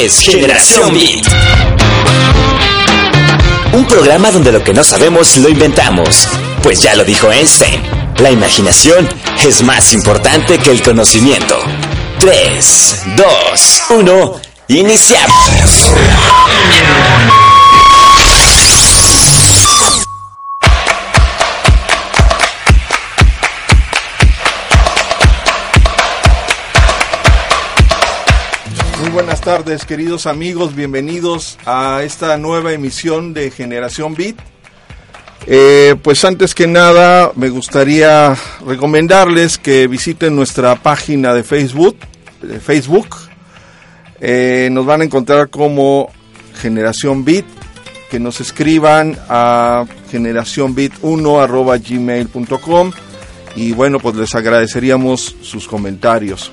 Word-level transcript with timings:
Es 0.00 0.20
Generación 0.20 0.94
Beat. 0.94 1.26
Un 3.72 3.84
programa 3.86 4.30
donde 4.30 4.52
lo 4.52 4.62
que 4.62 4.72
no 4.72 4.84
sabemos 4.84 5.36
lo 5.38 5.48
inventamos. 5.48 6.28
Pues 6.62 6.80
ya 6.82 6.94
lo 6.94 7.02
dijo 7.02 7.32
Einstein, 7.32 7.82
la 8.18 8.30
imaginación 8.30 9.08
es 9.44 9.60
más 9.64 9.92
importante 9.92 10.58
que 10.58 10.70
el 10.70 10.82
conocimiento. 10.82 11.58
3, 12.20 12.96
2, 13.16 13.82
1, 13.90 14.40
iniciamos. 14.68 15.92
Tardes, 29.48 29.86
queridos 29.86 30.26
amigos. 30.26 30.76
Bienvenidos 30.76 31.56
a 31.64 32.02
esta 32.02 32.36
nueva 32.36 32.74
emisión 32.74 33.32
de 33.32 33.50
Generación 33.50 34.14
Beat. 34.14 34.36
Eh, 35.46 35.96
pues 36.02 36.22
antes 36.26 36.54
que 36.54 36.66
nada, 36.66 37.32
me 37.34 37.48
gustaría 37.48 38.36
recomendarles 38.66 39.56
que 39.56 39.86
visiten 39.86 40.36
nuestra 40.36 40.74
página 40.74 41.32
de 41.32 41.44
Facebook. 41.44 41.96
De 42.42 42.60
Facebook. 42.60 43.08
Eh, 44.20 44.68
nos 44.70 44.84
van 44.84 45.00
a 45.00 45.04
encontrar 45.04 45.48
como 45.48 46.10
Generación 46.60 47.24
Beat. 47.24 47.46
Que 48.10 48.20
nos 48.20 48.42
escriban 48.42 49.18
a 49.30 49.86
generacionbeat1 50.12 51.88
gmail.com 51.88 52.92
y 53.56 53.72
bueno, 53.72 53.98
pues 53.98 54.14
les 54.14 54.34
agradeceríamos 54.34 55.36
sus 55.40 55.66
comentarios. 55.66 56.52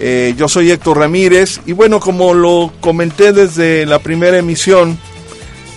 Eh, 0.00 0.34
yo 0.36 0.48
soy 0.48 0.70
Héctor 0.70 0.98
Ramírez 0.98 1.60
y 1.66 1.72
bueno, 1.72 1.98
como 1.98 2.32
lo 2.32 2.72
comenté 2.80 3.32
desde 3.32 3.84
la 3.84 3.98
primera 3.98 4.38
emisión, 4.38 4.96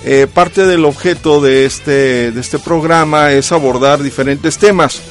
eh, 0.05 0.27
parte 0.31 0.65
del 0.65 0.85
objeto 0.85 1.41
de 1.41 1.65
este, 1.65 2.31
de 2.31 2.39
este 2.39 2.59
programa 2.59 3.31
es 3.31 3.51
abordar 3.51 4.03
diferentes 4.03 4.57
temas. 4.57 5.01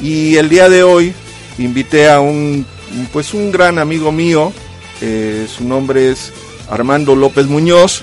Y 0.00 0.36
el 0.36 0.48
día 0.48 0.68
de 0.68 0.84
hoy 0.84 1.12
invité 1.58 2.08
a 2.08 2.20
un, 2.20 2.64
pues 3.12 3.34
un 3.34 3.50
gran 3.50 3.78
amigo 3.78 4.12
mío, 4.12 4.52
eh, 5.00 5.48
su 5.48 5.64
nombre 5.64 6.12
es 6.12 6.32
Armando 6.70 7.16
López 7.16 7.46
Muñoz, 7.46 8.02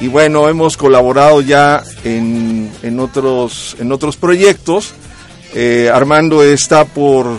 y 0.00 0.06
bueno, 0.06 0.48
hemos 0.48 0.76
colaborado 0.76 1.40
ya 1.40 1.82
en, 2.04 2.70
en 2.82 3.00
otros, 3.00 3.76
en 3.80 3.90
otros 3.90 4.16
proyectos. 4.16 4.92
Armando 5.92 6.42
está 6.42 6.84
por 6.84 7.38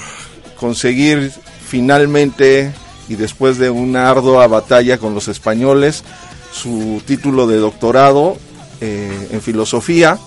conseguir 0.57 1.33
finalmente 1.67 2.71
y 3.07 3.15
después 3.15 3.57
de 3.57 3.69
una 3.69 4.09
ardua 4.09 4.47
batalla 4.47 4.97
con 4.97 5.13
los 5.13 5.27
españoles 5.27 6.03
su 6.51 7.01
título 7.05 7.47
de 7.47 7.57
doctorado 7.57 8.37
eh, 8.81 9.29
en 9.31 9.41
filosofía. 9.41 10.17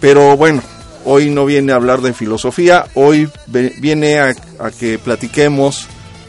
Pero 0.00 0.36
bueno, 0.36 0.62
hoy 1.04 1.30
no 1.30 1.44
viene 1.44 1.72
a 1.72 1.76
hablar 1.76 2.00
de 2.00 2.12
filosofía, 2.12 2.86
hoy 2.94 3.28
viene 3.46 4.18
a, 4.18 4.34
que 4.78 4.98
platiquemos 4.98 5.86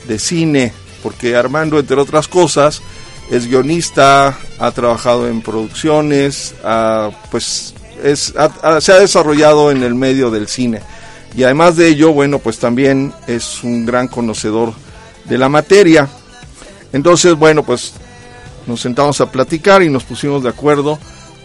de 0.08 0.20
cine, 0.20 0.74
porque 1.02 1.36
Armando, 1.36 1.80
entre 1.80 2.00
otras 2.00 2.28
cosas, 2.28 2.82
es 3.32 3.48
guionista, 3.48 4.38
ha 4.60 4.72
trabajado 4.72 5.28
en 5.28 5.42
producciones, 5.42 6.54
pues 7.32 7.74
es, 8.04 8.34
se 8.80 8.92
ha 8.92 9.00
desarrollado 9.00 9.72
en 9.72 9.84
el 9.84 9.96
medio 9.96 10.30
del 10.30 10.48
cine. 10.48 10.82
Y 11.36 11.44
además 11.44 11.76
de 11.76 11.90
ello, 11.90 12.14
bueno, 12.14 12.40
pues 12.40 12.60
también 12.60 13.14
es 13.28 13.64
un 13.64 13.86
gran 13.86 14.08
conocedor 14.08 14.74
de 15.26 15.38
la 15.38 15.50
materia. 15.50 16.08
Entonces, 16.94 17.34
bueno, 17.36 17.64
pues 17.64 17.94
nos 18.68 18.82
sentamos 18.82 19.20
a 19.22 19.32
platicar 19.32 19.84
y 19.84 19.90
nos 19.90 20.04
pusimos 20.04 20.44
de 20.44 20.50
acuerdo 20.50 20.98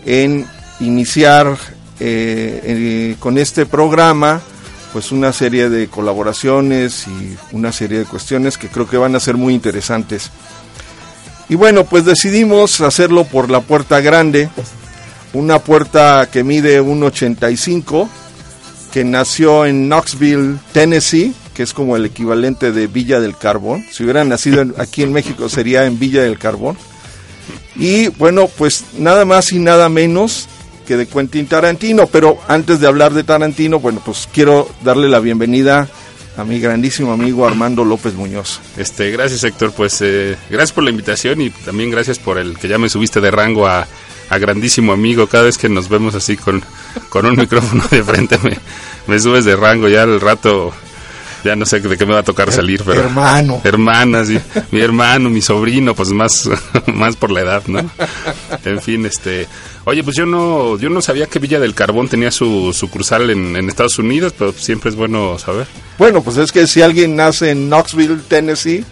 en 0.07 0.47
iniciar 0.79 1.57
eh, 1.99 2.61
eh, 2.63 3.17
con 3.19 3.37
este 3.37 3.67
programa 3.67 4.41
pues 4.93 5.13
una 5.13 5.33
serie 5.33 5.69
de 5.69 5.89
colaboraciones 5.89 7.07
y 7.07 7.37
una 7.53 7.73
serie 7.73 7.99
de 8.01 8.05
cuestiones 8.05 8.59
que 8.59 8.69
creo 8.69 8.89
que 8.89 8.97
van 8.97 9.15
a 9.15 9.21
ser 9.21 9.37
muy 9.37 9.55
interesantes. 9.55 10.31
Y 11.49 11.55
bueno, 11.55 11.85
pues 11.85 12.05
decidimos 12.05 12.81
hacerlo 12.81 13.25
por 13.25 13.51
la 13.51 13.61
puerta 13.61 14.01
grande, 14.01 14.49
una 15.33 15.59
puerta 15.61 16.29
que 16.31 16.43
mide 16.43 16.83
1,85 16.83 18.09
que 18.93 19.05
nació 19.05 19.67
en 19.67 19.89
Knoxville, 19.89 20.59
Tennessee, 20.73 21.33
que 21.55 21.63
es 21.63 21.73
como 21.73 21.97
el 21.97 22.07
equivalente 22.07 22.73
de 22.73 22.87
Villa 22.87 23.21
del 23.21 23.37
Carbón. 23.37 23.85
Si 23.91 24.03
hubiera 24.03 24.25
nacido 24.25 24.65
aquí 24.79 25.03
en 25.03 25.13
México 25.13 25.49
sería 25.49 25.85
en 25.87 25.99
Villa 25.99 26.23
del 26.23 26.39
Carbón. 26.39 26.77
Y 27.77 28.09
bueno, 28.09 28.49
pues 28.49 28.85
nada 28.99 29.25
más 29.25 29.53
y 29.53 29.59
nada 29.59 29.89
menos 29.89 30.49
que 30.87 30.97
de 30.97 31.07
Quentin 31.07 31.47
Tarantino. 31.47 32.07
Pero 32.07 32.39
antes 32.49 32.81
de 32.81 32.87
hablar 32.87 33.13
de 33.13 33.25
Tarantino, 33.25 33.79
bueno, 33.79 34.03
pues 34.05 34.29
quiero 34.33 34.69
darle 34.83 35.09
la 35.09 35.21
bienvenida 35.21 35.89
a 36.37 36.45
mi 36.45 36.61
grandísimo 36.61 37.13
amigo 37.13 37.47
Armando 37.47 37.85
López 37.85 38.15
Muñoz. 38.15 38.61
Este, 38.77 39.11
gracias 39.11 39.45
Héctor, 39.45 39.73
pues 39.73 40.01
eh, 40.01 40.37
gracias 40.49 40.73
por 40.73 40.85
la 40.85 40.91
invitación 40.91 41.41
y 41.41 41.51
también 41.51 41.91
gracias 41.91 42.19
por 42.19 42.39
el 42.39 42.59
que 42.59 42.69
ya 42.69 42.79
me 42.79 42.89
subiste 42.89 43.21
de 43.21 43.31
rango 43.31 43.67
a, 43.67 43.87
a 44.31 44.39
grandísimo 44.39 44.93
amigo. 44.93 45.27
Cada 45.27 45.45
vez 45.45 45.59
que 45.59 45.69
nos 45.69 45.89
vemos 45.89 46.15
así 46.15 46.37
con, 46.37 46.63
con 47.09 47.27
un 47.27 47.37
micrófono 47.37 47.85
de 47.91 48.03
frente 48.03 48.39
me, 48.39 48.57
me 49.07 49.21
subes 49.21 49.45
de 49.45 49.57
rango. 49.57 49.89
Ya 49.89 50.05
al 50.05 50.21
rato, 50.21 50.73
ya 51.45 51.57
no 51.57 51.67
sé 51.67 51.81
de 51.81 51.97
qué 51.99 52.07
me 52.07 52.15
va 52.15 52.21
a 52.21 52.25
tocar 52.25 52.53
salir, 52.53 52.83
pero... 52.85 53.01
Hermano. 53.01 53.61
Hermana, 53.65 54.25
sí. 54.25 54.39
Mi 54.71 54.81
hermano, 54.81 55.31
mi 55.31 55.43
sobrino, 55.43 55.95
pues 55.95 56.11
más, 56.11 56.49
más 56.87 57.17
por 57.17 57.31
la 57.31 57.41
edad, 57.41 57.63
¿no? 57.67 57.79
En 58.65 58.81
fin, 58.81 59.05
este... 59.07 59.47
Oye, 59.85 60.05
pues 60.05 60.15
yo 60.17 60.27
no, 60.27 60.79
yo 60.79 60.91
no 60.91 61.01
sabía 61.01 61.27
que 61.27 61.39
Villa 61.39 61.59
del 61.59 61.75
Carbón 61.75 62.09
tenía 62.09 62.31
su 62.31 62.73
sucursal 62.73 63.31
en, 63.31 63.57
en 63.57 63.69
Estados 63.69 63.99
Unidos, 63.99 64.35
pero 64.39 64.53
siempre 64.53 64.91
es 64.91 64.97
bueno 64.97 65.39
saber. 65.39 65.67
Bueno, 65.99 66.23
pues 66.23 66.37
es 66.37 66.53
que 66.53 66.67
si 66.67 66.83
alguien 66.83 67.17
nace 67.17 67.51
en 67.51 67.69
Knoxville, 67.69 68.21
Tennessee, 68.29 68.85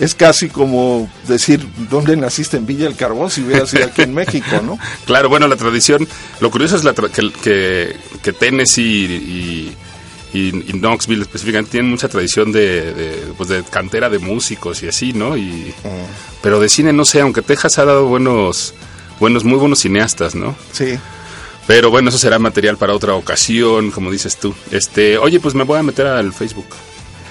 es 0.00 0.14
casi 0.14 0.48
como 0.48 1.10
decir, 1.26 1.66
¿dónde 1.90 2.16
naciste 2.16 2.56
en 2.56 2.66
Villa 2.66 2.84
del 2.84 2.96
Carbón 2.96 3.30
si 3.30 3.42
hubieras 3.42 3.70
sido 3.70 3.86
aquí 3.86 4.02
en 4.02 4.14
México, 4.14 4.60
no? 4.62 4.78
claro, 5.06 5.28
bueno, 5.28 5.48
la 5.48 5.56
tradición, 5.56 6.06
lo 6.40 6.50
curioso 6.50 6.76
es 6.76 6.84
la 6.84 6.92
que, 6.94 7.30
que, 7.42 7.96
que, 8.22 8.32
Tennessee 8.32 8.82
y, 8.82 10.38
y, 10.38 10.48
y, 10.48 10.72
Knoxville 10.72 11.22
específicamente 11.22 11.72
tienen 11.72 11.90
mucha 11.90 12.08
tradición 12.08 12.52
de, 12.52 12.92
de, 12.92 13.32
pues 13.36 13.48
de 13.48 13.62
cantera 13.64 14.10
de 14.10 14.18
músicos 14.18 14.82
y 14.82 14.88
así, 14.88 15.12
¿no? 15.12 15.36
Y, 15.36 15.74
mm. 15.82 16.42
Pero 16.42 16.60
de 16.60 16.68
cine, 16.68 16.92
no 16.92 17.04
sé, 17.04 17.20
aunque 17.20 17.42
Texas 17.42 17.78
ha 17.78 17.84
dado 17.86 18.06
buenos, 18.06 18.74
buenos, 19.18 19.44
muy 19.44 19.58
buenos 19.58 19.78
cineastas, 19.78 20.34
¿no? 20.34 20.54
Sí. 20.72 20.98
Pero 21.66 21.90
bueno, 21.90 22.10
eso 22.10 22.18
será 22.18 22.38
material 22.38 22.76
para 22.76 22.92
otra 22.92 23.14
ocasión, 23.14 23.90
como 23.90 24.10
dices 24.12 24.36
tú. 24.36 24.54
Este, 24.70 25.18
oye, 25.18 25.40
pues 25.40 25.54
me 25.54 25.64
voy 25.64 25.78
a 25.78 25.82
meter 25.82 26.06
al 26.06 26.32
Facebook 26.32 26.66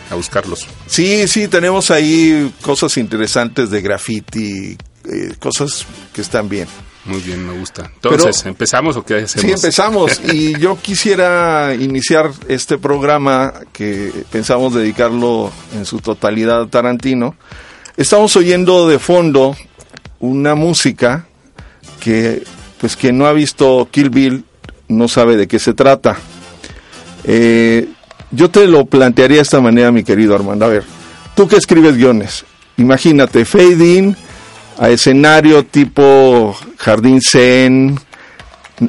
a 0.09 0.15
buscarlos. 0.15 0.67
Sí, 0.87 1.27
sí, 1.27 1.47
tenemos 1.47 1.91
ahí 1.91 2.53
cosas 2.61 2.97
interesantes 2.97 3.69
de 3.69 3.81
graffiti, 3.81 4.77
eh, 5.05 5.33
cosas 5.39 5.85
que 6.13 6.21
están 6.21 6.49
bien. 6.49 6.67
Muy 7.05 7.19
bien, 7.21 7.45
me 7.45 7.57
gusta. 7.57 7.91
Entonces, 7.93 8.39
Pero, 8.39 8.49
¿empezamos 8.49 8.97
o 8.97 9.05
qué 9.05 9.15
hacemos? 9.17 9.45
Sí, 9.45 9.51
empezamos. 9.51 10.21
y 10.33 10.57
yo 10.59 10.77
quisiera 10.81 11.75
iniciar 11.75 12.31
este 12.47 12.77
programa 12.79 13.53
que 13.71 14.11
pensamos 14.31 14.73
dedicarlo 14.73 15.51
en 15.75 15.85
su 15.85 15.99
totalidad 15.99 16.61
a 16.61 16.67
Tarantino. 16.67 17.35
Estamos 17.95 18.35
oyendo 18.35 18.87
de 18.87 18.97
fondo 18.97 19.55
una 20.19 20.55
música 20.55 21.27
que, 21.99 22.43
pues, 22.79 22.95
quien 22.95 23.17
no 23.19 23.27
ha 23.27 23.33
visto 23.33 23.87
Kill 23.91 24.09
Bill 24.09 24.43
no 24.87 25.07
sabe 25.07 25.37
de 25.37 25.47
qué 25.47 25.59
se 25.59 25.73
trata. 25.73 26.17
Eh, 27.23 27.87
yo 28.35 28.49
te 28.49 28.67
lo 28.67 28.85
plantearía 28.85 29.37
de 29.37 29.43
esta 29.43 29.61
manera, 29.61 29.91
mi 29.91 30.03
querido 30.03 30.35
Armando. 30.35 30.65
A 30.65 30.69
ver, 30.69 30.83
tú 31.35 31.47
que 31.47 31.55
escribes 31.55 31.95
guiones, 31.97 32.45
imagínate, 32.77 33.45
fade 33.45 33.95
in 33.95 34.15
a 34.77 34.89
escenario 34.89 35.65
tipo 35.65 36.55
Jardín 36.77 37.21
Zen, 37.21 37.97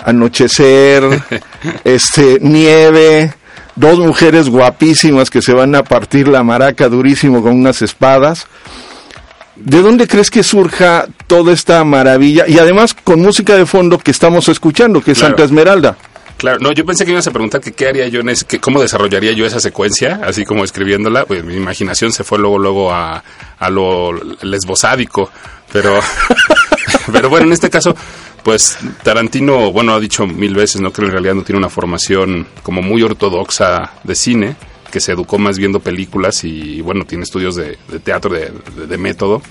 anochecer, 0.05 1.05
este, 1.85 2.39
nieve, 2.41 3.33
dos 3.77 3.99
mujeres 3.99 4.49
guapísimas 4.49 5.31
que 5.31 5.43
se 5.43 5.53
van 5.53 5.75
a 5.75 5.85
partir 5.85 6.29
la 6.29 6.43
maraca 6.43 6.89
durísimo 6.89 7.43
con 7.43 7.53
unas 7.53 7.83
espadas. 7.83 8.47
¿De 9.55 9.81
dónde 9.81 10.07
crees 10.07 10.31
que 10.31 10.43
surja 10.43 11.07
toda 11.27 11.53
esta 11.53 11.83
maravilla? 11.85 12.45
Y 12.47 12.59
además 12.59 12.93
con 12.93 13.23
música 13.23 13.55
de 13.55 13.65
fondo 13.65 13.99
que 13.99 14.11
estamos 14.11 14.49
escuchando, 14.49 15.01
que 15.01 15.13
es 15.13 15.19
claro. 15.19 15.33
Santa 15.33 15.45
Esmeralda. 15.45 15.97
Claro, 16.37 16.59
no, 16.61 16.73
yo 16.73 16.85
pensé 16.85 17.05
que 17.05 17.13
ibas 17.13 17.27
a 17.27 17.31
preguntar 17.31 17.61
que 17.61 17.73
qué 17.73 17.89
haría 17.89 18.09
yo 18.09 18.21
en 18.21 18.29
ese, 18.29 18.45
que 18.45 18.61
cómo 18.61 18.81
desarrollaría 18.81 19.33
yo 19.33 19.47
esa 19.47 19.61
secuencia, 19.61 20.21
así 20.23 20.45
como 20.45 20.65
escribiéndola, 20.65 21.25
pues 21.25 21.43
mi 21.45 21.55
imaginación 21.55 22.13
se 22.13 22.25
fue 22.25 22.39
luego 22.39 22.59
luego 22.59 22.93
a, 22.93 23.25
a 23.59 23.71
lo 23.71 24.13
lesbosádico, 24.43 25.31
pero 25.73 25.99
pero 27.13 27.31
bueno, 27.31 27.47
en 27.47 27.53
este 27.53 27.71
caso 27.71 27.95
pues 28.47 28.79
Tarantino, 29.03 29.73
bueno, 29.73 29.93
ha 29.95 29.99
dicho 29.99 30.25
mil 30.25 30.55
veces, 30.55 30.81
no 30.81 30.93
que 30.93 31.03
en 31.03 31.11
realidad 31.11 31.35
no 31.35 31.43
tiene 31.43 31.59
una 31.59 31.69
formación 31.69 32.47
como 32.63 32.81
muy 32.81 33.03
ortodoxa 33.03 33.95
de 34.05 34.15
cine, 34.15 34.55
que 34.93 35.01
se 35.01 35.11
educó 35.11 35.37
más 35.37 35.59
viendo 35.59 35.81
películas 35.81 36.45
y, 36.45 36.81
bueno, 36.81 37.05
tiene 37.05 37.25
estudios 37.25 37.57
de, 37.57 37.77
teatro, 38.05 38.33
de, 38.33 38.99
método. 38.99 39.43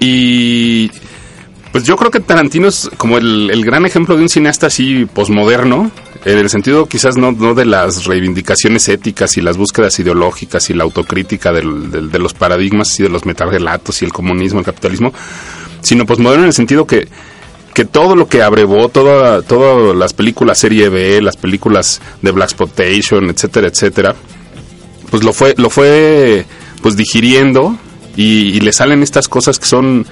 Y 0.00 0.90
pues 1.76 1.84
yo 1.84 1.94
creo 1.98 2.10
que 2.10 2.20
Tarantino 2.20 2.68
es 2.68 2.88
como 2.96 3.18
el, 3.18 3.62
gran 3.62 3.84
ejemplo 3.84 4.16
de 4.16 4.22
un 4.22 4.30
cineasta 4.30 4.68
así 4.68 5.04
posmoderno, 5.04 5.90
en 6.24 6.38
el 6.38 6.48
sentido 6.48 6.86
quizás 6.86 7.18
no, 7.18 7.32
no 7.32 7.52
de 7.52 7.66
las 7.66 8.06
reivindicaciones 8.06 8.88
éticas 8.88 9.36
y 9.36 9.42
las 9.42 9.58
búsquedas 9.58 9.98
ideológicas 9.98 10.70
y 10.70 10.72
la 10.72 10.84
autocrítica 10.84 11.52
del, 11.52 12.10
de 12.10 12.18
los 12.18 12.32
paradigmas 12.32 12.98
y 12.98 13.02
de 13.02 13.10
los 13.10 13.26
metarrelatos 13.26 14.00
y 14.00 14.06
el 14.06 14.12
comunismo, 14.14 14.60
el 14.60 14.64
capitalismo, 14.64 15.12
sino 15.82 16.06
posmoderno 16.06 16.44
en 16.44 16.48
el 16.48 16.54
sentido 16.54 16.86
que 16.86 17.08
que 17.74 17.84
todo 17.84 18.16
lo 18.16 18.26
que 18.26 18.42
abrevó, 18.42 18.88
todas 18.88 19.44
las 19.94 20.14
películas 20.14 20.56
serie 20.56 20.88
B, 20.88 21.20
las 21.20 21.36
películas 21.36 22.00
de 22.22 22.30
Black 22.30 22.52
Spotation, 22.52 23.28
etcétera, 23.28 23.68
etcétera, 23.68 24.16
pues 25.10 25.22
lo 25.22 25.34
fue, 25.34 25.54
lo 25.58 25.68
fue 25.68 26.46
pues 26.80 26.96
digiriendo 26.96 27.76
y, 28.16 28.60
le 28.60 28.72
salen 28.72 29.02
estas 29.02 29.28
cosas 29.28 29.58
que 29.58 29.66
son 29.66 30.06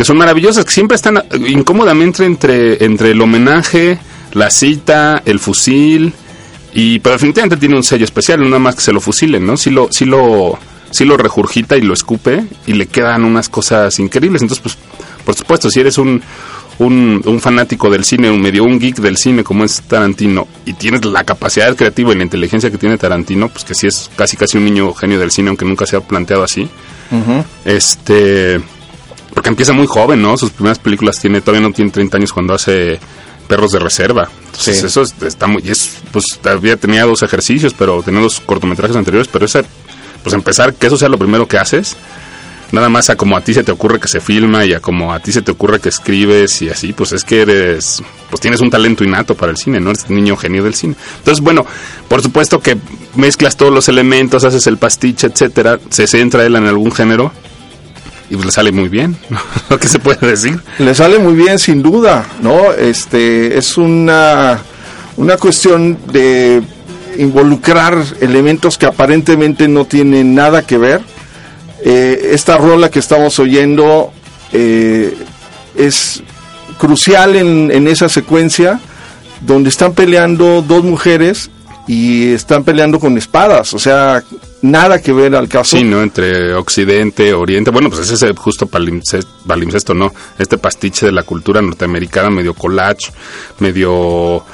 que 0.00 0.06
son 0.06 0.16
maravillosas, 0.16 0.64
que 0.64 0.70
siempre 0.70 0.94
están 0.94 1.22
incómodamente 1.46 2.24
entre, 2.24 2.82
entre 2.86 3.10
el 3.10 3.20
homenaje, 3.20 3.98
la 4.32 4.48
cita, 4.48 5.20
el 5.26 5.38
fusil, 5.38 6.14
y 6.72 7.00
pero 7.00 7.16
definitivamente 7.16 7.58
tiene 7.58 7.76
un 7.76 7.82
sello 7.82 8.06
especial, 8.06 8.40
no 8.40 8.46
nada 8.46 8.60
más 8.60 8.76
que 8.76 8.80
se 8.80 8.94
lo 8.94 9.02
fusilen, 9.02 9.44
¿no? 9.44 9.58
Si 9.58 9.68
lo, 9.68 9.92
si 9.92 10.06
lo, 10.06 10.58
si 10.90 11.04
lo 11.04 11.18
regurgita 11.18 11.76
y 11.76 11.82
lo 11.82 11.92
escupe 11.92 12.42
y 12.66 12.72
le 12.72 12.86
quedan 12.86 13.26
unas 13.26 13.50
cosas 13.50 13.98
increíbles. 13.98 14.40
Entonces, 14.40 14.62
pues, 14.62 14.78
por 15.22 15.34
supuesto, 15.34 15.68
si 15.68 15.80
eres 15.80 15.98
un, 15.98 16.22
un, 16.78 17.38
fanático 17.38 17.90
del 17.90 18.06
cine, 18.06 18.30
un 18.30 18.40
medio 18.40 18.64
un 18.64 18.78
geek 18.78 19.00
del 19.00 19.18
cine 19.18 19.44
como 19.44 19.64
es 19.64 19.82
Tarantino 19.82 20.48
y 20.64 20.72
tienes 20.72 21.04
la 21.04 21.24
capacidad 21.24 21.76
creativa 21.76 22.14
y 22.14 22.16
la 22.16 22.22
inteligencia 22.22 22.70
que 22.70 22.78
tiene 22.78 22.96
Tarantino, 22.96 23.50
pues 23.50 23.66
que 23.66 23.74
sí 23.74 23.86
es 23.86 24.10
casi 24.16 24.38
casi 24.38 24.56
un 24.56 24.64
niño 24.64 24.94
genio 24.94 25.18
del 25.18 25.30
cine, 25.30 25.48
aunque 25.48 25.66
nunca 25.66 25.84
se 25.84 25.96
ha 25.96 26.00
planteado 26.00 26.42
así. 26.42 26.70
Este, 27.66 28.62
porque 29.34 29.48
empieza 29.48 29.72
muy 29.72 29.86
joven, 29.86 30.22
¿no? 30.22 30.36
Sus 30.36 30.50
primeras 30.50 30.78
películas 30.78 31.18
tiene 31.20 31.40
todavía 31.40 31.66
no 31.66 31.74
tiene 31.74 31.90
30 31.90 32.16
años 32.16 32.32
cuando 32.32 32.54
hace 32.54 32.98
Perros 33.48 33.72
de 33.72 33.78
Reserva. 33.78 34.28
Entonces 34.46 34.82
eso 34.84 35.02
está 35.02 35.46
muy 35.46 35.62
es 35.68 35.98
pues 36.12 36.24
todavía 36.42 36.76
tenía 36.76 37.04
dos 37.04 37.22
ejercicios, 37.22 37.74
pero 37.76 38.02
tenía 38.02 38.20
dos 38.20 38.40
cortometrajes 38.40 38.96
anteriores, 38.96 39.28
pero 39.28 39.46
ese 39.46 39.64
pues 40.22 40.34
empezar 40.34 40.74
que 40.74 40.86
eso 40.86 40.96
sea 40.96 41.08
lo 41.08 41.18
primero 41.18 41.48
que 41.48 41.58
haces 41.58 41.96
nada 42.72 42.88
más 42.88 43.10
a 43.10 43.16
como 43.16 43.36
a 43.36 43.40
ti 43.40 43.54
se 43.54 43.64
te 43.64 43.72
ocurre 43.72 43.98
que 43.98 44.08
se 44.08 44.20
filma 44.20 44.64
y 44.64 44.74
a 44.74 44.80
como 44.80 45.12
a 45.12 45.20
ti 45.20 45.32
se 45.32 45.42
te 45.42 45.50
ocurre 45.50 45.80
que 45.80 45.88
escribes 45.88 46.62
y 46.62 46.68
así, 46.68 46.92
pues 46.92 47.12
es 47.12 47.24
que 47.24 47.42
eres, 47.42 48.02
pues 48.28 48.40
tienes 48.40 48.60
un 48.60 48.70
talento 48.70 49.04
innato 49.04 49.34
para 49.34 49.50
el 49.50 49.58
cine, 49.58 49.80
¿no? 49.80 49.90
Eres 49.90 50.06
un 50.08 50.16
niño 50.16 50.36
genio 50.36 50.62
del 50.62 50.74
cine. 50.74 50.94
Entonces, 51.18 51.42
bueno, 51.42 51.66
por 52.08 52.22
supuesto 52.22 52.60
que 52.60 52.76
mezclas 53.16 53.56
todos 53.56 53.72
los 53.72 53.88
elementos, 53.88 54.44
haces 54.44 54.66
el 54.66 54.78
pastiche, 54.78 55.26
etcétera, 55.26 55.78
se 55.90 56.06
centra 56.06 56.44
él 56.44 56.56
en 56.56 56.66
algún 56.66 56.92
género 56.92 57.32
y 58.30 58.36
le 58.36 58.50
sale 58.50 58.72
muy 58.72 58.88
bien, 58.88 59.16
¿no? 59.68 59.78
¿Qué 59.78 59.88
se 59.88 59.98
puede 59.98 60.26
decir? 60.26 60.60
Le 60.78 60.94
sale 60.94 61.18
muy 61.18 61.34
bien, 61.34 61.58
sin 61.58 61.82
duda, 61.82 62.26
¿no? 62.40 62.72
Este, 62.72 63.58
es 63.58 63.76
una, 63.76 64.60
una 65.16 65.36
cuestión 65.36 65.98
de 66.12 66.62
involucrar 67.18 68.02
elementos 68.20 68.78
que 68.78 68.86
aparentemente 68.86 69.66
no 69.68 69.84
tienen 69.84 70.34
nada 70.34 70.62
que 70.62 70.78
ver 70.78 71.02
eh, 71.84 72.30
esta 72.32 72.56
rola 72.58 72.90
que 72.90 72.98
estamos 72.98 73.38
oyendo 73.38 74.12
eh, 74.52 75.16
es 75.74 76.22
crucial 76.78 77.36
en, 77.36 77.70
en, 77.72 77.88
esa 77.88 78.08
secuencia 78.08 78.78
donde 79.40 79.70
están 79.70 79.94
peleando 79.94 80.62
dos 80.62 80.84
mujeres 80.84 81.50
y 81.86 82.32
están 82.32 82.64
peleando 82.64 83.00
con 83.00 83.16
espadas, 83.16 83.72
o 83.72 83.78
sea, 83.78 84.22
nada 84.62 85.00
que 85.00 85.12
ver 85.12 85.34
al 85.34 85.48
caso. 85.48 85.76
Sí, 85.76 85.84
¿no? 85.84 86.02
Entre 86.02 86.54
Occidente, 86.54 87.32
Oriente, 87.32 87.70
bueno, 87.70 87.88
pues 87.88 88.10
ese 88.10 88.26
es 88.26 88.38
justo 88.38 88.66
palimpsesto, 88.66 89.94
¿no? 89.94 90.12
Este 90.38 90.58
pastiche 90.58 91.06
de 91.06 91.12
la 91.12 91.22
cultura 91.22 91.62
norteamericana, 91.62 92.30
medio 92.30 92.54
collage, 92.54 93.12
medio, 93.58 94.44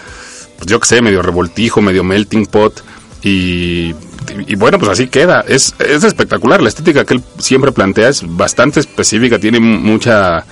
pues 0.58 0.66
yo 0.66 0.80
qué 0.80 0.86
sé, 0.86 1.02
medio 1.02 1.22
revoltijo, 1.22 1.80
medio 1.82 2.04
melting 2.04 2.46
pot, 2.46 2.82
y 3.22 3.94
y 4.46 4.56
bueno, 4.56 4.78
pues 4.78 4.90
así 4.90 5.08
queda. 5.08 5.44
Es, 5.46 5.74
es 5.78 6.04
espectacular. 6.04 6.60
La 6.60 6.68
estética 6.68 7.04
que 7.04 7.14
él 7.14 7.22
siempre 7.38 7.72
plantea 7.72 8.08
es 8.08 8.22
bastante 8.24 8.80
específica, 8.80 9.38
tiene 9.38 9.60
mucha... 9.60 10.44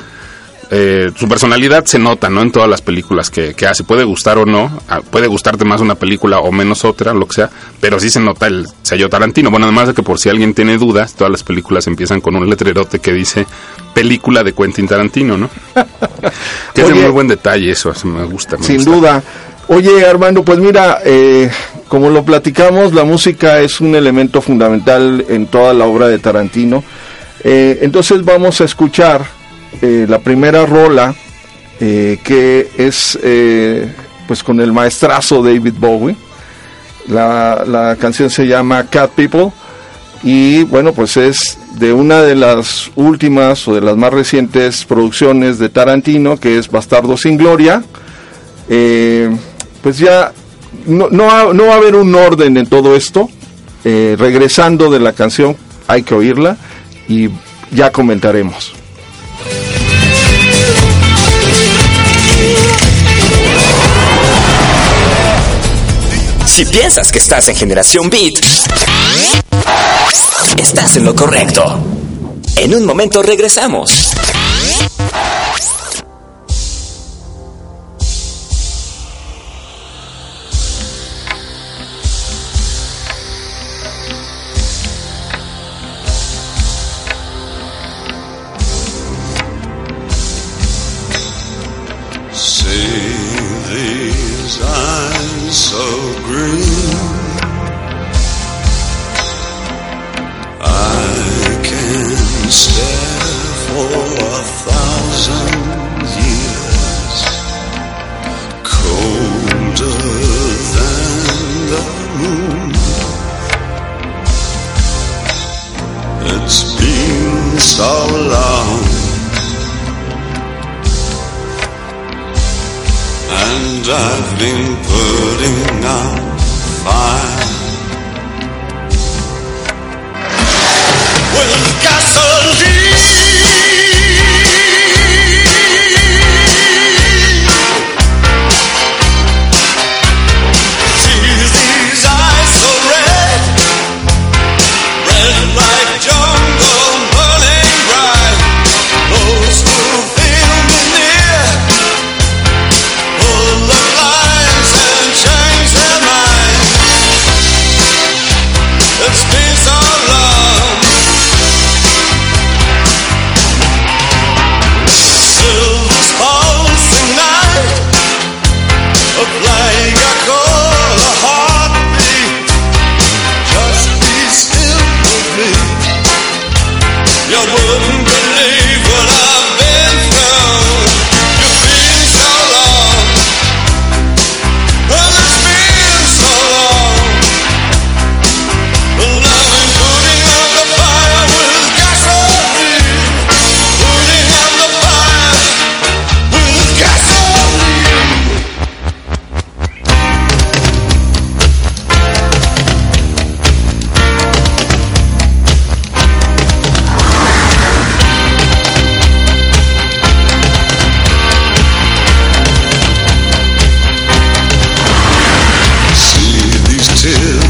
Eh, 0.77 1.13
su 1.15 1.29
personalidad 1.29 1.85
se 1.85 2.01
nota, 2.01 2.29
¿no? 2.29 2.43
En 2.43 2.51
todas 2.51 2.69
las 2.69 2.83
películas 2.83 3.31
que, 3.31 3.55
hace. 3.65 3.85
Puede 3.85 4.03
gustar 4.03 4.39
o 4.39 4.45
no, 4.45 4.81
ah, 4.89 5.03
puede 5.09 5.29
gustarte 5.29 5.65
más 5.65 5.81
una 5.81 5.95
película 5.95 6.41
o 6.41 6.51
menos 6.51 6.85
otra, 6.85 7.15
lo 7.15 7.29
que 7.29 7.35
sea, 7.35 7.51
pero 7.81 8.01
sí 8.01 8.11
se 8.11 8.19
nota 8.19 8.49
el 8.49 8.67
sello 8.83 9.09
Tarantino. 9.09 9.53
Bueno, 9.53 9.67
además 9.67 9.87
de 9.87 9.95
que 9.95 10.03
por 10.03 10.19
si 10.19 10.31
alguien 10.31 10.53
tiene 10.53 10.77
dudas, 10.77 11.15
todas 11.15 11.31
las 11.31 11.45
películas 11.45 11.87
empiezan 11.87 12.21
con 12.21 12.35
un 12.35 12.51
letrerote 12.51 12.99
que 12.99 13.13
dice 13.13 13.47
película 13.95 14.43
de 14.43 14.53
Quentin 14.53 14.89
Tarantino, 14.89 15.39
¿no? 15.39 15.49
que 16.75 16.83
es 16.83 16.89
de 16.89 16.95
muy 16.95 17.11
buen 17.11 17.29
detalle 17.29 17.71
eso, 17.71 17.93
me 18.05 18.25
gusta. 18.25 18.57
sin 18.61 18.85
duda. 18.85 19.23
Oye, 19.69 20.05
Armando, 20.05 20.45
pues 20.45 20.59
mira, 20.59 21.03
eh, 21.05 21.49
como 21.87 22.11
lo 22.11 22.25
platicamos, 22.25 22.93
la 22.93 23.05
música 23.05 23.61
es 23.61 23.81
un 23.81 23.95
elemento 23.95 24.43
fundamental 24.43 25.25
en 25.29 25.47
toda 25.47 25.73
la 25.73 25.87
obra 25.87 26.09
de 26.09 26.19
Tarantino. 26.19 26.83
Eh, 27.45 27.79
entonces 27.83 28.25
vamos 28.25 28.61
a 28.61 28.65
escuchar 28.65 29.25
eh, 29.83 30.07
la 30.09 30.19
primera 30.19 30.67
rola 30.67 31.15
eh, 31.81 32.19
que 32.23 32.69
es 32.77 33.19
pues 34.27 34.43
con 34.43 34.61
el 34.61 34.73
maestrazo 34.73 35.43
David 35.43 35.75
Bowie. 35.79 36.17
La, 37.09 37.65
la, 37.67 37.97
canción 37.97 38.31
se 38.31 38.47
llama 38.47 38.87
Cat 38.87 39.11
People 39.11 39.53
y 40.23 40.63
bueno 40.65 40.95
pues 40.95 41.19
es 41.19 41.59
de 41.73 41.93
una 41.93 42.23
de 42.23 42.35
las 42.35 42.91
últimas 42.95 43.69
o 43.69 43.75
de 43.75 43.83
las 43.83 43.97
más 43.97 44.11
recientes 44.11 44.87
producciones 44.87 45.59
de 45.59 45.69
Tarantino 45.69 46.39
que 46.39 46.57
es 46.57 46.71
Bastardo 46.71 47.19
sin 47.19 47.37
Gloria. 47.37 47.83
pues 48.67 49.99
ya 49.99 50.33
no, 50.87 51.09
no, 51.11 51.25
va 51.27 51.75
a 51.75 51.77
haber 51.77 51.95
un 51.95 52.15
orden 52.15 52.57
en 52.57 52.67
todo 52.67 52.97
esto. 52.97 53.29
Eh, 53.85 54.17
regresando 54.19 54.91
de 54.91 55.01
la 55.01 55.13
canción, 55.13 55.57
hay 55.87 56.03
que 56.03 56.15
oírla 56.15 56.57
y 57.09 57.29
ya 57.71 57.91
comentaremos. 57.91 58.73
Si 66.55 66.65
piensas 66.67 67.11
que 67.11 67.19
estás 67.19 67.49
en 67.49 67.57
generación 67.57 68.09
Beat, 68.09 68.35
estás 70.57 70.95
en 70.95 71.05
lo 71.05 71.13
correcto. 71.13 71.65
En 72.59 72.73
un 72.77 72.87
momento 72.87 73.25
regresamos. 73.25 74.13
a 104.35 104.43
thousand 104.43 105.74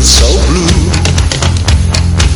so 0.04 0.28
blue. 0.48 0.90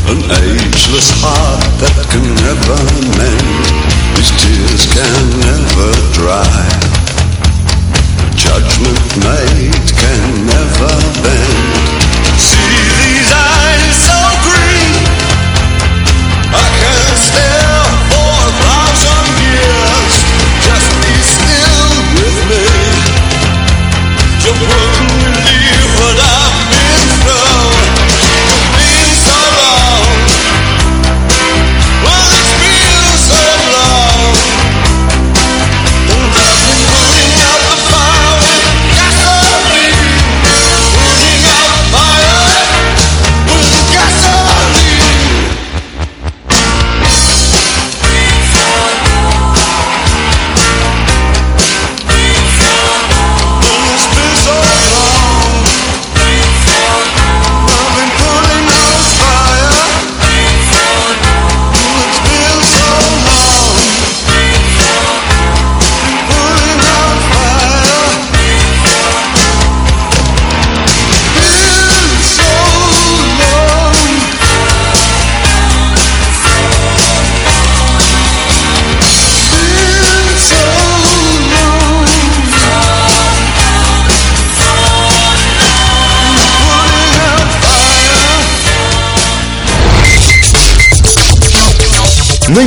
An 0.09 0.21
ageless 0.25 1.13
heart 1.21 1.61
that 1.81 1.97
can 2.09 2.25
never 2.25 2.81
mend. 3.21 3.65
These 4.17 4.33
tears 4.41 4.85
can 4.89 5.25
never 5.45 5.91
dry. 6.17 6.49
A 8.25 8.31
Judgment 8.41 9.05
made 9.21 9.85
can 10.01 10.47
never 10.47 10.93
bend. 11.23 11.88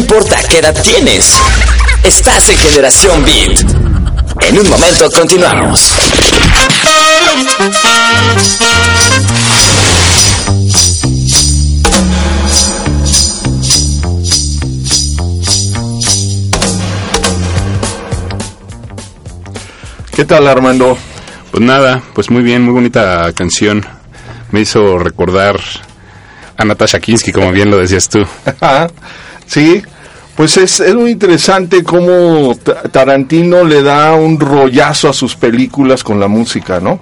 Importa 0.01 0.41
qué 0.50 0.58
edad 0.58 0.75
tienes. 0.81 1.38
Estás 2.03 2.50
en 2.50 2.58
Generación 2.58 3.24
Beat. 3.24 3.60
En 4.41 4.60
un 4.60 4.67
momento 4.67 5.12
continuamos. 5.12 5.93
¿Qué 20.15 20.25
tal, 20.25 20.48
Armando? 20.48 20.98
Pues 21.51 21.63
nada, 21.63 22.01
pues 22.15 22.31
muy 22.31 22.41
bien, 22.41 22.63
muy 22.63 22.74
bonita 22.74 23.31
canción. 23.34 23.86
Me 24.51 24.62
hizo 24.62 24.98
recordar 24.98 25.60
a 26.58 26.65
Natasha 26.65 27.00
Kinsky, 27.00 27.31
como 27.31 27.51
bien 27.51 27.70
lo 27.70 27.77
decías 27.77 28.10
tú. 28.10 28.25
sí, 29.46 29.84
pues 30.41 30.57
es, 30.57 30.79
es 30.79 30.95
muy 30.95 31.12
interesante 31.12 31.83
cómo 31.83 32.57
Tarantino 32.91 33.63
le 33.63 33.83
da 33.83 34.15
un 34.15 34.39
rollazo 34.39 35.07
a 35.07 35.13
sus 35.13 35.36
películas 35.36 36.03
con 36.03 36.19
la 36.19 36.27
música, 36.27 36.79
¿no? 36.79 37.00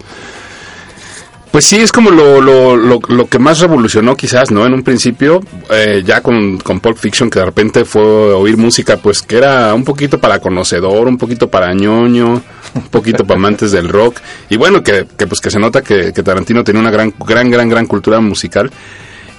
Pues 1.49 1.63
sí, 1.63 1.77
es 1.77 1.93
como 1.93 2.11
lo, 2.11 2.41
lo, 2.41 2.75
lo, 2.75 3.27
que 3.27 3.39
más 3.39 3.61
revolucionó 3.61 4.17
quizás, 4.17 4.51
¿no? 4.51 4.65
En 4.65 4.73
un 4.73 4.83
principio, 4.83 5.39
eh, 5.69 6.03
ya 6.05 6.19
con, 6.19 6.57
con 6.57 6.81
Pulp 6.81 6.97
Fiction, 6.97 7.29
que 7.29 7.39
de 7.39 7.45
repente 7.45 7.85
fue 7.85 8.03
oír 8.03 8.57
música, 8.57 8.97
pues 8.97 9.21
que 9.21 9.37
era 9.37 9.73
un 9.73 9.85
poquito 9.85 10.19
para 10.19 10.41
conocedor, 10.41 11.07
un 11.07 11.17
poquito 11.17 11.49
para 11.49 11.73
ñoño, 11.73 12.41
un 12.75 12.87
poquito 12.91 13.23
para 13.23 13.39
amantes 13.39 13.71
del 13.71 13.87
rock. 13.87 14.17
Y 14.49 14.57
bueno, 14.57 14.83
que, 14.83 15.07
que 15.17 15.27
pues 15.27 15.39
que 15.39 15.49
se 15.49 15.59
nota 15.59 15.81
que, 15.81 16.11
que, 16.11 16.23
Tarantino 16.23 16.65
tenía 16.65 16.81
una 16.81 16.91
gran, 16.91 17.13
gran, 17.25 17.49
gran, 17.49 17.69
gran 17.69 17.85
cultura 17.85 18.19
musical. 18.19 18.69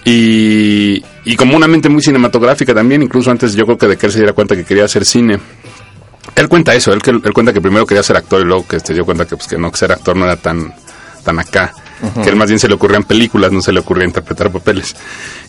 Y, 0.04 1.02
y 1.24 1.36
como 1.36 1.56
una 1.56 1.68
mente 1.68 1.88
muy 1.88 2.02
cinematográfica 2.02 2.74
también, 2.74 3.02
incluso 3.02 3.30
antes 3.30 3.54
yo 3.54 3.64
creo 3.66 3.78
que 3.78 3.86
de 3.86 3.96
que 3.96 4.06
él 4.06 4.12
se 4.12 4.18
diera 4.18 4.32
cuenta 4.32 4.56
que 4.56 4.64
quería 4.64 4.84
hacer 4.84 5.04
cine. 5.04 5.38
Él 6.34 6.48
cuenta 6.48 6.74
eso, 6.74 6.92
él, 6.92 7.00
él 7.04 7.32
cuenta 7.32 7.52
que 7.52 7.60
primero 7.60 7.86
quería 7.86 8.02
ser 8.02 8.16
actor 8.16 8.40
y 8.40 8.44
luego 8.44 8.66
que 8.66 8.80
se 8.80 8.94
dio 8.94 9.04
cuenta 9.04 9.26
que, 9.26 9.36
pues, 9.36 9.48
que 9.48 9.58
no, 9.58 9.70
que 9.70 9.78
ser 9.78 9.92
actor 9.92 10.16
no 10.16 10.24
era 10.24 10.36
tan, 10.36 10.72
tan 11.24 11.38
acá 11.38 11.74
que 12.22 12.30
él 12.30 12.36
más 12.36 12.48
bien 12.48 12.58
se 12.58 12.68
le 12.68 12.74
ocurrían 12.74 13.04
películas, 13.04 13.52
no 13.52 13.60
se 13.60 13.72
le 13.72 13.80
ocurría 13.80 14.06
interpretar 14.06 14.50
papeles. 14.50 14.96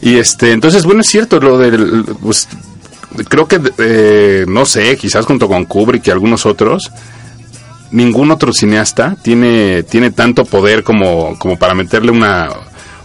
Y 0.01 0.17
este, 0.17 0.51
entonces, 0.51 0.85
bueno, 0.85 1.01
es 1.01 1.07
cierto 1.07 1.39
lo 1.39 1.57
del, 1.57 2.03
pues, 2.21 2.47
creo 3.29 3.47
que, 3.47 3.59
eh, 3.77 4.45
no 4.47 4.65
sé, 4.65 4.97
quizás 4.97 5.25
junto 5.25 5.47
con 5.47 5.65
Kubrick 5.65 6.07
y 6.07 6.11
algunos 6.11 6.45
otros, 6.45 6.91
ningún 7.91 8.31
otro 8.31 8.53
cineasta 8.53 9.15
tiene, 9.21 9.83
tiene 9.83 10.11
tanto 10.11 10.45
poder 10.45 10.83
como, 10.83 11.37
como 11.39 11.57
para 11.57 11.73
meterle 11.73 12.11
una, 12.11 12.49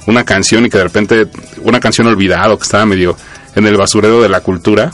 una 0.06 0.24
canción 0.24 0.66
y 0.66 0.70
que 0.70 0.78
de 0.78 0.84
repente, 0.84 1.26
una 1.62 1.80
canción 1.80 2.06
olvidada 2.06 2.56
que 2.56 2.62
estaba 2.62 2.86
medio 2.86 3.16
en 3.54 3.66
el 3.66 3.76
basurero 3.76 4.22
de 4.22 4.28
la 4.28 4.40
cultura, 4.40 4.90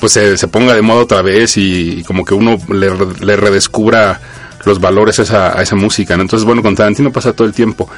pues 0.00 0.12
se, 0.12 0.48
ponga 0.48 0.74
de 0.74 0.82
moda 0.82 1.02
otra 1.02 1.22
vez 1.22 1.56
y, 1.56 2.02
como 2.04 2.24
que 2.24 2.34
uno 2.34 2.58
le, 2.68 2.90
le 3.20 3.36
redescubra 3.36 4.20
los 4.64 4.80
valores 4.80 5.18
a 5.18 5.22
esa, 5.22 5.62
esa 5.62 5.76
música. 5.76 6.14
Entonces, 6.14 6.44
bueno, 6.44 6.62
con 6.62 6.74
Tarantino 6.74 7.12
pasa 7.12 7.32
todo 7.32 7.46
el 7.46 7.54
tiempo. 7.54 7.88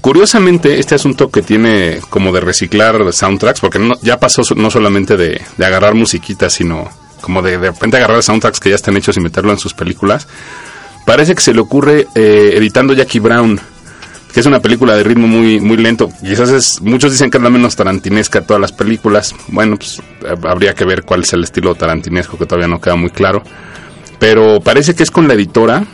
Curiosamente, 0.00 0.78
este 0.78 0.94
asunto 0.94 1.30
que 1.30 1.42
tiene 1.42 2.00
como 2.08 2.32
de 2.32 2.40
reciclar 2.40 3.12
soundtracks, 3.12 3.60
porque 3.60 3.78
no, 3.78 3.94
ya 4.02 4.18
pasó 4.20 4.42
no 4.54 4.70
solamente 4.70 5.16
de, 5.16 5.40
agarrar 5.58 5.94
musiquitas, 5.94 6.52
sino 6.52 6.88
como 7.20 7.42
de, 7.42 7.58
de 7.58 7.70
repente 7.70 7.96
agarrar 7.96 8.22
soundtracks 8.22 8.60
que 8.60 8.70
ya 8.70 8.76
están 8.76 8.96
hechos 8.96 9.16
y 9.16 9.20
meterlo 9.20 9.50
en 9.50 9.58
sus 9.58 9.74
películas, 9.74 10.28
parece 11.04 11.34
que 11.34 11.40
se 11.40 11.52
le 11.52 11.60
ocurre 11.60 12.06
eh, 12.14 12.52
editando 12.54 12.94
Jackie 12.94 13.18
Brown, 13.18 13.60
es 14.40 14.46
una 14.46 14.60
película 14.60 14.96
de 14.96 15.02
ritmo 15.02 15.26
muy 15.26 15.60
muy 15.60 15.76
lento. 15.76 16.08
Quizás 16.22 16.50
es, 16.50 16.80
muchos 16.80 17.12
dicen 17.12 17.30
que 17.30 17.38
es 17.38 17.42
la 17.42 17.50
menos 17.50 17.76
tarantinesca 17.76 18.40
de 18.40 18.46
todas 18.46 18.60
las 18.60 18.72
películas. 18.72 19.34
Bueno, 19.48 19.76
pues 19.76 20.00
habría 20.44 20.74
que 20.74 20.84
ver 20.84 21.02
cuál 21.02 21.22
es 21.22 21.32
el 21.32 21.44
estilo 21.44 21.74
tarantinesco, 21.74 22.38
que 22.38 22.46
todavía 22.46 22.68
no 22.68 22.80
queda 22.80 22.96
muy 22.96 23.10
claro. 23.10 23.42
Pero 24.18 24.60
parece 24.60 24.94
que 24.94 25.02
es 25.02 25.10
con 25.10 25.28
la 25.28 25.34
editora 25.34 25.84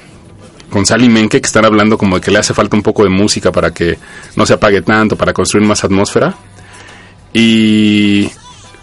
con 0.71 0.85
Sally 0.85 1.09
Menke 1.09 1.41
que 1.41 1.47
están 1.47 1.65
hablando 1.65 1.97
como 1.97 2.17
de 2.17 2.21
que 2.21 2.33
le 2.33 2.39
hace 2.39 2.53
falta 2.53 2.77
un 2.77 2.83
poco 2.83 3.05
de 3.05 3.09
música 3.09 3.53
para 3.53 3.71
que 3.71 3.97
no 4.35 4.45
se 4.45 4.55
apague 4.55 4.83
tanto, 4.83 5.17
para 5.17 5.33
construir 5.33 5.65
más 5.65 5.85
atmósfera. 5.85 6.35
Y 7.33 8.29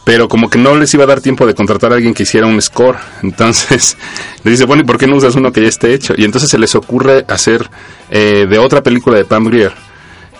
pero 0.03 0.27
como 0.27 0.50
que 0.50 0.58
no 0.58 0.75
les 0.75 0.93
iba 0.93 1.03
a 1.03 1.08
dar 1.08 1.22
tiempo 1.22 1.46
de 1.46 1.53
contratar 1.53 1.91
a 1.91 1.96
alguien 1.96 2.13
que 2.13 2.24
hiciera 2.24 2.48
un 2.48 2.62
score. 2.62 2.98
Entonces 3.22 3.98
le 4.43 4.51
dice, 4.51 4.65
bueno, 4.65 4.84
¿y 4.84 4.86
por 4.86 4.98
qué 4.98 5.08
no 5.08 5.15
usas 5.15 5.36
uno 5.36 5.51
que 5.51 5.62
ya 5.62 5.67
esté 5.67 5.93
hecho? 5.93 6.13
Y 6.17 6.25
entonces 6.25 6.50
se 6.50 6.58
les 6.58 6.74
ocurre 6.75 7.25
hacer 7.27 7.70
eh, 8.10 8.48
de 8.50 8.60
otra 8.60 8.81
película 8.81 9.17
de 9.17 9.25
Pam 9.25 9.46
Grier, 9.46 9.74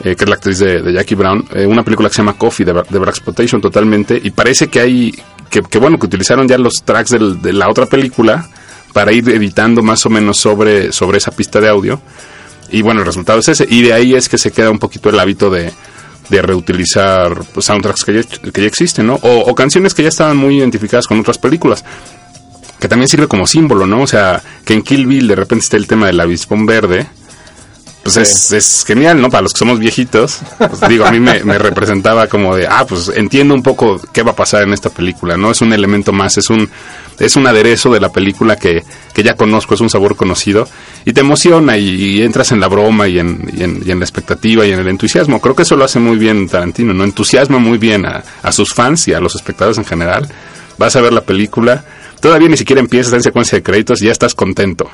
eh, 0.04 0.16
que 0.16 0.24
es 0.24 0.30
la 0.30 0.36
actriz 0.36 0.60
de, 0.60 0.94
Jackie 0.94 1.16
Brown, 1.16 1.46
eh, 1.54 1.66
una 1.66 1.84
película 1.84 2.10
que 2.10 2.16
se 2.16 2.22
llama 2.22 2.38
Coffee, 2.38 2.66
de, 2.66 2.74
de 2.74 3.00
Black 3.00 3.22
totalmente, 3.62 4.20
y 4.22 4.32
parece 4.32 4.68
que 4.68 4.80
hay, 4.80 5.12
que, 5.50 5.62
que, 5.62 5.78
bueno, 5.78 6.00
que 6.00 6.08
utilizaron 6.08 6.48
ya 6.48 6.58
los 6.58 6.84
tracks 6.84 7.12
de 7.12 7.54
la 7.54 7.70
otra 7.70 7.86
película 7.86 8.50
para 8.94 9.14
ir 9.14 9.30
editando 9.30 9.82
más 9.82 10.06
o 10.06 10.10
menos 10.10 10.38
sobre, 10.38 10.92
sobre 10.92 11.20
esa 11.20 11.32
pista 11.32 11.62
de 11.62 11.70
audio. 11.70 12.02
Y 12.72 12.82
bueno, 12.82 13.02
el 13.02 13.06
resultado 13.06 13.40
es 13.40 13.50
ese. 13.50 13.66
Y 13.70 13.82
de 13.82 13.94
ahí 13.94 14.16
es 14.16 14.30
que 14.30 14.38
se 14.38 14.52
queda 14.52 14.70
un 14.70 14.80
poquito 14.80 15.10
el 15.10 15.20
hábito 15.20 15.50
de, 15.50 15.72
de 16.32 16.42
reutilizar 16.42 17.44
soundtracks 17.60 18.06
que 18.06 18.14
ya, 18.14 18.52
que 18.52 18.62
ya 18.62 18.68
existen. 18.68 19.10
O, 19.10 19.56
canciones 19.56 19.94
que 19.94 20.04
ya 20.04 20.10
estaban 20.10 20.38
muy 20.38 20.58
identificadas 20.58 21.06
con 21.06 21.20
otras 21.20 21.38
películas. 21.38 21.84
Que 22.80 22.88
también 22.88 23.08
sirve 23.08 23.28
como 23.28 23.46
símbolo, 23.46 23.86
¿no? 23.86 24.02
O 24.02 24.08
sea, 24.08 24.42
que 24.66 24.74
en 24.74 24.82
Kill 24.82 25.06
Bill 25.06 25.28
de 25.28 25.36
repente 25.36 25.64
esté 25.64 25.78
el 25.78 25.88
tema 25.88 26.08
del 26.08 26.20
avispón 26.20 26.66
verde. 26.66 27.08
Pues 28.04 28.18
es, 28.18 28.52
es, 28.52 28.84
genial, 28.86 29.22
¿no? 29.22 29.30
Para 29.30 29.44
los 29.44 29.54
que 29.54 29.60
somos 29.60 29.78
viejitos. 29.78 30.40
Pues 30.58 30.90
digo, 30.90 31.06
a 31.06 31.12
mí 31.12 31.20
me, 31.20 31.44
me 31.44 31.60
representaba 31.60 32.28
como 32.28 32.56
de, 32.56 32.66
ah, 32.68 32.86
pues 32.88 33.12
entiendo 33.16 33.54
un 33.54 33.62
poco 33.62 34.02
qué 34.12 34.24
va 34.24 34.32
a 34.32 34.36
pasar 34.36 34.64
en 34.64 34.74
esta 34.74 34.90
película, 34.90 35.38
¿no? 35.38 35.52
Es 35.52 35.62
un 35.62 35.72
elemento 35.72 36.12
más, 36.12 36.38
es 36.38 36.50
un 36.50 36.70
es 37.22 37.36
un 37.36 37.46
aderezo 37.48 37.92
de 37.92 38.00
la 38.00 38.10
película 38.10 38.56
que, 38.56 38.84
que 39.14 39.24
ya 39.24 39.36
conozco, 39.36 39.76
es 39.76 39.82
un 39.82 39.90
sabor 39.90 40.16
conocido 40.16 40.68
y 41.06 41.14
te 41.14 41.22
emociona 41.22 41.78
y, 41.78 42.22
entras 42.22 42.52
en 42.52 42.60
la 42.60 42.68
broma 42.68 43.08
y 43.08 43.20
en, 43.20 43.50
y 43.56 43.92
en, 43.92 44.00
la 44.00 44.06
expectativa 44.06 44.66
y 44.66 44.72
en 44.72 44.80
el 44.80 44.88
entusiasmo. 44.88 45.40
Creo 45.40 45.56
que 45.56 45.64
eso 45.64 45.76
lo 45.76 45.86
hace 45.86 46.00
muy 46.00 46.18
bien 46.18 46.48
Tarantino, 46.48 46.94
¿no? 46.94 47.04
Entusiasma 47.04 47.60
muy 47.60 47.78
bien 47.78 48.06
a, 48.06 48.24
a 48.42 48.52
sus 48.52 48.74
fans 48.74 49.08
y 49.08 49.14
a 49.14 49.20
los 49.20 49.36
espectadores 49.36 49.78
en 49.78 49.86
general. 49.86 50.28
Vas 50.78 50.96
a 50.96 51.02
ver 51.02 51.14
la 51.14 51.22
película, 51.22 51.84
todavía 52.20 52.48
ni 52.48 52.58
siquiera 52.58 52.80
empiezas 52.80 53.14
en 53.14 53.22
secuencia 53.22 53.58
de 53.58 53.64
créditos 53.64 54.02
y 54.02 54.06
ya 54.06 54.12
estás 54.12 54.34
contento. 54.34 54.90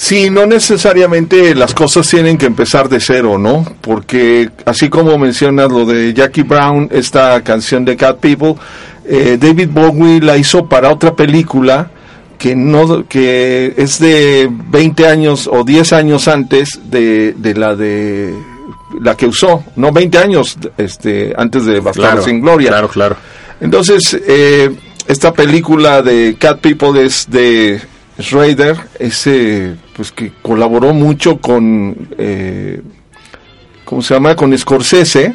Sí, 0.00 0.30
no 0.30 0.46
necesariamente 0.46 1.54
las 1.54 1.74
cosas 1.74 2.08
tienen 2.08 2.38
que 2.38 2.46
empezar 2.46 2.88
de 2.88 3.00
cero, 3.00 3.36
¿no? 3.36 3.66
Porque 3.82 4.48
así 4.64 4.88
como 4.88 5.18
mencionas 5.18 5.70
lo 5.70 5.84
de 5.84 6.14
Jackie 6.14 6.42
Brown, 6.42 6.88
esta 6.90 7.44
canción 7.44 7.84
de 7.84 7.98
Cat 7.98 8.16
People, 8.16 8.54
eh, 9.04 9.36
David 9.38 9.68
Bowie 9.70 10.22
la 10.22 10.38
hizo 10.38 10.66
para 10.66 10.90
otra 10.90 11.14
película 11.14 11.90
que 12.38 12.56
no 12.56 13.06
que 13.08 13.74
es 13.76 13.98
de 13.98 14.48
20 14.50 15.06
años 15.06 15.46
o 15.52 15.64
10 15.64 15.92
años 15.92 16.28
antes 16.28 16.80
de, 16.90 17.34
de 17.34 17.54
la 17.54 17.76
de 17.76 18.34
la 19.02 19.18
que 19.18 19.26
usó, 19.26 19.64
no 19.76 19.92
20 19.92 20.16
años 20.16 20.56
este 20.78 21.34
antes 21.36 21.66
de 21.66 21.78
Bastardos 21.78 22.24
sin 22.24 22.40
Gloria. 22.40 22.70
Claro, 22.70 22.88
claro. 22.88 23.16
Entonces, 23.60 24.18
eh, 24.26 24.74
esta 25.06 25.34
película 25.34 26.00
de 26.00 26.36
Cat 26.40 26.58
People 26.60 27.04
es 27.04 27.26
de 27.30 27.82
Schrader, 28.18 28.78
ese 28.98 29.76
pues 30.00 30.12
que 30.12 30.32
colaboró 30.40 30.94
mucho 30.94 31.36
con 31.36 32.08
eh, 32.16 32.80
¿cómo 33.84 34.00
se 34.00 34.14
llama? 34.14 34.34
con 34.34 34.56
Scorsese. 34.56 35.34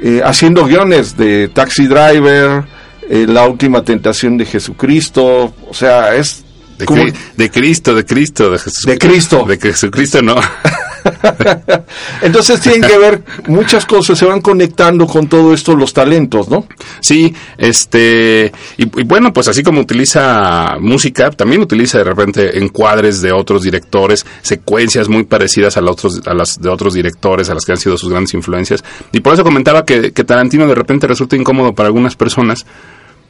Eh, 0.00 0.22
haciendo 0.24 0.64
guiones 0.64 1.18
de 1.18 1.48
Taxi 1.48 1.86
Driver, 1.86 2.64
eh, 3.10 3.26
La 3.28 3.46
Última 3.46 3.84
Tentación 3.84 4.38
de 4.38 4.46
Jesucristo, 4.46 5.52
o 5.68 5.74
sea, 5.74 6.14
es... 6.14 6.46
De, 6.78 7.12
de 7.36 7.50
Cristo, 7.50 7.94
de 7.94 8.06
Cristo, 8.06 8.50
de 8.50 8.58
Jesús. 8.58 8.84
De 8.86 8.96
Cristo. 8.96 9.44
De 9.44 9.58
Jesucristo, 9.58 10.22
no. 10.22 10.36
Entonces 12.22 12.60
tienen 12.60 12.82
que 12.82 12.98
ver 12.98 13.22
muchas 13.46 13.86
cosas, 13.86 14.18
se 14.18 14.24
van 14.24 14.40
conectando 14.40 15.06
con 15.06 15.28
todo 15.28 15.52
esto 15.52 15.74
los 15.74 15.92
talentos, 15.92 16.48
¿no? 16.48 16.66
Sí, 17.00 17.34
este, 17.56 18.52
y, 18.76 18.84
bueno, 19.04 19.32
pues 19.32 19.48
así 19.48 19.62
como 19.62 19.80
utiliza 19.80 20.76
música, 20.80 21.30
también 21.30 21.62
utiliza 21.62 21.98
de 21.98 22.04
repente 22.04 22.58
encuadres 22.58 23.20
de 23.20 23.32
otros 23.32 23.62
directores, 23.62 24.26
secuencias 24.42 25.08
muy 25.08 25.24
parecidas 25.24 25.76
a, 25.76 25.80
otros, 25.80 26.22
a 26.26 26.34
las 26.34 26.60
de 26.60 26.68
otros 26.68 26.94
directores, 26.94 27.50
a 27.50 27.54
las 27.54 27.64
que 27.64 27.72
han 27.72 27.78
sido 27.78 27.96
sus 27.96 28.10
grandes 28.10 28.34
influencias. 28.34 28.82
Y 29.12 29.20
por 29.20 29.34
eso 29.34 29.44
comentaba 29.44 29.84
que, 29.84 30.12
que 30.12 30.24
Tarantino 30.24 30.66
de 30.66 30.74
repente 30.74 31.06
resulta 31.06 31.36
incómodo 31.36 31.74
para 31.74 31.88
algunas 31.88 32.16
personas, 32.16 32.66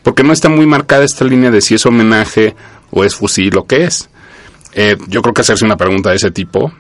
porque 0.03 0.23
no 0.23 0.33
está 0.33 0.49
muy 0.49 0.67
marcada 0.67 1.05
esta 1.05 1.25
línea 1.25 1.51
de 1.51 1.61
si 1.61 1.75
es 1.75 1.87
homenaje 1.87 2.55
o 2.91 3.05
es 3.05 3.14
fusil 3.14 3.57
o 3.59 3.67
qué 3.67 3.85
es. 3.85 4.09
Eh, 4.75 4.97
yo 5.09 5.23
creo 5.23 5.35
que 5.35 5.41
hacerse 5.41 5.64
una 5.64 5.77
pregunta 5.77 6.11
de 6.11 6.17
ese 6.17 6.31
tipo 6.31 6.73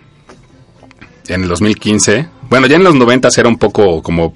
en 1.28 1.42
el 1.42 1.48
2015. 1.48 2.28
Bueno, 2.50 2.66
ya 2.66 2.76
en 2.76 2.84
los 2.84 2.94
90 2.94 3.28
era 3.36 3.48
un 3.48 3.58
poco 3.58 4.02
como 4.02 4.34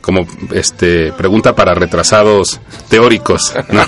como 0.00 0.26
este 0.52 1.12
pregunta 1.12 1.54
para 1.54 1.74
retrasados 1.74 2.60
teóricos, 2.88 3.54
no, 3.70 3.84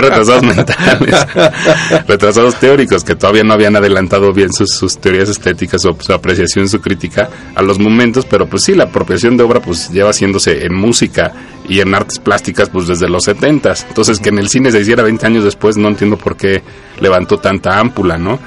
retrasados 0.00 0.42
mentales, 0.42 1.26
retrasados 2.06 2.56
teóricos 2.56 3.04
que 3.04 3.16
todavía 3.16 3.42
no 3.42 3.54
habían 3.54 3.74
adelantado 3.74 4.32
bien 4.32 4.52
sus, 4.52 4.98
teorías 4.98 5.28
estéticas 5.28 5.84
o 5.86 5.96
su 5.98 6.12
apreciación, 6.12 6.68
su 6.68 6.80
crítica 6.80 7.30
a 7.54 7.62
los 7.62 7.78
momentos, 7.78 8.26
pero 8.26 8.46
pues 8.46 8.64
sí, 8.64 8.74
la 8.74 8.84
apropiación 8.84 9.36
de 9.36 9.44
obra 9.44 9.60
pues 9.60 9.90
lleva 9.90 10.10
haciéndose 10.10 10.66
en 10.66 10.74
música 10.74 11.32
y 11.68 11.80
en 11.80 11.94
artes 11.94 12.18
plásticas 12.18 12.68
pues 12.68 12.86
desde 12.86 13.08
los 13.08 13.24
70 13.24 13.72
entonces 13.88 14.18
que 14.18 14.30
en 14.30 14.38
el 14.38 14.48
cine 14.48 14.70
se 14.70 14.80
hiciera 14.80 15.02
20 15.02 15.26
años 15.26 15.44
después 15.44 15.76
no 15.76 15.88
entiendo 15.88 16.16
por 16.16 16.36
qué 16.36 16.62
levantó 17.00 17.38
tanta 17.38 17.78
ámpula, 17.78 18.18
¿no? 18.18 18.38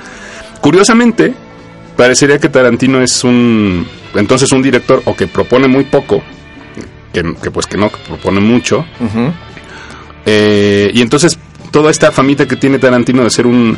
Curiosamente, 0.61 1.33
parecería 1.95 2.39
que 2.39 2.49
Tarantino 2.49 3.01
es 3.01 3.23
un 3.23 3.87
entonces 4.15 4.51
un 4.51 4.61
director 4.61 5.01
o 5.05 5.15
que 5.15 5.27
propone 5.27 5.67
muy 5.67 5.83
poco 5.85 6.23
que, 7.13 7.51
pues 7.51 7.67
que 7.67 7.77
no, 7.77 7.91
que 7.91 7.97
propone 8.07 8.39
mucho. 8.39 8.85
Eh, 10.25 10.91
y 10.93 11.01
entonces 11.01 11.37
toda 11.71 11.91
esta 11.91 12.11
famita 12.11 12.47
que 12.47 12.55
tiene 12.55 12.79
Tarantino 12.79 13.23
de 13.23 13.29
ser 13.29 13.45
un, 13.45 13.77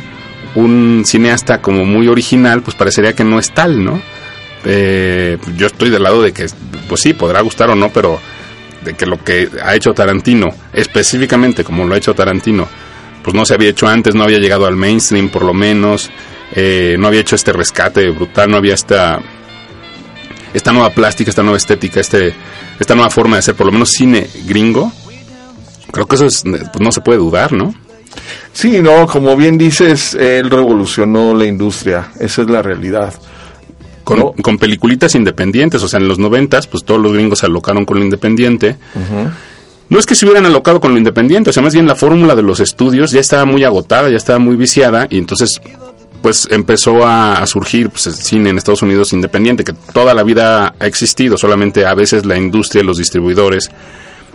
un 0.54 1.02
cineasta 1.04 1.60
como 1.60 1.84
muy 1.84 2.08
original, 2.08 2.62
pues 2.62 2.76
parecería 2.76 3.14
que 3.14 3.24
no 3.24 3.38
es 3.38 3.50
tal, 3.52 3.84
¿no? 3.84 4.00
Eh, 4.64 5.38
yo 5.56 5.66
estoy 5.66 5.90
del 5.90 6.02
lado 6.02 6.22
de 6.22 6.32
que, 6.32 6.46
pues 6.88 7.00
sí, 7.02 7.12
podrá 7.12 7.40
gustar 7.42 7.70
o 7.70 7.76
no, 7.76 7.90
pero 7.90 8.18
de 8.84 8.94
que 8.94 9.06
lo 9.06 9.22
que 9.22 9.48
ha 9.62 9.74
hecho 9.74 9.92
Tarantino, 9.92 10.48
específicamente 10.72 11.62
como 11.62 11.84
lo 11.84 11.94
ha 11.94 11.98
hecho 11.98 12.14
Tarantino, 12.14 12.68
pues 13.22 13.34
no 13.34 13.44
se 13.44 13.54
había 13.54 13.70
hecho 13.70 13.86
antes, 13.86 14.14
no 14.14 14.24
había 14.24 14.38
llegado 14.38 14.66
al 14.66 14.76
mainstream 14.76 15.28
por 15.28 15.44
lo 15.44 15.52
menos, 15.52 16.10
eh, 16.54 16.96
no 16.98 17.08
había 17.08 17.20
hecho 17.20 17.36
este 17.36 17.52
rescate 17.52 18.10
brutal, 18.10 18.50
no 18.50 18.56
había 18.56 18.74
esta, 18.74 19.20
esta 20.54 20.72
nueva 20.72 20.90
plástica, 20.90 21.30
esta 21.30 21.42
nueva 21.42 21.58
estética, 21.58 22.00
este 22.00 22.34
esta 22.78 22.94
nueva 22.94 23.10
forma 23.10 23.36
de 23.36 23.40
hacer 23.40 23.54
por 23.54 23.66
lo 23.66 23.72
menos 23.72 23.90
cine 23.90 24.28
gringo, 24.46 24.92
creo 25.90 26.06
que 26.06 26.16
eso 26.16 26.26
es, 26.26 26.42
pues, 26.42 26.80
no 26.80 26.92
se 26.92 27.00
puede 27.00 27.18
dudar, 27.18 27.52
¿no? 27.52 27.74
Sí, 28.52 28.80
no, 28.80 29.06
como 29.06 29.36
bien 29.36 29.58
dices, 29.58 30.14
él 30.14 30.50
revolucionó 30.50 31.34
la 31.34 31.46
industria, 31.46 32.08
esa 32.18 32.42
es 32.42 32.50
la 32.50 32.62
realidad. 32.62 33.14
Con, 34.04 34.32
con 34.34 34.56
peliculitas 34.56 35.16
independientes, 35.16 35.82
o 35.82 35.88
sea, 35.88 35.98
en 35.98 36.06
los 36.06 36.18
noventas, 36.18 36.68
pues 36.68 36.84
todos 36.84 37.00
los 37.00 37.12
gringos 37.12 37.40
se 37.40 37.46
alocaron 37.46 37.84
con 37.84 37.98
lo 37.98 38.04
independiente. 38.04 38.76
No 39.88 39.98
es 39.98 40.06
que 40.06 40.14
se 40.14 40.24
hubieran 40.26 40.46
alocado 40.46 40.80
con 40.80 40.92
lo 40.92 40.98
independiente, 40.98 41.50
o 41.50 41.52
sea, 41.52 41.62
más 41.62 41.74
bien 41.74 41.86
la 41.86 41.96
fórmula 41.96 42.34
de 42.34 42.42
los 42.42 42.60
estudios 42.60 43.10
ya 43.10 43.20
estaba 43.20 43.44
muy 43.44 43.64
agotada, 43.64 44.08
ya 44.08 44.16
estaba 44.16 44.38
muy 44.38 44.56
viciada, 44.56 45.06
y 45.10 45.18
entonces 45.18 45.60
pues 46.26 46.48
empezó 46.50 47.06
a, 47.06 47.46
surgir 47.46 47.88
pues, 47.88 48.08
el 48.08 48.14
cine 48.14 48.50
en 48.50 48.58
Estados 48.58 48.82
Unidos 48.82 49.12
independiente, 49.12 49.62
que 49.62 49.72
toda 49.72 50.12
la 50.12 50.24
vida 50.24 50.74
ha 50.76 50.86
existido, 50.88 51.38
solamente 51.38 51.86
a 51.86 51.94
veces 51.94 52.26
la 52.26 52.36
industria, 52.36 52.82
los 52.82 52.98
distribuidores 52.98 53.70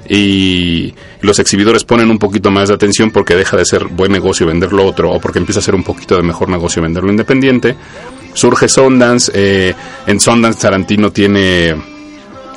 y 0.08 0.94
los 1.20 1.38
exhibidores 1.40 1.84
ponen 1.84 2.10
un 2.10 2.18
poquito 2.18 2.50
más 2.50 2.70
de 2.70 2.76
atención 2.76 3.12
porque 3.12 3.36
deja 3.36 3.58
de 3.58 3.66
ser 3.66 3.88
buen 3.88 4.14
negocio 4.14 4.48
venderlo 4.48 4.86
otro 4.86 5.12
o 5.12 5.20
porque 5.20 5.40
empieza 5.40 5.60
a 5.60 5.64
ser 5.64 5.76
un 5.76 5.84
poquito 5.84 6.16
de 6.16 6.24
mejor 6.24 6.48
negocio 6.48 6.82
venderlo 6.82 7.12
independiente. 7.12 7.76
Surge 8.34 8.70
Sundance, 8.70 9.30
eh, 9.36 9.76
en 10.08 10.18
Sundance 10.22 10.62
Tarantino 10.62 11.12
tiene 11.12 11.76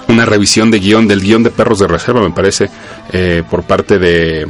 una 0.07 0.27
revisión 0.27 0.70
de 0.70 0.79
guion, 0.79 1.09
del 1.09 1.20
guion 1.20 1.42
de 1.42 1.51
Perros 1.51 1.81
de 1.81 1.88
Reserva, 1.88 2.20
me 2.20 2.31
parece, 2.31 2.70
eh, 3.12 3.42
por 3.51 3.64
parte 3.64 3.99
de 3.99 4.47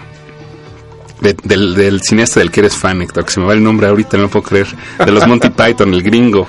del, 1.32 1.74
del, 1.74 2.02
cineasta 2.02 2.40
del 2.40 2.50
que 2.50 2.60
eres 2.60 2.76
fan, 2.76 3.00
Héctor, 3.02 3.24
que 3.24 3.32
se 3.32 3.40
me 3.40 3.46
va 3.46 3.54
el 3.54 3.62
nombre 3.62 3.86
ahorita, 3.86 4.16
no 4.16 4.24
lo 4.24 4.30
puedo 4.30 4.44
creer, 4.44 4.66
de 5.04 5.10
los 5.10 5.26
Monty 5.26 5.50
Python, 5.56 5.94
el 5.94 6.02
gringo. 6.02 6.46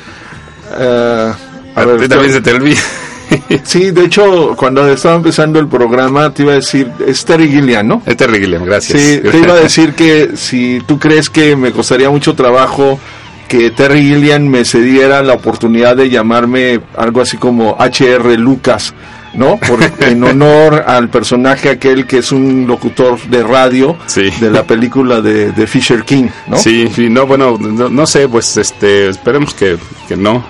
Uh, 0.72 1.80
a 1.80 1.86
ver, 1.86 2.08
también 2.10 2.34
se 2.34 2.42
te 2.42 2.54
olvida. 2.54 2.82
sí, 3.64 3.92
de 3.92 4.06
hecho, 4.06 4.56
cuando 4.56 4.88
estaba 4.88 5.16
empezando 5.16 5.60
el 5.60 5.68
programa, 5.68 6.34
te 6.34 6.44
iba 6.44 6.54
a 6.54 6.56
decir, 6.56 6.92
es 7.08 7.24
Terry 7.26 7.50
Gilliam, 7.50 7.88
¿no? 7.88 8.02
Es 8.06 8.18
Terry 8.18 8.40
Gilliam, 8.40 8.64
gracias. 8.64 9.02
Sí, 9.02 9.20
te 9.20 9.38
iba 9.44 9.54
a 9.54 9.58
decir 9.58 9.94
que 9.94 10.32
si 10.36 10.82
tú 10.86 11.00
crees 11.00 11.30
que 11.30 11.56
me 11.56 11.72
costaría 11.72 12.10
mucho 12.10 12.36
trabajo 12.36 13.00
que 13.48 13.72
Terry 13.72 14.02
Gilliam 14.02 14.44
me 14.44 14.66
cediera 14.66 15.22
la 15.22 15.34
oportunidad 15.34 15.96
de 15.96 16.10
llamarme 16.10 16.82
algo 16.98 17.22
así 17.22 17.38
como 17.38 17.78
HR 17.80 18.38
Lucas 18.40 18.94
¿no? 19.36 19.58
Por, 19.58 19.80
en 20.00 20.24
honor 20.24 20.84
al 20.88 21.10
personaje 21.10 21.70
aquel 21.70 22.06
que 22.06 22.20
es 22.20 22.32
un 22.32 22.66
locutor 22.68 23.20
de 23.28 23.44
radio 23.44 23.98
de 24.16 24.50
la 24.50 24.64
película 24.64 25.22
de, 25.22 25.68
Fisher 25.68 26.04
King, 26.04 26.28
¿no? 26.48 26.58
Sí, 26.58 26.88
sí, 26.94 27.10
no, 27.10 27.26
bueno, 27.26 27.58
no, 27.58 28.08
sé, 28.08 28.28
pues 28.30 28.58
este, 28.58 29.10
esperemos 29.10 29.54
que, 29.54 29.78
que 30.08 30.16
no. 30.16 30.46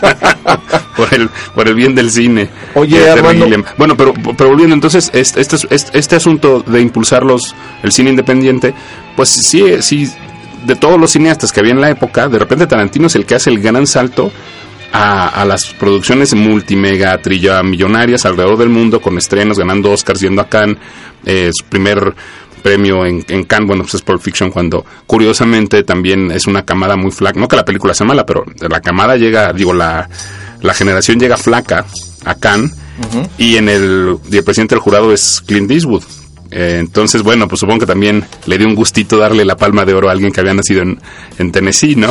por 0.96 1.12
el 1.14 1.28
por 1.54 1.68
el 1.68 1.74
bien 1.74 1.94
del 1.94 2.10
cine. 2.10 2.48
Oye, 2.74 3.10
Armando. 3.10 3.46
Bueno, 3.76 3.96
pero, 3.96 4.12
pero 4.36 4.50
volviendo, 4.50 4.74
entonces, 4.74 5.10
este, 5.12 5.40
este, 5.40 5.58
este 5.70 6.16
asunto 6.16 6.60
de 6.60 6.80
impulsar 6.80 7.22
el 7.82 7.92
cine 7.92 8.10
independiente, 8.10 8.74
pues 9.14 9.28
sí, 9.28 9.64
sí, 9.80 10.10
de 10.64 10.76
todos 10.76 10.98
los 10.98 11.12
cineastas 11.12 11.52
que 11.52 11.60
había 11.60 11.72
en 11.72 11.80
la 11.80 11.90
época, 11.90 12.28
de 12.28 12.38
repente 12.38 12.66
Tarantino 12.66 13.06
es 13.06 13.16
el 13.16 13.24
que 13.24 13.36
hace 13.36 13.50
el 13.50 13.60
gran 13.60 13.86
salto 13.86 14.32
a, 14.96 15.44
las 15.44 15.66
producciones 15.66 16.34
multimega 16.34 17.18
trilla 17.18 17.62
millonarias 17.62 18.24
alrededor 18.24 18.56
del 18.58 18.68
mundo 18.68 19.00
con 19.00 19.18
estrenos, 19.18 19.58
ganando 19.58 19.90
Oscars, 19.90 20.20
yendo 20.20 20.40
a 20.40 20.48
Cannes, 20.48 20.78
eh, 21.24 21.50
su 21.52 21.64
primer 21.66 22.14
premio 22.62 23.04
en, 23.04 23.24
en, 23.28 23.44
Cannes, 23.44 23.68
bueno, 23.68 23.82
pues 23.84 23.94
es 23.94 24.02
Pulp 24.02 24.20
Fiction, 24.20 24.50
cuando 24.50 24.84
curiosamente 25.06 25.82
también 25.82 26.30
es 26.30 26.46
una 26.46 26.64
camada 26.64 26.96
muy 26.96 27.10
flaca, 27.10 27.38
no 27.38 27.48
que 27.48 27.56
la 27.56 27.64
película 27.64 27.94
sea 27.94 28.06
mala, 28.06 28.24
pero 28.24 28.44
la 28.68 28.80
camada 28.80 29.16
llega, 29.16 29.52
digo, 29.52 29.72
la, 29.72 30.08
la 30.62 30.74
generación 30.74 31.20
llega 31.20 31.36
flaca 31.36 31.84
a 32.24 32.34
Cannes, 32.34 32.72
y 33.36 33.56
en 33.56 33.68
el, 33.68 34.16
y 34.30 34.38
el 34.38 34.44
presidente 34.44 34.74
del 34.74 34.82
jurado 34.82 35.12
es 35.12 35.42
Clint 35.46 35.70
Eastwood, 35.70 36.02
eh, 36.58 36.78
entonces, 36.78 37.22
bueno, 37.22 37.46
pues 37.48 37.60
supongo 37.60 37.80
que 37.80 37.86
también 37.86 38.24
le 38.46 38.56
dio 38.56 38.66
un 38.66 38.74
gustito 38.74 39.18
darle 39.18 39.44
la 39.44 39.58
palma 39.58 39.84
de 39.84 39.92
oro 39.92 40.08
a 40.08 40.12
alguien 40.12 40.32
que 40.32 40.40
había 40.40 40.54
nacido 40.54 40.80
en, 40.80 41.52
Tennessee, 41.52 41.96
¿no? 41.96 42.08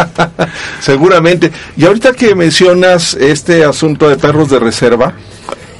Seguramente. 0.80 1.52
Y 1.76 1.84
ahorita 1.84 2.14
que 2.14 2.34
mencionas 2.34 3.12
este 3.12 3.64
asunto 3.64 4.08
de 4.08 4.16
perros 4.16 4.48
de 4.48 4.58
reserva, 4.58 5.12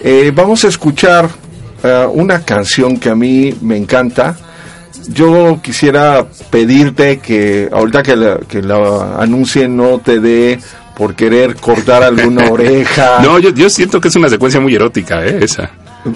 eh, 0.02 0.30
vamos 0.34 0.64
a 0.64 0.68
escuchar 0.68 1.30
eh, 1.82 2.06
una 2.12 2.44
canción 2.44 2.98
que 2.98 3.08
a 3.08 3.14
mí 3.14 3.54
me 3.62 3.78
encanta. 3.78 4.36
Yo 5.08 5.58
quisiera 5.62 6.26
pedirte 6.50 7.20
que 7.20 7.70
ahorita 7.72 8.02
que 8.02 8.16
la, 8.16 8.38
que 8.40 8.60
la 8.60 9.16
anuncie 9.18 9.66
no 9.66 9.98
te 9.98 10.20
dé 10.20 10.58
por 10.94 11.14
querer 11.14 11.56
cortar 11.56 12.02
alguna 12.02 12.44
oreja. 12.50 13.20
No, 13.22 13.38
yo, 13.38 13.48
yo 13.48 13.70
siento 13.70 13.98
que 13.98 14.08
es 14.08 14.16
una 14.16 14.28
secuencia 14.28 14.60
muy 14.60 14.74
erótica, 14.74 15.24
¿eh? 15.24 15.38
Esa. 15.40 15.70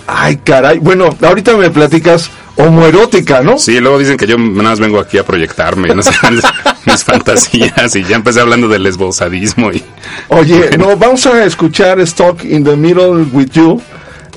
Ay, 0.07 0.37
caray. 0.37 0.79
Bueno, 0.79 1.11
ahorita 1.21 1.57
me 1.57 1.71
platicas 1.71 2.31
homoerótica, 2.57 3.43
¿no? 3.43 3.59
Sí, 3.59 3.81
luego 3.81 3.99
dicen 3.99 4.17
que 4.17 4.27
yo 4.27 4.39
nada 4.39 4.71
más 4.71 4.81
vengo 4.81 5.01
aquí 5.01 5.19
a 5.19 5.25
proyectarme, 5.25 5.95
no 5.95 6.03
mis 6.87 7.05
fantasías 7.05 7.97
y 7.97 8.05
ya 8.05 8.17
empecé 8.17 8.41
hablando 8.41 8.69
del 8.69 8.87
esbozadismo 8.87 9.73
y... 9.73 9.83
Oye, 10.29 10.77
no, 10.79 10.97
vamos 10.97 11.27
a 11.27 11.45
escuchar 11.45 12.01
Stock 12.01 12.45
in 12.45 12.65
the 12.65 12.77
Middle 12.77 13.27
with 13.33 13.51
You, 13.53 13.81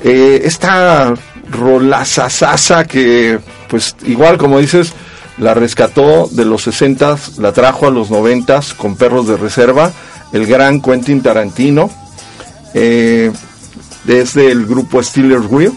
eh, 0.02 0.42
esta 0.44 1.14
rolazazasa 1.50 2.86
que, 2.86 3.38
pues, 3.68 3.94
igual 4.04 4.38
como 4.38 4.58
dices, 4.58 4.92
la 5.38 5.54
rescató 5.54 6.28
de 6.30 6.44
los 6.44 6.62
60 6.62 7.16
la 7.38 7.52
trajo 7.52 7.86
a 7.86 7.90
los 7.90 8.10
90 8.10 8.60
con 8.76 8.96
Perros 8.96 9.28
de 9.28 9.36
Reserva, 9.36 9.92
el 10.32 10.46
gran 10.46 10.80
Quentin 10.80 11.22
Tarantino. 11.22 11.90
Eh, 12.74 13.30
desde 14.06 14.50
el 14.50 14.66
grupo 14.66 15.02
Steelers 15.02 15.46
Wheel. 15.48 15.72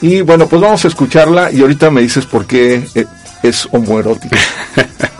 Y 0.00 0.20
bueno, 0.20 0.46
pues 0.46 0.60
vamos 0.60 0.84
a 0.84 0.88
escucharla 0.88 1.50
y 1.50 1.60
ahorita 1.60 1.90
me 1.90 2.02
dices 2.02 2.26
por 2.26 2.46
qué 2.46 2.86
eh, 2.94 3.06
es 3.42 3.68
homoerótica. 3.72 4.36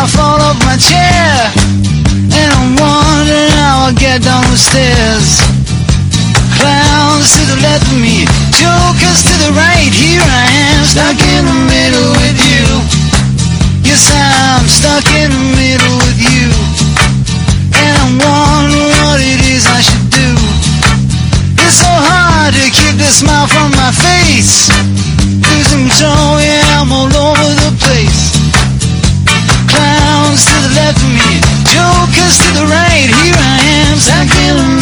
I 0.00 0.06
fall 0.08 0.40
off 0.40 0.56
my 0.64 0.80
chair. 0.80 1.28
And 2.32 2.48
I'm 2.56 2.72
wondering 2.80 3.52
how 3.60 3.84
I'll 3.84 3.92
get 3.92 4.24
down 4.24 4.40
the 4.48 4.56
stairs. 4.56 5.44
Clowns 6.56 7.28
to 7.36 7.42
the 7.52 7.60
left 7.60 7.84
of 7.92 8.00
me 8.00 8.24
Jokers 8.56 9.20
to 9.28 9.34
the 9.44 9.52
right. 9.52 9.92
Here 9.92 10.24
I 10.24 10.46
am 10.72 10.88
stuck 10.88 11.20
in 11.20 11.42
the 11.44 11.58
middle 11.68 12.12
with 12.24 12.38
you. 12.48 12.64
Yes, 13.84 14.08
I'm 14.08 14.64
stuck 14.64 15.04
in 15.12 15.19
acting 34.08 34.79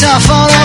scared 0.00 0.50
in 0.50 0.59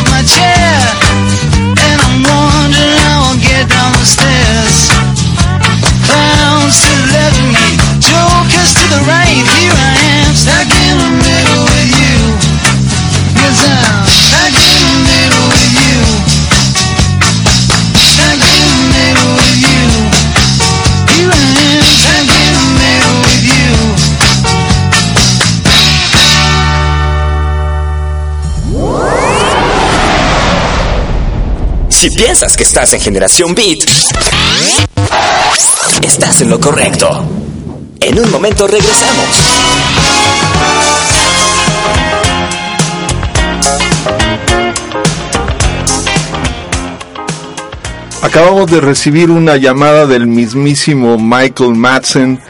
Si 31.95 32.09
piensas 32.09 32.57
que 32.57 32.63
estás 32.63 32.91
en 32.91 32.99
Generación 32.99 33.55
Beat, 33.55 33.79
estás 36.03 36.41
en 36.41 36.49
lo 36.49 36.59
correcto. 36.59 37.07
En 38.01 38.19
un 38.19 38.29
momento 38.29 38.67
regresamos. 38.67 39.25
Acabamos 48.21 48.69
de 48.69 48.81
recibir 48.81 49.31
una 49.31 49.55
llamada 49.55 50.05
del 50.05 50.27
mismísimo 50.27 51.17
Michael 51.17 51.75
Madsen 51.75 52.41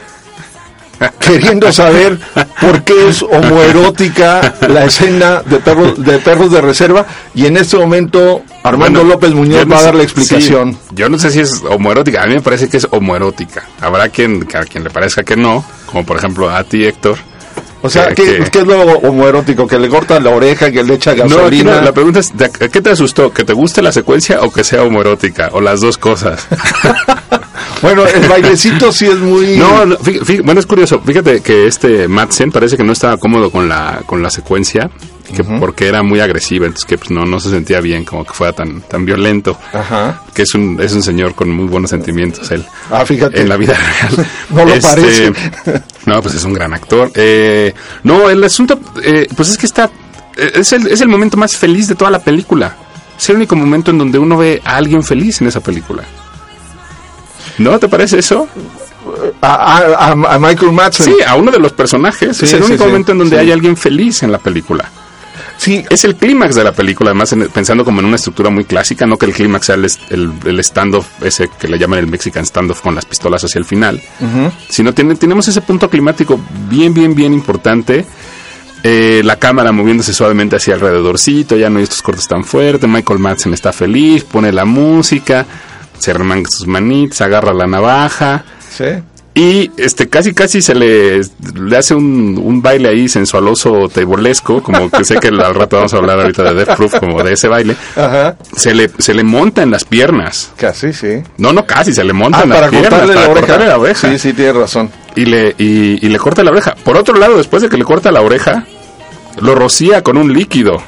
queriendo 1.20 1.72
saber 1.72 2.18
por 2.60 2.82
qué 2.82 3.08
es 3.08 3.22
homoerótica 3.22 4.54
la 4.68 4.84
escena 4.84 5.42
de 5.42 5.58
perros 5.58 6.02
de 6.02 6.18
perros 6.18 6.50
de 6.50 6.60
reserva 6.60 7.06
y 7.34 7.46
en 7.46 7.56
este 7.56 7.76
momento 7.76 8.42
Armando 8.68 9.00
Bueno, 9.00 9.14
López 9.14 9.32
Muñoz 9.32 9.66
no 9.66 9.74
va 9.74 9.80
a 9.80 9.84
dar 9.84 9.94
la 9.94 10.02
explicación. 10.02 10.72
sí, 10.74 10.78
yo 10.94 11.08
no 11.08 11.18
sé 11.18 11.30
si 11.30 11.40
es 11.40 11.62
homoerótica, 11.68 12.22
a 12.22 12.26
mí 12.26 12.34
me 12.34 12.40
parece 12.42 12.68
que 12.68 12.76
es 12.78 12.86
homoerótica. 12.90 13.64
Habrá 13.80 14.08
quien, 14.08 14.46
a 14.54 14.60
quien 14.64 14.84
le 14.84 14.90
parezca 14.90 15.22
que 15.22 15.36
no, 15.36 15.64
como 15.86 16.04
por 16.04 16.16
ejemplo 16.16 16.50
a 16.50 16.64
ti, 16.64 16.84
Héctor. 16.84 17.16
O 17.82 17.88
sea, 17.90 18.08
que- 18.08 18.14
¿qué, 18.24 18.38
que- 18.44 18.50
qué 18.50 18.58
es 18.60 18.66
lo 18.66 18.80
homoerótico? 18.98 19.66
¿Que 19.66 19.78
le 19.78 19.88
corta 19.88 20.18
la 20.18 20.30
oreja, 20.30 20.70
que 20.72 20.82
le 20.82 20.94
echa 20.94 21.14
gasolina? 21.14 21.76
no, 21.76 21.80
la 21.82 21.92
pregunta 21.92 22.18
es, 22.20 22.36
¿de- 22.36 22.50
¿qué 22.50 22.80
te 22.80 22.90
asustó? 22.90 23.32
¿Que 23.32 23.44
te 23.44 23.52
guste 23.52 23.80
la 23.82 23.92
secuencia 23.92 24.40
o 24.42 24.50
que 24.52 24.64
sea 24.64 24.82
homoerótica? 24.82 25.50
O 25.52 25.60
las 25.60 25.80
dos 25.80 25.96
cosas. 25.98 26.46
Bueno, 27.82 28.04
el 28.06 28.26
bailecito 28.26 28.90
sí 28.90 29.06
es 29.06 29.18
muy... 29.18 29.58
No, 29.58 29.68
bueno, 30.44 30.60
es 30.60 30.66
curioso. 30.66 31.00
Fíjate 31.04 31.40
que 31.42 31.66
este 31.66 32.08
Madsen 32.08 32.50
parece 32.50 32.76
que 32.76 32.82
no 32.82 32.92
estaba 32.92 33.18
cómodo 33.18 33.50
con 33.50 33.68
la, 33.68 34.00
con 34.06 34.22
la 34.22 34.30
secuencia, 34.30 34.90
que 35.34 35.42
porque 35.44 35.88
era 35.88 36.02
muy 36.02 36.20
agresiva, 36.20 36.66
entonces 36.66 36.86
que 36.86 36.98
pues, 36.98 37.10
no, 37.10 37.24
no 37.24 37.40
se 37.40 37.50
sentía 37.50 37.80
bien 37.80 38.04
como 38.04 38.24
que 38.24 38.32
fuera 38.32 38.52
tan, 38.52 38.80
tan 38.82 39.04
violento. 39.04 39.58
Ajá. 39.72 40.22
Que 40.34 40.42
es 40.42 40.54
un, 40.54 40.78
es 40.80 40.92
un 40.92 41.02
señor 41.02 41.34
con 41.34 41.50
muy 41.50 41.66
buenos 41.66 41.90
sentimientos, 41.90 42.50
él. 42.50 42.64
Ah, 42.90 43.04
fíjate. 43.04 43.40
En 43.40 43.48
la 43.48 43.56
vida 43.56 43.74
real. 43.74 44.26
No 44.50 44.64
lo 44.64 44.72
Este, 44.74 44.88
parece. 44.88 45.32
No, 46.06 46.22
pues 46.22 46.34
es 46.34 46.44
un 46.44 46.52
gran 46.52 46.72
actor. 46.74 47.10
Eh, 47.14 47.74
no, 48.04 48.28
el 48.30 48.42
asunto, 48.44 48.78
eh, 49.02 49.26
pues 49.34 49.48
es 49.50 49.58
que 49.58 49.66
está, 49.66 49.90
eh, 50.36 50.52
es 50.54 50.72
el, 50.72 50.86
es 50.86 51.00
el 51.00 51.08
momento 51.08 51.36
más 51.36 51.56
feliz 51.56 51.88
de 51.88 51.94
toda 51.94 52.10
la 52.10 52.20
película. 52.20 52.76
Es 53.18 53.28
el 53.30 53.36
único 53.36 53.56
momento 53.56 53.90
en 53.90 53.98
donde 53.98 54.18
uno 54.18 54.36
ve 54.36 54.60
a 54.64 54.76
alguien 54.76 55.02
feliz 55.02 55.40
en 55.40 55.48
esa 55.48 55.60
película. 55.60 56.04
¿No 57.58 57.78
te 57.78 57.88
parece 57.88 58.18
eso? 58.18 58.46
A, 59.40 59.78
a- 59.78 60.10
a- 60.34 60.38
Michael 60.38 60.72
Madsen. 60.72 61.06
Sí, 61.06 61.14
a 61.26 61.34
uno 61.36 61.50
de 61.50 61.58
los 61.58 61.72
personajes. 61.72 62.36
Sí, 62.36 62.44
es 62.44 62.52
el 62.52 62.60
sí, 62.60 62.66
único 62.66 62.84
sí, 62.84 62.88
momento 62.90 63.12
en 63.12 63.18
donde 63.18 63.38
hay 63.38 63.50
alguien 63.52 63.76
feliz 63.76 64.22
en 64.22 64.32
la 64.32 64.38
película. 64.38 64.90
Sí, 65.58 65.84
Es 65.90 66.04
el 66.04 66.16
clímax 66.16 66.54
de 66.54 66.62
la 66.64 66.72
película, 66.72 67.10
además 67.10 67.32
en- 67.32 67.48
pensando 67.48 67.84
como 67.84 68.00
en 68.00 68.06
una 68.06 68.16
estructura 68.16 68.50
muy 68.50 68.64
clásica, 68.64 69.06
no 69.06 69.16
que 69.16 69.26
el 69.26 69.32
clímax 69.32 69.66
sea 69.66 69.74
el, 69.76 69.86
el, 70.10 70.32
el 70.44 70.62
standoff, 70.64 71.06
ese 71.22 71.48
que 71.58 71.66
le 71.66 71.78
llaman 71.78 71.98
el 71.98 72.06
Mexican 72.06 72.44
standoff 72.44 72.80
con 72.82 72.94
las 72.94 73.04
pistolas 73.06 73.42
hacia 73.42 73.58
el 73.58 73.64
final, 73.64 74.00
sino 74.68 74.92
tiene, 74.92 75.14
tenemos 75.16 75.48
ese 75.48 75.60
punto 75.62 75.88
climático 75.90 76.38
bien, 76.68 76.92
bien, 76.94 77.14
bien 77.14 77.32
importante. 77.32 78.04
Eh, 78.82 79.22
la 79.24 79.36
cámara 79.36 79.72
moviéndose 79.72 80.12
suavemente 80.12 80.56
hacia 80.56 80.74
alrededorcito, 80.74 81.56
ya 81.56 81.68
no 81.70 81.78
hay 81.78 81.84
estos 81.84 82.02
cortes 82.02 82.28
tan 82.28 82.44
fuertes. 82.44 82.88
Michael 82.88 83.18
Madsen 83.18 83.52
está 83.54 83.72
feliz, 83.72 84.22
pone 84.24 84.52
la 84.52 84.64
música, 84.64 85.44
se 85.98 86.12
remanga 86.12 86.48
sus 86.50 86.66
manitas, 86.68 87.20
agarra 87.22 87.52
la 87.52 87.66
navaja. 87.66 88.44
sí. 88.70 88.84
Y 89.38 89.70
este 89.76 90.08
casi 90.08 90.32
casi 90.32 90.62
se 90.62 90.74
le, 90.74 91.20
le 91.54 91.76
hace 91.76 91.94
un, 91.94 92.40
un 92.42 92.62
baile 92.62 92.88
ahí 92.88 93.06
sensualoso, 93.06 93.86
tebolesco, 93.92 94.62
como 94.62 94.90
que 94.90 95.04
sé 95.04 95.20
que 95.20 95.28
al 95.28 95.54
rato 95.54 95.76
vamos 95.76 95.92
a 95.92 95.98
hablar 95.98 96.18
ahorita 96.20 96.42
de 96.42 96.54
Death 96.64 96.76
Proof, 96.76 96.94
como 96.98 97.22
de 97.22 97.34
ese 97.34 97.46
baile. 97.46 97.76
Ajá. 97.96 98.36
Se 98.56 98.72
le, 98.74 98.90
se 98.96 99.12
le 99.12 99.24
monta 99.24 99.62
en 99.62 99.70
las 99.70 99.84
piernas. 99.84 100.52
Casi, 100.56 100.94
sí. 100.94 101.22
No, 101.36 101.52
no, 101.52 101.66
casi, 101.66 101.92
se 101.92 102.02
le 102.02 102.14
monta 102.14 102.38
Ah, 102.38 102.42
en 102.44 102.48
las 102.48 102.58
para 102.60 102.70
piernas. 102.70 102.90
cortarle 102.90 103.14
la 103.14 103.20
para 103.20 103.30
oreja. 103.32 103.46
cortarle 103.46 103.66
la 103.68 103.78
oreja. 103.78 104.08
Sí, 104.10 104.18
sí, 104.18 104.32
tienes 104.32 104.56
razón. 104.56 104.90
Y, 105.16 105.26
le, 105.26 105.54
y, 105.58 106.06
y 106.06 106.08
le 106.08 106.18
corta 106.18 106.42
la 106.42 106.50
oreja. 106.52 106.74
Por 106.82 106.96
otro 106.96 107.14
lado, 107.18 107.36
después 107.36 107.62
de 107.62 107.68
que 107.68 107.76
le 107.76 107.84
corta 107.84 108.10
la 108.10 108.22
oreja, 108.22 108.64
lo 109.42 109.54
rocía 109.54 110.02
con 110.02 110.16
un 110.16 110.32
líquido. 110.32 110.82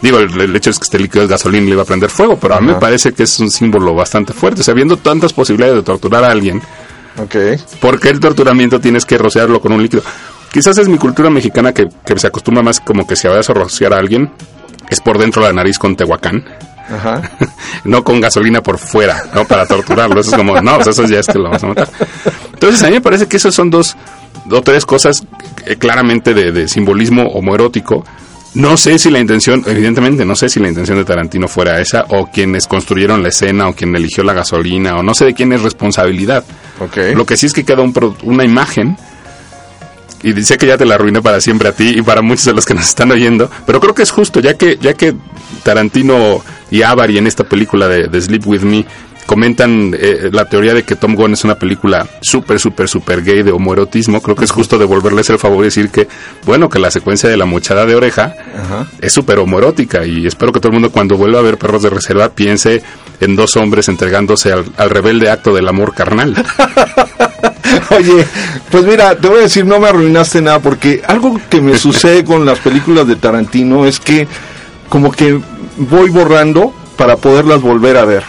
Digo, 0.00 0.18
el, 0.18 0.40
el 0.40 0.56
hecho 0.56 0.70
es 0.70 0.78
que 0.78 0.84
este 0.84 0.98
líquido 0.98 1.24
es 1.24 1.28
gasolina 1.28 1.62
y 1.64 1.66
le 1.66 1.72
iba 1.72 1.82
a 1.82 1.86
prender 1.86 2.08
fuego, 2.08 2.38
pero 2.40 2.54
a 2.54 2.60
mí 2.62 2.68
me 2.68 2.74
parece 2.74 3.12
que 3.12 3.24
es 3.24 3.38
un 3.38 3.50
símbolo 3.50 3.94
bastante 3.94 4.32
fuerte. 4.32 4.62
O 4.62 4.64
sea, 4.64 4.72
viendo 4.72 4.96
tantas 4.96 5.34
posibilidades 5.34 5.76
de 5.76 5.82
torturar 5.82 6.24
a 6.24 6.30
alguien, 6.30 6.60
Ok. 7.18 7.36
¿Por 7.80 8.00
qué 8.00 8.08
el 8.08 8.20
torturamiento 8.20 8.80
tienes 8.80 9.04
que 9.04 9.18
rociarlo 9.18 9.60
con 9.60 9.72
un 9.72 9.82
líquido? 9.82 10.02
Quizás 10.52 10.76
es 10.78 10.88
mi 10.88 10.98
cultura 10.98 11.30
mexicana 11.30 11.72
que, 11.72 11.88
que 12.04 12.18
se 12.18 12.26
acostumbra 12.26 12.62
más 12.62 12.80
como 12.80 13.06
que 13.06 13.16
si 13.16 13.26
vayas 13.28 13.48
a 13.50 13.54
rociar 13.54 13.92
a 13.94 13.98
alguien, 13.98 14.30
es 14.90 15.00
por 15.00 15.18
dentro 15.18 15.42
de 15.42 15.48
la 15.48 15.54
nariz 15.54 15.78
con 15.78 15.96
tehuacán, 15.96 16.44
Ajá. 16.90 17.22
no 17.84 18.04
con 18.04 18.20
gasolina 18.20 18.62
por 18.62 18.78
fuera, 18.78 19.24
¿no? 19.34 19.46
Para 19.46 19.66
torturarlo. 19.66 20.20
Eso 20.20 20.30
es 20.30 20.36
como, 20.36 20.60
no, 20.60 20.76
pues 20.76 20.88
eso 20.88 21.04
ya 21.04 21.20
es 21.20 21.26
que 21.26 21.38
lo 21.38 21.50
vas 21.50 21.64
a 21.64 21.68
matar. 21.68 21.88
Entonces 22.52 22.82
a 22.82 22.86
mí 22.88 22.92
me 22.94 23.00
parece 23.00 23.26
que 23.26 23.38
esos 23.38 23.54
son 23.54 23.70
dos 23.70 23.96
o 24.50 24.60
tres 24.62 24.84
cosas 24.84 25.24
eh, 25.64 25.76
claramente 25.76 26.34
de, 26.34 26.52
de 26.52 26.68
simbolismo 26.68 27.28
homoerótico. 27.28 28.04
No 28.54 28.76
sé 28.76 28.98
si 28.98 29.10
la 29.10 29.18
intención, 29.18 29.62
evidentemente 29.66 30.24
no 30.26 30.36
sé 30.36 30.48
si 30.50 30.60
la 30.60 30.68
intención 30.68 30.98
de 30.98 31.04
Tarantino 31.06 31.48
fuera 31.48 31.80
esa, 31.80 32.04
o 32.08 32.26
quienes 32.26 32.66
construyeron 32.66 33.22
la 33.22 33.30
escena, 33.30 33.68
o 33.68 33.74
quien 33.74 33.96
eligió 33.96 34.22
la 34.24 34.34
gasolina, 34.34 34.96
o 34.96 35.02
no 35.02 35.14
sé 35.14 35.24
de 35.24 35.32
quién 35.34 35.52
es 35.54 35.62
responsabilidad. 35.62 36.44
Ok. 36.78 37.14
Lo 37.16 37.24
que 37.24 37.36
sí 37.38 37.46
es 37.46 37.54
que 37.54 37.64
queda 37.64 37.80
un 37.80 37.92
pro- 37.94 38.16
una 38.24 38.44
imagen. 38.44 38.96
Y 40.24 40.34
dice 40.34 40.56
que 40.56 40.66
ya 40.66 40.76
te 40.78 40.84
la 40.84 40.94
arruiné 40.94 41.20
para 41.20 41.40
siempre 41.40 41.68
a 41.68 41.72
ti 41.72 41.94
y 41.96 42.02
para 42.02 42.22
muchos 42.22 42.44
de 42.44 42.52
los 42.52 42.64
que 42.64 42.74
nos 42.74 42.86
están 42.88 43.10
oyendo. 43.10 43.50
Pero 43.66 43.80
creo 43.80 43.94
que 43.94 44.02
es 44.02 44.10
justo, 44.12 44.38
ya 44.38 44.56
que, 44.56 44.78
ya 44.80 44.94
que 44.94 45.14
Tarantino 45.64 46.42
y 46.70 46.82
Avari 46.82 47.18
en 47.18 47.26
esta 47.26 47.44
película 47.44 47.88
de, 47.88 48.06
de 48.06 48.20
Sleep 48.20 48.46
With 48.46 48.60
Me 48.62 48.84
comentan 49.26 49.94
eh, 49.98 50.30
la 50.32 50.44
teoría 50.46 50.74
de 50.74 50.82
que 50.82 50.96
Tom 50.96 51.14
Gunn 51.14 51.32
es 51.32 51.44
una 51.44 51.54
película 51.56 52.06
súper, 52.20 52.58
súper, 52.58 52.88
súper 52.88 53.22
gay 53.22 53.42
de 53.42 53.52
homoerotismo. 53.52 54.20
Creo 54.20 54.36
que 54.36 54.44
es 54.44 54.50
justo 54.50 54.78
devolverles 54.78 55.30
el 55.30 55.38
favor 55.38 55.60
y 55.60 55.68
decir 55.68 55.90
que, 55.90 56.08
bueno, 56.44 56.68
que 56.68 56.78
la 56.78 56.90
secuencia 56.90 57.28
de 57.28 57.36
la 57.36 57.44
mochada 57.44 57.86
de 57.86 57.94
oreja 57.94 58.34
Ajá. 58.54 58.86
es 59.00 59.12
súper 59.12 59.38
homoerótica 59.38 60.04
y 60.04 60.26
espero 60.26 60.52
que 60.52 60.60
todo 60.60 60.68
el 60.70 60.74
mundo 60.74 60.90
cuando 60.90 61.16
vuelva 61.16 61.38
a 61.38 61.42
ver 61.42 61.58
Perros 61.58 61.82
de 61.82 61.90
Reserva 61.90 62.28
piense 62.30 62.82
en 63.20 63.36
dos 63.36 63.56
hombres 63.56 63.88
entregándose 63.88 64.52
al, 64.52 64.64
al 64.76 64.90
rebelde 64.90 65.30
acto 65.30 65.54
del 65.54 65.68
amor 65.68 65.94
carnal. 65.94 66.34
Oye, 67.90 68.26
pues 68.70 68.84
mira, 68.84 69.16
te 69.16 69.28
voy 69.28 69.38
a 69.38 69.42
decir, 69.42 69.64
no 69.64 69.78
me 69.78 69.88
arruinaste 69.88 70.42
nada, 70.42 70.58
porque 70.58 71.02
algo 71.06 71.40
que 71.48 71.60
me 71.60 71.76
sucede 71.78 72.24
con 72.24 72.44
las 72.44 72.58
películas 72.58 73.06
de 73.06 73.16
Tarantino 73.16 73.86
es 73.86 74.00
que 74.00 74.26
como 74.88 75.10
que 75.10 75.40
voy 75.76 76.10
borrando 76.10 76.74
para 76.96 77.16
poderlas 77.16 77.62
volver 77.62 77.96
a 77.96 78.04
ver. 78.04 78.24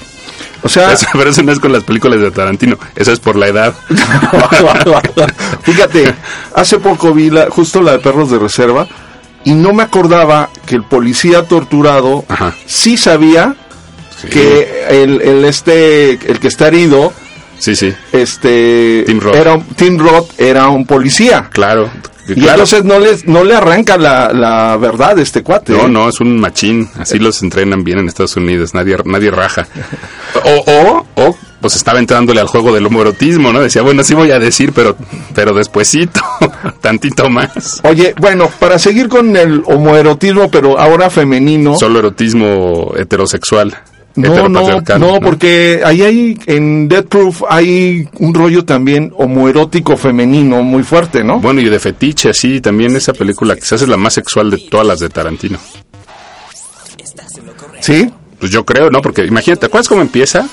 O 0.63 0.69
sea, 0.69 0.93
Eso- 0.93 1.08
pero 1.13 1.30
eso 1.30 1.43
no 1.43 1.52
es 1.52 1.60
con 1.60 1.71
las 1.73 1.84
películas 1.84 2.19
de 2.21 2.32
Tarantino, 2.32 2.78
eso 2.95 3.12
es 3.12 3.19
por 3.19 3.36
la 3.36 3.47
edad. 3.47 3.73
fíjate, 5.63 6.13
hace 6.56 6.80
poco 6.80 7.13
vi 7.13 7.30
la, 7.30 7.49
justo 7.49 7.82
la 7.82 7.93
de 7.93 7.99
Perros 7.99 8.32
de 8.32 8.39
Reserva 8.39 8.88
y 9.43 9.52
no 9.54 9.73
me 9.73 9.84
acordaba 9.84 10.49
que 10.65 10.76
el 10.76 10.84
policía 10.84 11.43
torturado 11.47 12.26
Ajá. 12.30 12.54
sí 12.65 12.97
sabía 12.97 13.56
Sí. 14.21 14.30
que 14.30 14.86
el, 15.04 15.21
el 15.21 15.43
este 15.43 16.12
el 16.32 16.39
que 16.39 16.47
está 16.47 16.67
herido 16.67 17.12
Sí, 17.60 17.76
sí, 17.76 17.93
este 18.13 19.04
Tim 19.06 19.19
Roth. 19.19 19.36
era 19.36 19.60
Tim 19.76 19.97
Roth 19.97 20.30
era 20.39 20.69
un 20.69 20.86
policía 20.86 21.49
claro. 21.52 21.89
Y 22.28 22.34
claro. 22.36 22.52
entonces 22.52 22.84
no 22.86 23.00
les 23.00 23.26
no 23.26 23.44
le 23.44 23.56
arranca 23.56 23.98
la, 23.98 24.32
la 24.32 24.78
verdad 24.78 25.20
este 25.20 25.44
cuate 25.44 25.74
No, 25.74 25.86
¿eh? 25.88 25.90
no, 25.90 26.10
es 26.10 26.20
un 26.22 26.40
machín. 26.40 26.90
Así 26.98 27.20
los 27.20 27.42
entrenan 27.44 27.84
bien 27.84 28.00
en 28.00 28.08
Estados 28.08 28.36
Unidos. 28.38 28.74
Nadie, 28.74 28.98
nadie 29.06 29.30
raja. 29.32 29.68
O, 30.44 30.72
o, 30.72 31.06
o, 31.16 31.38
pues 31.62 31.76
estaba 31.76 32.00
entrándole 32.00 32.42
al 32.42 32.48
juego 32.48 32.74
del 32.74 32.86
homoerotismo, 32.86 33.54
¿no? 33.54 33.62
Decía, 33.62 33.82
bueno, 33.82 34.04
sí 34.04 34.14
voy 34.14 34.32
a 34.32 34.40
decir, 34.40 34.74
pero, 34.74 34.98
pero 35.34 35.54
despuesito, 35.54 36.22
tantito 36.82 37.30
más. 37.30 37.82
Oye, 37.84 38.14
bueno, 38.20 38.50
para 38.60 38.78
seguir 38.80 39.08
con 39.10 39.36
el 39.38 39.64
homoerotismo, 39.66 40.50
pero 40.52 40.80
ahora 40.80 41.10
femenino. 41.10 41.78
Solo 41.78 42.00
erotismo 42.00 42.94
heterosexual. 42.98 43.78
No, 44.15 44.47
no, 44.47 44.82
no, 44.99 45.19
porque 45.19 45.82
ahí 45.84 46.02
hay, 46.04 46.38
en 46.45 46.88
Death 46.88 47.08
Proof 47.08 47.43
hay 47.49 48.08
un 48.19 48.34
rollo 48.34 48.63
también 48.63 49.12
homoerótico 49.17 49.97
femenino 49.97 50.62
muy 50.62 50.84
fuerte, 50.84 51.23
¿no? 51.23 51.39
Bueno, 51.39 51.62
y 51.62 51.69
de 51.69 51.80
fetiche, 51.80 52.34
sí, 52.34 52.62
también 52.62 52.95
esa 52.95 53.13
película 53.13 53.56
quizás 53.56 53.82
es 53.82 53.88
la 53.88 53.97
más 53.97 54.13
sexual 54.13 54.52
de 54.52 54.58
todas 54.69 54.86
las 54.86 54.99
de 54.99 55.10
Tarantino. 55.10 55.58
¿Sí? 57.80 58.10
Pues 58.39 58.52
yo 58.52 58.63
creo, 58.65 58.89
¿no? 58.91 59.02
Porque 59.02 59.26
imagínate, 59.26 59.62
¿te 59.62 59.65
acuerdas 59.65 59.89
cómo 59.89 60.02
empieza? 60.02 60.47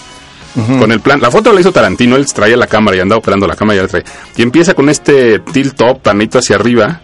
Con 0.55 0.91
el 0.91 0.99
plan, 0.99 1.21
la 1.21 1.31
foto 1.31 1.53
la 1.53 1.61
hizo 1.61 1.71
Tarantino, 1.71 2.17
él 2.17 2.27
traía 2.27 2.57
la 2.57 2.67
cámara 2.67 2.97
y 2.97 3.01
andaba 3.01 3.21
operando 3.21 3.47
la 3.47 3.55
cámara 3.55 3.79
y 3.79 3.83
la 3.83 3.89
traía. 3.89 4.07
Y 4.37 4.43
empieza 4.43 4.75
con 4.75 4.89
este 4.89 5.39
tilt 5.39 5.77
top, 5.77 6.01
panito 6.01 6.39
hacia 6.39 6.57
arriba, 6.57 7.03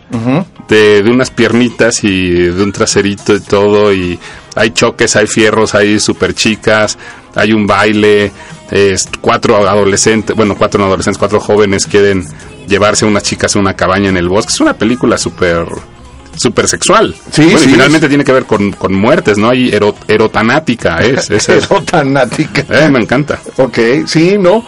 de, 0.68 1.02
de 1.04 1.10
unas 1.10 1.30
piernitas 1.30 2.02
y 2.02 2.32
de 2.32 2.62
un 2.62 2.72
traserito 2.72 3.34
y 3.36 3.40
todo. 3.40 3.94
Y 3.94 4.18
hay 4.56 4.70
choques, 4.70 5.14
hay 5.14 5.26
fierros, 5.28 5.74
hay 5.76 6.00
super 6.00 6.34
chicas, 6.34 6.98
hay 7.36 7.52
un 7.52 7.66
baile. 7.66 8.32
es 8.70 9.08
cuatro 9.20 9.56
adolescentes, 9.68 10.34
bueno, 10.34 10.56
cuatro 10.56 10.80
no 10.80 10.86
adolescentes, 10.86 11.18
cuatro 11.18 11.38
jóvenes 11.38 11.86
quieren 11.86 12.24
llevarse 12.66 13.04
a 13.04 13.08
unas 13.08 13.22
chicas 13.22 13.54
a 13.54 13.60
una 13.60 13.74
cabaña 13.74 14.08
en 14.08 14.16
el 14.16 14.28
bosque. 14.28 14.52
Es 14.52 14.60
una 14.60 14.72
película 14.74 15.16
súper 15.18 15.64
súper 16.36 16.68
sexual. 16.68 17.14
Sí, 17.32 17.44
Bueno, 17.44 17.60
y 17.60 17.68
finalmente 17.68 18.08
tiene 18.08 18.22
que 18.24 18.32
ver 18.32 18.44
con, 18.44 18.72
con 18.72 18.92
muertes, 18.92 19.38
¿no? 19.38 19.48
Hay 19.50 19.70
ero- 19.72 19.94
erotanática, 20.08 20.98
es. 21.02 21.48
Erotanática. 21.48 22.64
Eh, 22.70 22.88
me 22.90 22.98
encanta. 23.00 23.38
Ok, 23.56 23.78
sí, 24.06 24.36
¿no? 24.38 24.64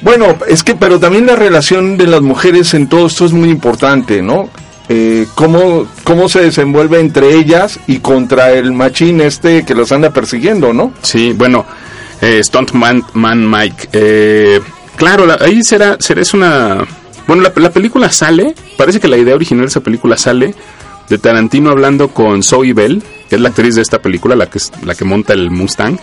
Bueno, 0.00 0.36
es 0.48 0.64
que, 0.64 0.74
pero 0.74 0.98
también 0.98 1.26
la 1.26 1.36
relación 1.36 1.96
de 1.96 2.08
las 2.08 2.22
mujeres 2.22 2.74
en 2.74 2.88
todo 2.88 3.06
esto 3.06 3.24
es 3.24 3.32
muy 3.32 3.50
importante, 3.50 4.20
¿no? 4.20 4.48
Eh, 4.94 5.26
cómo, 5.34 5.86
cómo 6.04 6.28
se 6.28 6.40
desenvuelve 6.42 7.00
entre 7.00 7.34
ellas 7.34 7.80
y 7.86 8.00
contra 8.00 8.52
el 8.52 8.72
machín 8.72 9.22
este 9.22 9.64
que 9.64 9.74
los 9.74 9.90
anda 9.90 10.10
persiguiendo, 10.10 10.74
¿no? 10.74 10.92
Sí, 11.00 11.32
bueno, 11.34 11.64
eh, 12.20 12.42
Stuntman 12.44 13.02
Man 13.14 13.50
Mike. 13.50 13.88
eh, 13.94 14.60
claro, 14.96 15.24
la- 15.24 15.38
ahí 15.40 15.62
será, 15.62 15.96
será 15.98 16.20
es 16.20 16.34
una... 16.34 16.84
Bueno, 17.26 17.42
la, 17.42 17.52
la 17.56 17.70
película 17.70 18.12
sale, 18.12 18.54
parece 18.76 19.00
que 19.00 19.08
la 19.08 19.16
idea 19.16 19.34
original 19.34 19.64
de 19.64 19.68
esa 19.70 19.80
película 19.80 20.18
sale 20.18 20.54
de 21.08 21.18
Tarantino 21.18 21.70
hablando 21.70 22.08
con 22.08 22.42
Zoe 22.42 22.74
Bell, 22.74 23.02
que 23.30 23.36
es 23.36 23.40
la 23.40 23.48
actriz 23.48 23.74
de 23.76 23.82
esta 23.82 24.00
película, 24.00 24.36
la 24.36 24.50
que, 24.50 24.58
la 24.84 24.94
que 24.94 25.04
monta 25.06 25.32
el 25.32 25.50
Mustang. 25.50 25.98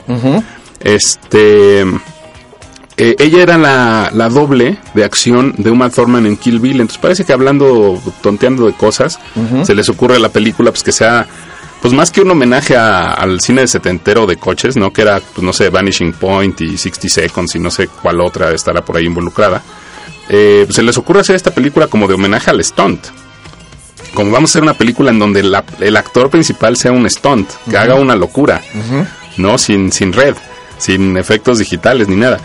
Este... 0.79 1.85
eh, 2.99 3.15
ella 3.17 3.41
era 3.41 3.57
la, 3.57 4.11
la 4.13 4.29
doble 4.29 4.77
de 4.93 5.03
acción 5.03 5.55
de 5.57 5.71
Uma 5.71 5.89
Thurman 5.89 6.25
en 6.25 6.37
Kill 6.37 6.59
Bill, 6.59 6.81
entonces 6.81 6.97
parece 6.99 7.23
que 7.25 7.33
hablando, 7.33 7.99
tonteando 8.21 8.65
de 8.67 8.73
cosas, 8.73 9.19
se 9.65 9.73
les 9.73 9.89
ocurre 9.89 10.17
a 10.17 10.19
la 10.19 10.29
película 10.29 10.69
pues 10.71 10.83
que 10.83 10.91
sea, 10.91 11.25
pues 11.81 11.93
más 11.93 12.11
que 12.11 12.21
un 12.21 12.29
homenaje 12.29 12.75
a- 12.75 13.13
al 13.13 13.39
cine 13.41 13.61
de 13.61 13.67
setentero 13.67 14.25
de 14.27 14.35
coches, 14.37 14.75
¿no? 14.75 14.91
Que 14.91 15.01
era, 15.03 15.19
pues 15.21 15.43
no 15.43 15.53
sé, 15.53 15.69
Vanishing 15.69 16.11
Point 16.13 16.59
y 16.61 16.77
60 16.77 17.07
Seconds 17.09 17.55
y 17.55 17.59
no 17.59 17.71
sé 17.71 17.87
cuál 17.87 18.19
otra 18.21 18.51
estará 18.51 18.83
por 18.83 18.97
ahí 18.97 19.05
involucrada. 19.05 19.63
Eh, 20.27 20.63
pues 20.65 20.75
se 20.75 20.83
les 20.83 20.97
ocurre 20.97 21.21
hacer 21.21 21.35
esta 21.35 21.51
película 21.51 21.87
como 21.87 22.07
de 22.07 22.13
homenaje 22.15 22.51
al 22.51 22.63
stunt. 22.63 23.07
Como 24.13 24.31
vamos 24.31 24.49
a 24.49 24.51
hacer 24.51 24.63
una 24.63 24.73
película 24.73 25.11
en 25.11 25.19
donde 25.19 25.43
la- 25.43 25.63
el 25.79 25.95
actor 25.95 26.29
principal 26.29 26.75
sea 26.77 26.91
un 26.91 27.09
stunt, 27.09 27.49
que 27.69 27.77
haga 27.77 27.95
una 27.95 28.15
locura, 28.15 28.61
¿no? 29.37 29.57
Sin, 29.57 29.91
sin 29.91 30.11
red, 30.13 30.35
sin 30.77 31.15
efectos 31.17 31.59
digitales 31.59 32.07
ni 32.07 32.15
nada. 32.15 32.39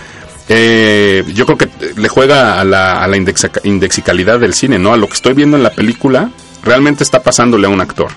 Eh, 0.48 1.24
yo 1.34 1.46
creo 1.46 1.56
que 1.58 1.68
le 1.96 2.08
juega 2.08 2.60
a 2.60 2.64
la, 2.64 3.02
a 3.02 3.08
la 3.08 3.16
indexa- 3.16 3.60
indexicalidad 3.64 4.38
del 4.38 4.52
cine, 4.54 4.78
¿no? 4.78 4.92
A 4.92 4.96
lo 4.96 5.06
que 5.08 5.14
estoy 5.14 5.32
viendo 5.32 5.56
en 5.56 5.62
la 5.62 5.70
película, 5.70 6.30
realmente 6.62 7.02
está 7.02 7.22
pasándole 7.22 7.66
a 7.66 7.70
un 7.70 7.80
actor. 7.80 8.08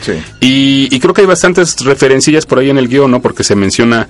Sí. 0.00 0.12
Y, 0.40 0.88
y 0.94 0.98
creo 1.00 1.14
que 1.14 1.20
hay 1.20 1.26
bastantes 1.28 1.76
referencillas 1.84 2.44
por 2.44 2.58
ahí 2.58 2.70
en 2.70 2.78
el 2.78 2.88
guion, 2.88 3.10
¿no? 3.10 3.20
Porque 3.22 3.44
se 3.44 3.54
menciona 3.54 4.08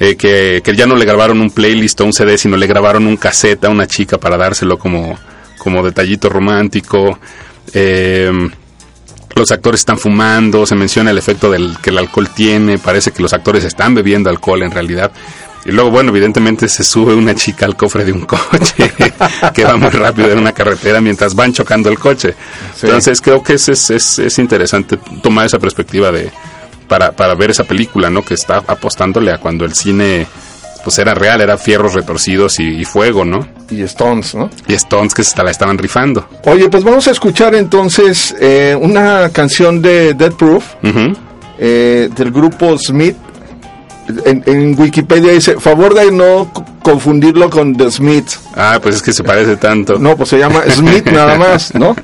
eh, 0.00 0.16
que, 0.16 0.62
que 0.64 0.74
ya 0.74 0.86
no 0.86 0.96
le 0.96 1.04
grabaron 1.04 1.40
un 1.42 1.50
playlist 1.50 2.00
o 2.00 2.06
un 2.06 2.14
CD, 2.14 2.38
sino 2.38 2.56
le 2.56 2.66
grabaron 2.66 3.06
un 3.06 3.18
cassette 3.18 3.64
a 3.66 3.68
una 3.68 3.86
chica 3.86 4.16
para 4.18 4.38
dárselo 4.38 4.78
como, 4.78 5.18
como 5.58 5.82
detallito 5.84 6.30
romántico. 6.30 7.18
Eh, 7.74 8.30
los 9.34 9.50
actores 9.52 9.80
están 9.82 9.98
fumando, 9.98 10.64
se 10.64 10.74
menciona 10.74 11.10
el 11.10 11.18
efecto 11.18 11.50
del 11.50 11.76
que 11.82 11.90
el 11.90 11.98
alcohol 11.98 12.30
tiene, 12.34 12.78
parece 12.78 13.10
que 13.10 13.20
los 13.20 13.34
actores 13.34 13.64
están 13.64 13.94
bebiendo 13.94 14.30
alcohol 14.30 14.62
en 14.62 14.70
realidad. 14.70 15.12
Y 15.66 15.72
luego, 15.72 15.90
bueno, 15.90 16.10
evidentemente 16.10 16.68
se 16.68 16.84
sube 16.84 17.14
una 17.14 17.34
chica 17.34 17.66
al 17.66 17.76
cofre 17.76 18.04
de 18.04 18.12
un 18.12 18.24
coche 18.24 18.92
que 19.54 19.64
va 19.64 19.76
muy 19.76 19.90
rápido 19.90 20.30
en 20.30 20.38
una 20.38 20.52
carretera 20.52 21.00
mientras 21.00 21.34
van 21.34 21.52
chocando 21.52 21.90
el 21.90 21.98
coche. 21.98 22.34
Sí. 22.74 22.86
Entonces 22.86 23.20
creo 23.20 23.42
que 23.42 23.54
es, 23.54 23.68
es, 23.68 23.90
es, 23.90 24.18
es 24.20 24.38
interesante 24.38 24.96
tomar 25.22 25.46
esa 25.46 25.58
perspectiva 25.58 26.12
de 26.12 26.30
para, 26.86 27.12
para 27.12 27.34
ver 27.34 27.50
esa 27.50 27.64
película, 27.64 28.10
¿no? 28.10 28.22
Que 28.22 28.34
está 28.34 28.58
apostándole 28.58 29.32
a 29.32 29.38
cuando 29.38 29.64
el 29.64 29.74
cine 29.74 30.26
pues 30.84 31.00
era 31.00 31.14
real, 31.14 31.40
era 31.40 31.58
fierros 31.58 31.94
retorcidos 31.94 32.60
y, 32.60 32.62
y 32.62 32.84
fuego, 32.84 33.24
¿no? 33.24 33.48
Y 33.68 33.82
Stones, 33.82 34.36
¿no? 34.36 34.48
Y 34.68 34.74
Stones 34.74 35.14
que 35.14 35.24
se 35.24 35.42
la 35.42 35.50
estaban 35.50 35.76
rifando. 35.76 36.28
Oye, 36.44 36.68
pues 36.68 36.84
vamos 36.84 37.08
a 37.08 37.10
escuchar 37.10 37.56
entonces 37.56 38.32
eh, 38.38 38.78
una 38.80 39.30
canción 39.30 39.82
de 39.82 40.14
Dead 40.14 40.30
Proof 40.30 40.64
eh, 41.58 42.08
del 42.14 42.30
grupo 42.30 42.78
Smith. 42.78 43.16
En, 44.24 44.42
en 44.46 44.78
Wikipedia 44.78 45.32
dice, 45.32 45.58
favor 45.58 45.94
de 45.94 46.10
no 46.12 46.50
confundirlo 46.82 47.50
con 47.50 47.76
The 47.76 47.90
Smiths. 47.90 48.38
Ah, 48.54 48.78
pues 48.82 48.96
es 48.96 49.02
que 49.02 49.12
se 49.12 49.24
parece 49.24 49.56
tanto. 49.56 49.98
No, 49.98 50.16
pues 50.16 50.28
se 50.28 50.38
llama 50.38 50.62
Smith 50.68 51.06
nada 51.10 51.36
más, 51.38 51.74
¿no? 51.74 51.96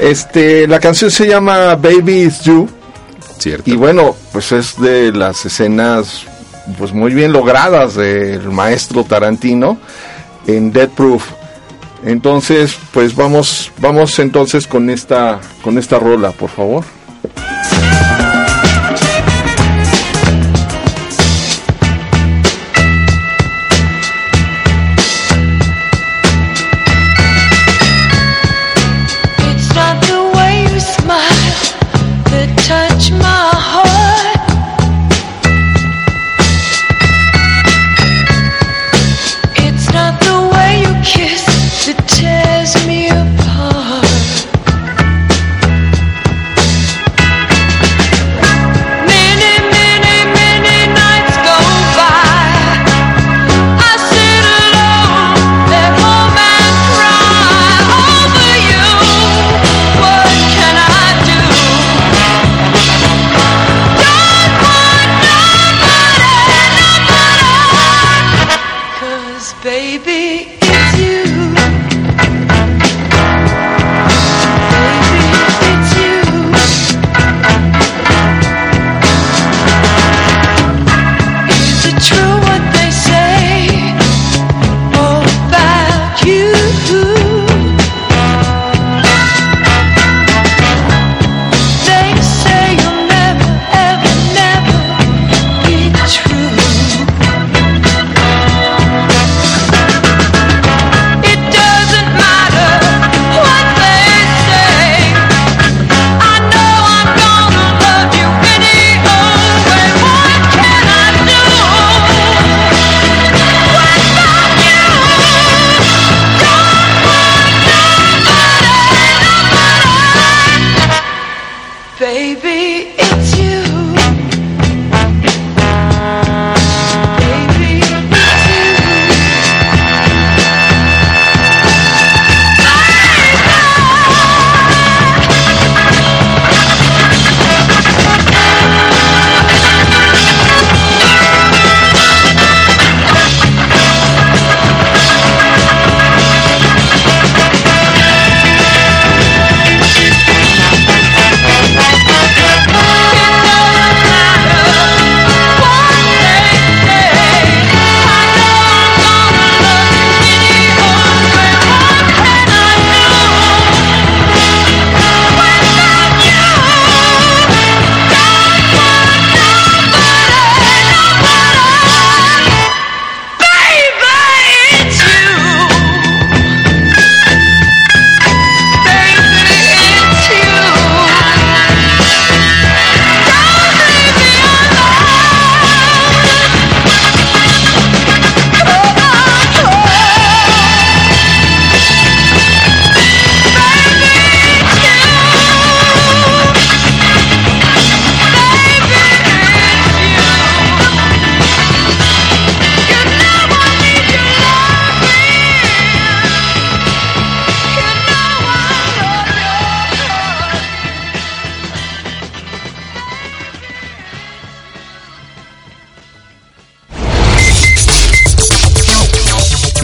Este, 0.00 0.66
la 0.66 0.80
canción 0.80 1.10
se 1.10 1.26
llama 1.26 1.76
Baby 1.76 2.22
Is 2.24 2.40
You 2.42 2.68
Cierto. 3.38 3.70
y 3.70 3.76
bueno, 3.76 4.14
pues 4.32 4.52
es 4.52 4.78
de 4.80 5.12
las 5.12 5.44
escenas 5.46 6.24
pues 6.78 6.92
muy 6.92 7.12
bien 7.14 7.32
logradas 7.32 7.94
del 7.94 8.50
maestro 8.50 9.04
Tarantino 9.04 9.78
en 10.46 10.72
Dead 10.72 10.88
Proof. 10.88 11.24
Entonces, 12.04 12.76
pues 12.92 13.14
vamos 13.14 13.70
vamos 13.78 14.18
entonces 14.18 14.66
con 14.66 14.90
esta 14.90 15.40
con 15.62 15.78
esta 15.78 15.98
rola, 15.98 16.32
por 16.32 16.50
favor. 16.50 16.84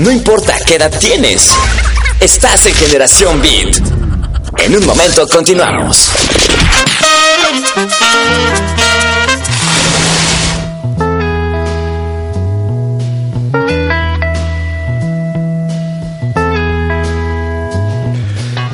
No 0.00 0.10
importa 0.10 0.54
qué 0.66 0.76
edad 0.76 0.90
tienes, 0.98 1.54
estás 2.20 2.64
en 2.64 2.74
Generación 2.74 3.42
Beat. 3.42 3.76
En 4.56 4.74
un 4.74 4.86
momento 4.86 5.28
continuamos. 5.28 6.10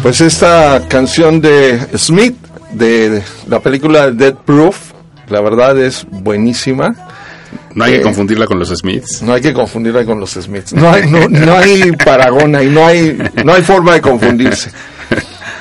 Pues 0.03 0.21
esta 0.21 0.81
canción 0.87 1.41
de 1.41 1.89
Smith, 1.99 2.37
de 2.71 3.25
la 3.49 3.59
película 3.59 4.13
Dead 4.13 4.35
Proof, 4.35 4.77
la 5.29 5.41
verdad 5.41 5.77
es 5.77 6.07
buenísima. 6.09 7.06
No 7.77 7.85
hay 7.85 7.93
Eh, 7.93 7.97
que 7.99 8.03
confundirla 8.03 8.47
con 8.47 8.59
los 8.59 8.71
Smiths. 8.71 9.21
No 9.23 9.35
hay 9.35 9.43
que 9.43 9.53
confundirla 9.53 10.05
con 10.07 10.19
los 10.19 10.31
Smiths. 10.33 10.73
No 10.73 10.91
hay, 10.91 11.09
no, 11.11 11.29
no 11.29 11.55
hay 11.57 11.93
paragona 11.93 12.63
y 12.63 12.71
no 12.71 12.87
hay, 12.87 13.19
no 13.45 13.53
hay 13.53 13.63
forma 13.63 13.93
de 13.93 14.01
confundirse. 14.01 14.71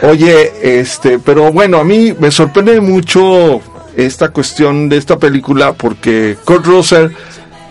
Oye, 0.01 0.79
este, 0.79 1.19
pero 1.19 1.51
bueno, 1.51 1.77
a 1.77 1.83
mí 1.83 2.13
me 2.17 2.31
sorprende 2.31 2.79
mucho 2.79 3.61
esta 3.97 4.29
cuestión 4.29 4.87
de 4.89 4.97
esta 4.97 5.19
película 5.19 5.73
porque 5.73 6.37
Kurt 6.45 6.65
Russell, 6.65 7.07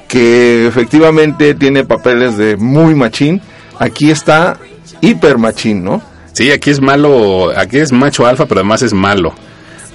que 0.08 0.66
efectivamente 0.66 1.54
tiene 1.54 1.84
papeles 1.84 2.36
de 2.36 2.56
muy 2.56 2.94
machín, 2.94 3.40
aquí 3.78 4.10
está 4.10 4.58
hiper 5.00 5.38
machín, 5.38 5.82
¿no? 5.84 6.02
Sí, 6.34 6.50
aquí 6.50 6.68
es 6.70 6.80
malo, 6.82 7.50
aquí 7.56 7.78
es 7.78 7.92
macho 7.92 8.26
alfa, 8.26 8.44
pero 8.44 8.60
además 8.60 8.82
es 8.82 8.92
malo. 8.92 9.32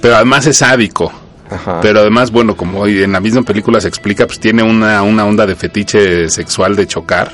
Pero 0.00 0.16
además 0.16 0.46
es 0.46 0.56
sádico. 0.58 1.12
Ajá. 1.50 1.80
Pero 1.80 2.00
además, 2.00 2.30
bueno, 2.30 2.56
como 2.56 2.86
en 2.86 3.12
la 3.12 3.20
misma 3.20 3.42
película 3.42 3.80
se 3.80 3.88
explica, 3.88 4.26
pues 4.26 4.40
tiene 4.40 4.62
una, 4.62 5.02
una 5.02 5.24
onda 5.24 5.46
de 5.46 5.56
fetiche 5.56 6.28
sexual 6.28 6.76
de 6.76 6.86
chocar. 6.86 7.32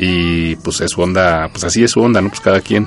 Y 0.00 0.54
pues 0.56 0.80
es 0.80 0.92
su 0.92 1.02
onda, 1.02 1.48
pues 1.50 1.64
así 1.64 1.82
es 1.82 1.90
su 1.90 2.00
onda, 2.00 2.20
¿no? 2.20 2.28
Pues 2.28 2.40
cada 2.40 2.60
quien. 2.60 2.86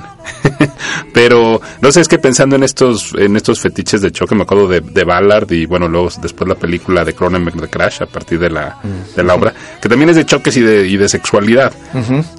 Pero 1.12 1.60
no 1.82 1.92
sé, 1.92 2.00
es 2.00 2.08
que 2.08 2.18
pensando 2.18 2.56
en 2.56 2.62
estos, 2.62 3.12
en 3.18 3.36
estos 3.36 3.60
fetiches 3.60 4.00
de 4.00 4.10
choque, 4.10 4.34
me 4.34 4.44
acuerdo 4.44 4.66
de, 4.66 4.80
de 4.80 5.04
Ballard 5.04 5.52
y 5.52 5.66
bueno, 5.66 5.88
luego 5.88 6.08
después 6.22 6.48
la 6.48 6.54
película 6.54 7.04
de 7.04 7.12
Cronenberg 7.12 7.60
de 7.60 7.68
Crash 7.68 8.02
a 8.02 8.06
partir 8.06 8.38
de 8.38 8.48
la, 8.48 8.78
de 9.14 9.22
la 9.22 9.34
obra, 9.34 9.52
que 9.78 9.90
también 9.90 10.08
es 10.08 10.16
de 10.16 10.24
choques 10.24 10.56
y 10.56 10.62
de, 10.62 10.88
y 10.88 10.96
de 10.96 11.06
sexualidad. 11.06 11.70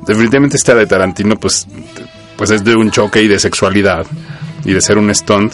Definitivamente 0.08 0.58
esta 0.58 0.74
de 0.74 0.88
Tarantino, 0.88 1.36
pues, 1.36 1.68
pues 2.36 2.50
es 2.50 2.64
de 2.64 2.76
un 2.76 2.90
choque 2.90 3.22
y 3.22 3.28
de 3.28 3.38
sexualidad 3.38 4.08
y 4.66 4.74
de 4.74 4.82
ser 4.82 4.98
un 4.98 5.14
stunt 5.14 5.54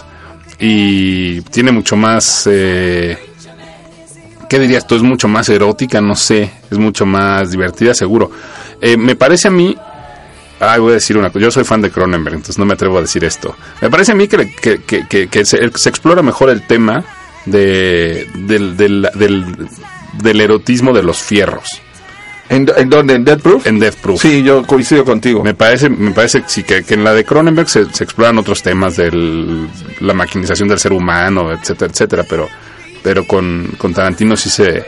y 0.59 1.41
tiene 1.41 1.71
mucho 1.71 1.95
más 1.95 2.47
eh, 2.51 3.17
¿qué 4.49 4.59
dirías 4.59 4.85
tú? 4.85 4.95
Es 4.95 5.03
mucho 5.03 5.27
más 5.27 5.47
erótica, 5.47 6.01
no 6.01 6.15
sé, 6.15 6.51
es 6.69 6.77
mucho 6.77 7.05
más 7.05 7.51
divertida, 7.51 7.93
seguro. 7.93 8.31
Eh, 8.81 8.97
me 8.97 9.15
parece 9.15 9.47
a 9.47 9.51
mí, 9.51 9.75
ay, 10.59 10.79
voy 10.79 10.91
a 10.91 10.93
decir 10.95 11.17
una 11.17 11.29
cosa, 11.29 11.43
yo 11.43 11.51
soy 11.51 11.63
fan 11.63 11.81
de 11.81 11.91
Cronenberg, 11.91 12.35
entonces 12.35 12.57
no 12.57 12.65
me 12.65 12.73
atrevo 12.73 12.97
a 12.97 13.01
decir 13.01 13.23
esto. 13.23 13.55
Me 13.81 13.89
parece 13.89 14.11
a 14.11 14.15
mí 14.15 14.27
que, 14.27 15.45
se, 15.45 15.57
explora 15.63 16.21
mejor 16.21 16.49
el 16.49 16.65
tema 16.65 17.05
de, 17.45 18.27
del, 18.33 18.75
del, 18.75 19.07
del 20.21 20.41
erotismo 20.41 20.93
de 20.93 21.03
los 21.03 21.19
fierros 21.19 21.81
¿En, 22.49 22.67
en 22.75 22.89
dónde? 22.89 23.13
¿En 23.13 23.23
Dead 23.23 23.39
Proof? 23.39 23.67
en 23.67 23.79
Death 23.79 23.95
Proof. 23.95 24.21
Sí, 24.21 24.41
yo 24.43 24.63
coincido 24.65 25.05
contigo. 25.05 25.43
Me 25.43 25.53
parece, 25.53 25.87
me 25.89 26.11
parece 26.11 26.41
que 26.41 26.49
sí, 26.49 26.63
que, 26.63 26.83
que 26.83 26.95
en 26.95 27.03
la 27.03 27.13
de 27.13 27.23
Cronenberg 27.23 27.69
se, 27.69 27.85
se 27.93 28.03
exploran 28.03 28.37
otros 28.39 28.63
temas 28.63 28.95
de 28.97 29.11
la 30.01 30.13
maquinización 30.13 30.67
del 30.67 30.79
ser 30.79 30.91
humano, 30.93 31.51
etcétera, 31.51 31.91
etcétera, 31.91 32.25
pero, 32.27 32.47
pero 33.03 33.25
con, 33.25 33.69
con 33.77 33.93
Tarantino 33.93 34.35
sí 34.35 34.49
se, 34.49 34.83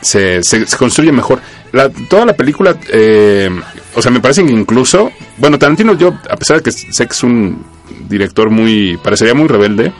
se, 0.00 0.42
se, 0.42 0.66
se 0.66 0.76
construye 0.76 1.10
mejor. 1.10 1.40
La, 1.72 1.88
toda 1.88 2.24
la 2.26 2.34
película, 2.34 2.76
eh, 2.92 3.50
o 3.96 4.00
sea, 4.00 4.12
me 4.12 4.20
parece 4.20 4.44
que 4.44 4.52
incluso, 4.52 5.10
bueno, 5.38 5.58
Tarantino 5.58 5.94
yo, 5.94 6.14
a 6.30 6.36
pesar 6.36 6.58
de 6.58 6.62
que 6.62 6.70
sé 6.70 7.06
que 7.06 7.12
es 7.12 7.22
un 7.24 7.64
director 8.08 8.50
muy, 8.50 8.96
parecería 9.02 9.34
muy 9.34 9.48
rebelde, 9.48 9.92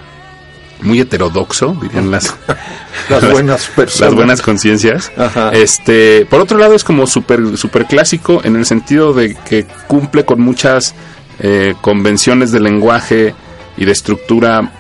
muy 0.85 1.01
heterodoxo, 1.01 1.77
dirían 1.81 2.11
las, 2.11 2.37
Las 3.11 3.31
buenas 3.31 3.67
personas. 3.67 4.01
las 4.01 4.15
buenas 4.15 4.43
conciencias. 4.43 5.13
Este, 5.53 6.27
por 6.27 6.41
otro 6.41 6.59
lado 6.59 6.75
es 6.75 6.85
como 6.85 7.07
súper 7.07 7.57
super 7.57 7.87
clásico 7.87 8.41
en 8.45 8.57
el 8.57 8.67
sentido 8.67 9.13
de 9.13 9.35
que 9.35 9.67
cumple 9.87 10.25
con 10.25 10.41
muchas 10.41 10.95
eh, 11.41 11.75
convenciones 11.81 12.53
de 12.53 12.61
lenguaje 12.61 13.35
y 13.77 13.85
de 13.85 13.93
estructura 13.93 14.73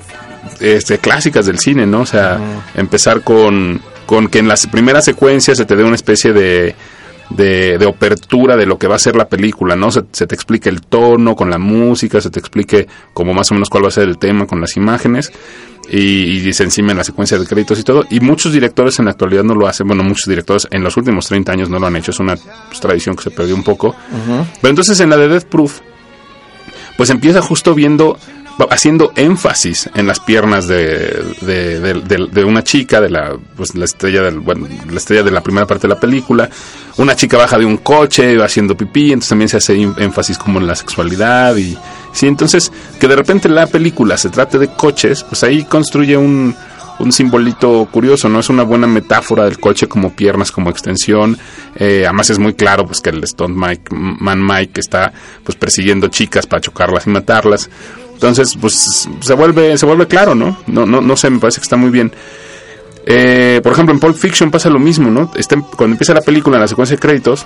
este, 0.60 0.98
clásicas 0.98 1.46
del 1.46 1.58
cine, 1.58 1.86
¿no? 1.86 2.02
O 2.02 2.06
sea, 2.06 2.38
empezar 2.74 3.22
con, 3.22 3.80
con 4.06 4.28
que 4.28 4.38
en 4.38 4.48
las 4.48 4.66
primeras 4.66 5.04
secuencias 5.04 5.58
se 5.58 5.64
te 5.64 5.74
dé 5.76 5.84
una 5.84 5.96
especie 5.96 6.32
de 6.32 6.74
de, 7.30 7.78
de 7.78 7.88
apertura 7.88 8.56
de 8.56 8.66
lo 8.66 8.78
que 8.78 8.86
va 8.86 8.96
a 8.96 8.98
ser 8.98 9.16
la 9.16 9.28
película, 9.28 9.76
¿no? 9.76 9.90
Se, 9.90 10.02
se 10.12 10.26
te 10.26 10.34
explique 10.34 10.68
el 10.68 10.82
tono 10.82 11.34
con 11.34 11.50
la 11.50 11.58
música, 11.58 12.20
se 12.20 12.30
te 12.30 12.38
explique 12.38 12.86
como 13.12 13.34
más 13.34 13.50
o 13.50 13.54
menos 13.54 13.68
cuál 13.70 13.84
va 13.84 13.88
a 13.88 13.92
ser 13.92 14.08
el 14.08 14.18
tema 14.18 14.46
con 14.46 14.60
las 14.60 14.76
imágenes 14.76 15.32
y, 15.90 15.98
y 15.98 16.52
se 16.52 16.64
encima 16.64 16.92
en 16.92 16.98
la 16.98 17.04
secuencia 17.04 17.38
de 17.38 17.46
créditos 17.46 17.78
y 17.78 17.82
todo. 17.82 18.04
Y 18.10 18.20
muchos 18.20 18.52
directores 18.52 18.98
en 18.98 19.06
la 19.06 19.12
actualidad 19.12 19.44
no 19.44 19.54
lo 19.54 19.66
hacen, 19.66 19.86
bueno, 19.86 20.02
muchos 20.02 20.26
directores 20.26 20.68
en 20.70 20.82
los 20.82 20.96
últimos 20.96 21.26
30 21.26 21.52
años 21.52 21.68
no 21.68 21.78
lo 21.78 21.86
han 21.86 21.96
hecho, 21.96 22.10
es 22.10 22.20
una 22.20 22.36
pues, 22.36 22.80
tradición 22.80 23.16
que 23.16 23.24
se 23.24 23.30
perdió 23.30 23.54
un 23.54 23.64
poco. 23.64 23.94
Pero 24.60 24.70
entonces 24.70 24.98
en 25.00 25.10
la 25.10 25.16
de 25.16 25.28
Death 25.28 25.44
Proof, 25.44 25.80
pues 26.96 27.10
empieza 27.10 27.42
justo 27.42 27.74
viendo 27.74 28.18
haciendo 28.70 29.12
énfasis 29.16 29.90
en 29.94 30.06
las 30.06 30.20
piernas 30.20 30.66
de, 30.68 30.78
de, 31.40 31.80
de- 31.80 32.28
de- 32.30 32.44
una 32.44 32.62
chica 32.62 33.00
de 33.00 33.10
la 33.10 33.36
pues 33.56 33.74
la 33.74 33.84
estrella 33.84 34.22
del 34.22 34.38
bueno, 34.40 34.68
la 34.90 34.96
estrella 34.96 35.22
de 35.22 35.30
la 35.30 35.42
primera 35.42 35.66
parte 35.66 35.88
de 35.88 35.94
la 35.94 36.00
película 36.00 36.48
una 36.98 37.16
chica 37.16 37.36
baja 37.36 37.58
de 37.58 37.64
un 37.64 37.78
coche 37.78 38.36
haciendo 38.42 38.76
pipí 38.76 39.06
entonces 39.08 39.28
también 39.30 39.48
se 39.48 39.56
hace 39.56 39.74
in- 39.74 39.94
énfasis 39.98 40.38
como 40.38 40.60
en 40.60 40.66
la 40.68 40.76
sexualidad 40.76 41.56
y 41.56 41.76
sí 42.12 42.26
entonces 42.28 42.70
que 43.00 43.08
de 43.08 43.16
repente 43.16 43.48
la 43.48 43.66
película 43.66 44.16
se 44.16 44.30
trate 44.30 44.58
de 44.58 44.68
coches 44.68 45.24
pues 45.24 45.42
ahí 45.42 45.64
construye 45.64 46.16
un 46.16 46.54
un 46.96 47.10
simbolito 47.10 47.88
curioso, 47.90 48.28
¿no? 48.28 48.38
Es 48.38 48.48
una 48.50 48.62
buena 48.62 48.86
metáfora 48.86 49.46
del 49.46 49.58
coche 49.58 49.88
como 49.88 50.12
piernas, 50.14 50.52
como 50.52 50.70
extensión. 50.70 51.36
Eh, 51.74 52.04
además 52.04 52.30
es 52.30 52.38
muy 52.38 52.54
claro 52.54 52.86
pues 52.86 53.00
que 53.00 53.10
el 53.10 53.26
Stunt 53.26 53.56
Mike, 53.56 53.92
Man 53.92 54.40
Mike 54.46 54.78
está 54.80 55.12
pues 55.42 55.56
persiguiendo 55.56 56.06
chicas 56.06 56.46
para 56.46 56.60
chocarlas 56.60 57.08
y 57.08 57.10
matarlas. 57.10 57.68
Entonces, 58.14 58.56
pues 58.60 59.08
se 59.20 59.34
vuelve, 59.34 59.76
se 59.76 59.84
vuelve 59.86 60.06
claro, 60.06 60.34
¿no? 60.34 60.56
No, 60.66 60.86
no, 60.86 61.00
no 61.00 61.16
sé, 61.16 61.28
me 61.30 61.38
parece 61.38 61.60
que 61.60 61.64
está 61.64 61.76
muy 61.76 61.90
bien. 61.90 62.10
Eh, 63.06 63.60
por 63.62 63.72
ejemplo, 63.72 63.92
en 63.92 64.00
Pulp 64.00 64.16
Fiction 64.16 64.50
pasa 64.50 64.70
lo 64.70 64.78
mismo, 64.78 65.10
¿no? 65.10 65.30
Está- 65.36 65.56
cuando 65.76 65.94
empieza 65.94 66.14
la 66.14 66.22
película, 66.22 66.56
en 66.56 66.62
la 66.62 66.68
secuencia 66.68 66.96
de 66.96 67.00
créditos, 67.00 67.44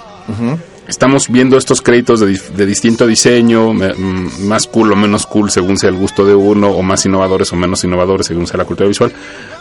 estamos 0.86 1.28
viendo 1.28 1.56
estos 1.58 1.82
créditos 1.82 2.20
de, 2.20 2.38
de 2.56 2.66
distinto 2.66 3.06
diseño, 3.08 3.72
mm, 3.72 4.44
más 4.46 4.66
cool 4.68 4.92
o 4.92 4.96
menos 4.96 5.26
cool 5.26 5.50
según 5.50 5.76
sea 5.76 5.90
el 5.90 5.96
gusto 5.96 6.24
de 6.24 6.34
uno, 6.34 6.68
o 6.68 6.82
más 6.82 7.04
innovadores 7.06 7.52
o 7.52 7.56
menos 7.56 7.82
innovadores 7.82 8.26
según 8.26 8.46
sea 8.46 8.58
la 8.58 8.64
cultura 8.66 8.86
visual. 8.88 9.12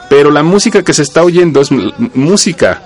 Pero 0.09 0.29
la 0.29 0.43
música 0.43 0.83
que 0.83 0.93
se 0.93 1.01
está 1.01 1.23
oyendo 1.23 1.61
es 1.61 1.71
m- 1.71 1.91
música, 2.13 2.83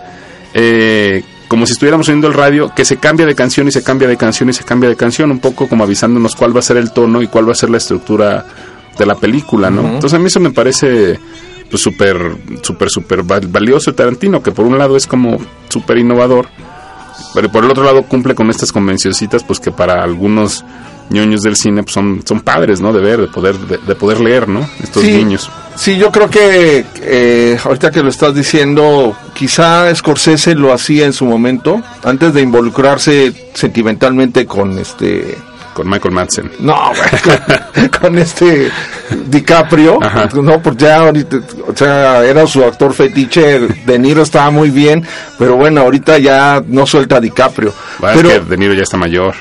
eh, 0.53 1.22
como 1.51 1.65
si 1.65 1.73
estuviéramos 1.73 2.07
oyendo 2.07 2.29
el 2.29 2.33
radio, 2.33 2.71
que 2.73 2.85
se 2.85 2.95
cambia 2.95 3.25
de 3.25 3.35
canción 3.35 3.67
y 3.67 3.73
se 3.73 3.83
cambia 3.83 4.07
de 4.07 4.15
canción 4.15 4.47
y 4.49 4.53
se 4.53 4.63
cambia 4.63 4.87
de 4.87 4.95
canción, 4.95 5.31
un 5.31 5.39
poco 5.39 5.67
como 5.67 5.83
avisándonos 5.83 6.33
cuál 6.33 6.55
va 6.55 6.59
a 6.59 6.63
ser 6.63 6.77
el 6.77 6.93
tono 6.93 7.21
y 7.21 7.27
cuál 7.27 7.45
va 7.45 7.51
a 7.51 7.55
ser 7.55 7.69
la 7.69 7.75
estructura 7.75 8.45
de 8.97 9.05
la 9.05 9.15
película, 9.15 9.69
¿no? 9.69 9.81
Entonces 9.81 10.13
a 10.13 10.19
mí 10.19 10.27
eso 10.27 10.39
me 10.39 10.51
parece 10.51 11.19
pues 11.69 11.83
súper, 11.83 12.37
súper, 12.61 12.89
súper 12.89 13.23
val- 13.23 13.47
valioso 13.49 13.93
Tarantino, 13.93 14.41
que 14.41 14.51
por 14.53 14.65
un 14.65 14.77
lado 14.77 14.95
es 14.95 15.07
como 15.07 15.39
súper 15.67 15.97
innovador, 15.97 16.47
pero 17.33 17.51
por 17.51 17.65
el 17.65 17.71
otro 17.71 17.83
lado 17.83 18.03
cumple 18.03 18.33
con 18.33 18.49
estas 18.49 18.71
convencioncitas 18.71 19.43
pues 19.43 19.59
que 19.59 19.71
para 19.73 20.01
algunos 20.03 20.63
ñoños 21.09 21.41
del 21.41 21.57
cine 21.57 21.83
pues, 21.83 21.93
son, 21.93 22.21
son 22.25 22.39
padres, 22.39 22.79
¿no? 22.79 22.93
De 22.93 23.01
ver, 23.01 23.19
de 23.19 23.27
poder, 23.27 23.57
de, 23.57 23.77
de 23.77 23.95
poder 23.95 24.21
leer, 24.21 24.47
¿no? 24.47 24.61
Estos 24.81 25.03
Sí. 25.03 25.11
niños. 25.11 25.51
Sí, 25.76 25.97
yo 25.97 26.11
creo 26.11 26.30
que 26.30 26.86
eh, 27.01 27.57
ahorita 27.63 27.91
que 27.91 28.03
lo 28.03 28.09
estás 28.09 28.36
diciendo, 28.36 29.15
quizá 29.34 29.93
Scorsese 29.95 30.55
lo 30.55 30.74
hacía 30.74 31.05
en 31.05 31.13
su 31.13 31.26
momento, 31.26 31.82
antes 32.03 32.34
de 32.34 32.41
involucrarse 32.41 33.34
sentimentalmente 33.53 34.45
con 34.45 34.78
este... 34.78 35.38
Con 35.74 35.89
Michael 35.89 36.13
Madsen. 36.13 36.51
No, 36.59 36.76
con, 37.74 37.88
con 37.88 38.17
este 38.17 38.69
DiCaprio, 39.28 39.99
Ajá. 40.03 40.30
no, 40.34 40.61
pues 40.61 40.78
ya 40.78 40.97
ahorita, 40.97 41.38
o 41.67 41.76
sea, 41.76 42.26
era 42.26 42.45
su 42.45 42.63
actor 42.63 42.93
fetiche, 42.93 43.59
De 43.86 43.97
Niro 43.99 44.24
estaba 44.24 44.49
muy 44.49 44.69
bien, 44.69 45.05
pero 45.39 45.55
bueno, 45.55 45.82
ahorita 45.82 46.17
ya 46.17 46.61
no 46.67 46.86
suelta 46.86 47.17
a 47.17 47.19
DiCaprio. 47.22 47.74
Bueno, 47.99 48.15
pero, 48.17 48.30
es 48.30 48.39
que 48.39 48.45
De 48.49 48.57
Niro 48.57 48.74
ya 48.74 48.84
está 48.84 48.97
mayor, 48.97 49.36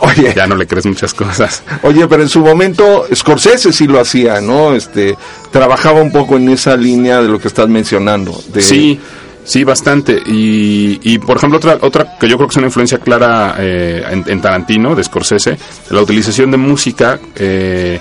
oye, 0.00 0.32
ya 0.34 0.46
no 0.46 0.56
le 0.56 0.66
crees 0.66 0.86
muchas 0.86 1.14
cosas. 1.14 1.62
Oye, 1.82 2.06
pero 2.06 2.22
en 2.22 2.28
su 2.28 2.40
momento 2.40 3.06
Scorsese 3.14 3.72
sí 3.72 3.86
lo 3.86 4.00
hacía, 4.00 4.40
¿no? 4.40 4.74
Este, 4.74 5.16
trabajaba 5.50 6.00
un 6.00 6.12
poco 6.12 6.36
en 6.36 6.48
esa 6.48 6.76
línea 6.76 7.22
de 7.22 7.28
lo 7.28 7.38
que 7.38 7.48
estás 7.48 7.68
mencionando. 7.68 8.38
De, 8.52 8.60
Sí, 8.60 9.00
sí, 9.44 9.64
bastante. 9.64 10.20
Y, 10.26 11.00
y 11.02 11.18
por 11.18 11.36
ejemplo, 11.36 11.58
otra, 11.58 11.78
otra 11.80 12.18
que 12.18 12.28
yo 12.28 12.36
creo 12.36 12.48
que 12.48 12.52
es 12.52 12.56
una 12.56 12.66
influencia 12.66 12.98
clara 12.98 13.56
eh, 13.58 14.04
en, 14.10 14.24
en 14.26 14.40
Tarantino, 14.40 14.94
de 14.94 15.04
Scorsese, 15.04 15.58
la 15.90 16.02
utilización 16.02 16.50
de 16.50 16.56
música, 16.56 17.18
eh, 17.36 18.00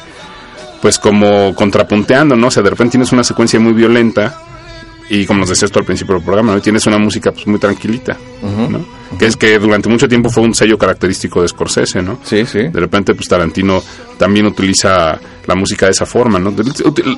pues 0.81 0.99
como 0.99 1.53
contrapunteando, 1.55 2.35
¿no? 2.35 2.47
O 2.47 2.51
sea, 2.51 2.63
de 2.63 2.69
repente 2.69 2.91
tienes 2.93 3.11
una 3.11 3.23
secuencia 3.23 3.59
muy 3.59 3.73
violenta 3.73 4.48
y 5.09 5.25
como 5.25 5.41
nos 5.41 5.49
decías 5.49 5.71
tú 5.71 5.79
al 5.79 5.85
principio 5.85 6.15
del 6.15 6.23
programa, 6.23 6.53
¿no? 6.53 6.61
Tienes 6.61 6.85
una 6.87 6.97
música 6.97 7.31
pues 7.31 7.47
muy 7.47 7.59
tranquilita, 7.59 8.17
¿no? 8.69 8.85
Que 9.17 9.25
es 9.25 9.35
que 9.35 9.57
durante 9.57 9.89
mucho 9.89 10.07
tiempo 10.07 10.29
fue 10.29 10.43
un 10.43 10.53
sello 10.53 10.77
característico 10.77 11.41
de 11.41 11.47
Scorsese, 11.47 12.01
¿no? 12.01 12.19
Sí, 12.23 12.45
sí. 12.45 12.59
De 12.59 12.79
repente, 12.79 13.15
pues 13.15 13.27
Tarantino 13.27 13.81
también 14.17 14.45
utiliza 14.45 15.19
la 15.47 15.55
música 15.55 15.87
de 15.87 15.93
esa 15.93 16.05
forma, 16.05 16.37
¿no? 16.37 16.53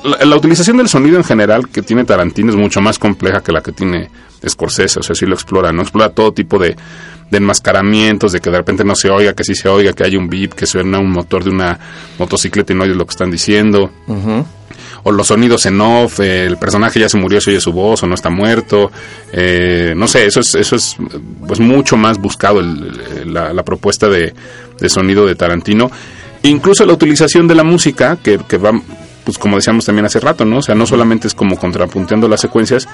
La, 0.04 0.24
la 0.24 0.36
utilización 0.36 0.78
del 0.78 0.88
sonido 0.88 1.18
en 1.18 1.24
general 1.24 1.68
que 1.68 1.82
tiene 1.82 2.04
Tarantino 2.04 2.50
es 2.50 2.56
mucho 2.56 2.80
más 2.80 2.98
compleja 2.98 3.40
que 3.40 3.52
la 3.52 3.60
que 3.62 3.72
tiene 3.72 4.10
Scorsese, 4.48 5.00
o 5.00 5.02
sea, 5.02 5.14
sí 5.14 5.26
lo 5.26 5.34
explora, 5.34 5.70
¿no? 5.70 5.82
Explora 5.82 6.08
todo 6.08 6.32
tipo 6.32 6.58
de, 6.58 6.74
de 7.30 7.38
enmascaramientos, 7.38 8.32
de 8.32 8.40
que 8.40 8.50
de 8.50 8.56
repente 8.56 8.84
no 8.84 8.94
se 8.94 9.08
oiga, 9.10 9.34
que 9.34 9.44
sí 9.44 9.54
se 9.54 9.68
oiga, 9.68 9.92
que 9.92 10.04
haya 10.04 10.18
un 10.18 10.28
beep, 10.28 10.54
que 10.54 10.66
suena 10.66 10.98
un 10.98 11.10
motor 11.10 11.44
de 11.44 11.50
una 11.50 11.78
motocicleta 12.18 12.72
y 12.72 12.76
no 12.76 12.84
oyes 12.84 12.96
lo 12.96 13.06
que 13.06 13.10
están 13.12 13.30
diciendo. 13.30 13.90
O 15.04 15.10
los 15.10 15.26
sonidos 15.26 15.66
en 15.66 15.80
off, 15.80 16.20
eh, 16.20 16.46
el 16.46 16.56
personaje 16.58 17.00
ya 17.00 17.08
se 17.08 17.16
murió, 17.18 17.40
se 17.40 17.50
oye 17.50 17.60
su 17.60 17.72
voz 17.72 18.02
o 18.02 18.06
no 18.06 18.14
está 18.14 18.30
muerto. 18.30 18.90
eh, 19.32 19.94
no 19.96 20.06
sé, 20.06 20.26
eso 20.26 20.40
es, 20.40 20.54
eso 20.54 20.76
es 20.76 20.96
pues 21.46 21.58
mucho 21.60 21.96
más 21.96 22.18
buscado 22.18 22.60
el- 22.60 23.00
el- 23.22 23.34
la, 23.34 23.52
la 23.52 23.62
propuesta 23.64 24.08
de, 24.08 24.32
de 24.78 24.88
sonido 24.88 25.26
de 25.26 25.34
Tarantino. 25.34 25.90
Incluso 26.44 26.84
la 26.86 26.92
utilización 26.92 27.46
de 27.48 27.54
la 27.54 27.64
música, 27.64 28.16
que, 28.22 28.38
que 28.48 28.58
va, 28.58 28.72
pues 29.24 29.38
como 29.38 29.56
decíamos 29.56 29.84
también 29.86 30.06
hace 30.06 30.20
rato, 30.20 30.44
¿no? 30.44 30.58
O 30.58 30.62
sea, 30.62 30.74
no 30.74 30.86
solamente 30.86 31.28
es 31.28 31.34
como 31.34 31.56
contrapunteando 31.56 32.28
las 32.28 32.40
secuencias, 32.40 32.88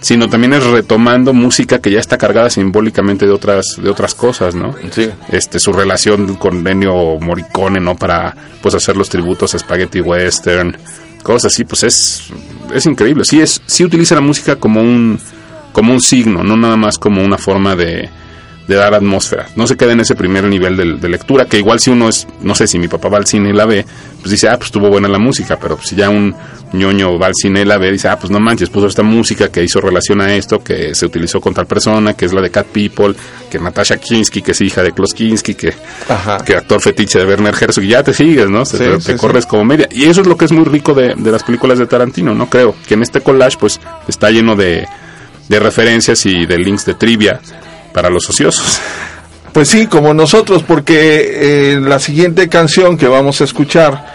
sino 0.00 0.28
también 0.28 0.52
es 0.52 0.64
retomando 0.64 1.32
música 1.32 1.80
que 1.80 1.90
ya 1.92 2.00
está 2.00 2.18
cargada 2.18 2.50
simbólicamente 2.50 3.24
de 3.26 3.32
otras, 3.32 3.76
de 3.80 3.88
otras 3.90 4.14
cosas, 4.16 4.54
¿no? 4.56 4.74
Sí. 4.90 5.08
Este, 5.30 5.60
su 5.60 5.72
relación 5.72 6.34
con 6.36 6.66
Ennio 6.66 7.18
Morricone, 7.20 7.78
¿no? 7.80 7.94
Para, 7.96 8.34
pues, 8.62 8.74
hacer 8.74 8.96
los 8.96 9.08
tributos 9.08 9.54
a 9.54 9.58
Spaghetti 9.60 10.00
Western, 10.00 10.76
cosas 11.22 11.52
así, 11.52 11.64
pues 11.64 11.82
es, 11.84 12.24
es 12.74 12.86
increíble. 12.86 13.24
Sí, 13.24 13.40
es, 13.40 13.62
sí 13.66 13.84
utiliza 13.84 14.14
la 14.14 14.20
música 14.20 14.56
como 14.56 14.80
un, 14.80 15.18
como 15.72 15.92
un 15.92 16.00
signo, 16.00 16.42
no 16.42 16.56
nada 16.56 16.76
más 16.76 16.98
como 16.98 17.24
una 17.24 17.38
forma 17.38 17.76
de, 17.76 18.10
de 18.66 18.76
dar 18.76 18.94
atmósfera. 18.94 19.48
No 19.56 19.66
se 19.66 19.76
queda 19.76 19.92
en 19.92 20.00
ese 20.00 20.14
primer 20.14 20.44
nivel 20.44 20.76
de, 20.76 20.94
de 20.94 21.08
lectura, 21.08 21.46
que 21.46 21.58
igual 21.58 21.80
si 21.80 21.90
uno 21.90 22.08
es, 22.08 22.26
no 22.42 22.54
sé, 22.54 22.66
si 22.66 22.78
mi 22.78 22.88
papá 22.88 23.08
va 23.08 23.18
al 23.18 23.26
cine 23.26 23.50
y 23.50 23.52
la 23.52 23.66
ve, 23.66 23.84
pues 24.20 24.30
dice, 24.30 24.48
ah, 24.48 24.56
pues 24.56 24.66
estuvo 24.66 24.88
buena 24.88 25.08
la 25.08 25.18
música, 25.18 25.58
pero 25.60 25.78
si 25.82 25.96
ya 25.96 26.08
un 26.08 26.34
ñoño 26.72 27.18
va 27.18 27.26
al 27.26 27.34
cine 27.34 27.62
y 27.62 27.64
la 27.64 27.76
ve, 27.76 27.90
dice, 27.90 28.08
ah, 28.08 28.18
pues 28.18 28.30
no 28.30 28.38
manches, 28.38 28.70
puso 28.70 28.86
esta 28.86 29.02
música 29.02 29.48
que 29.50 29.62
hizo 29.64 29.80
relación 29.80 30.20
a 30.20 30.34
esto, 30.34 30.62
que 30.62 30.94
se 30.94 31.06
utilizó 31.06 31.40
con 31.40 31.52
tal 31.54 31.66
persona, 31.66 32.14
que 32.14 32.24
es 32.24 32.32
la 32.32 32.40
de 32.40 32.50
Cat 32.50 32.66
People, 32.68 33.14
que 33.50 33.58
Natasha 33.58 33.96
Kinski, 33.96 34.42
que 34.42 34.52
es 34.52 34.60
hija 34.60 34.82
de 34.82 34.92
Klaus 34.92 35.12
Kinski, 35.12 35.54
que, 35.54 35.74
Ajá. 36.08 36.38
que 36.44 36.56
actor 36.56 36.80
fetiche 36.80 37.18
de 37.18 37.26
Werner 37.26 37.54
Herzog, 37.60 37.84
y 37.84 37.88
ya 37.88 38.02
te 38.02 38.14
sigues, 38.14 38.48
¿no? 38.48 38.64
Sí, 38.64 38.78
te, 38.78 39.00
sí, 39.00 39.06
te 39.06 39.12
sí. 39.12 39.18
corres 39.18 39.44
como 39.44 39.64
media. 39.64 39.88
Y 39.90 40.04
eso 40.04 40.20
es 40.20 40.26
lo 40.26 40.36
que 40.36 40.44
es 40.44 40.52
muy 40.52 40.64
rico 40.64 40.94
de, 40.94 41.14
de 41.16 41.30
las 41.32 41.42
películas 41.42 41.78
de 41.78 41.86
Tarantino, 41.86 42.32
¿no? 42.32 42.48
Creo 42.48 42.76
que 42.86 42.94
en 42.94 43.02
este 43.02 43.20
collage, 43.20 43.56
pues, 43.58 43.80
está 44.06 44.30
lleno 44.30 44.54
de, 44.54 44.86
de 45.48 45.60
referencias 45.60 46.24
y 46.26 46.46
de 46.46 46.58
links 46.58 46.86
de 46.86 46.94
trivia 46.94 47.40
para 47.92 48.10
los 48.10 48.28
ociosos. 48.28 48.80
Pues 49.52 49.68
sí, 49.68 49.86
como 49.86 50.14
nosotros, 50.14 50.62
porque 50.62 51.74
eh, 51.74 51.80
la 51.80 51.98
siguiente 51.98 52.48
canción 52.48 52.96
que 52.96 53.06
vamos 53.06 53.40
a 53.40 53.44
escuchar, 53.44 54.06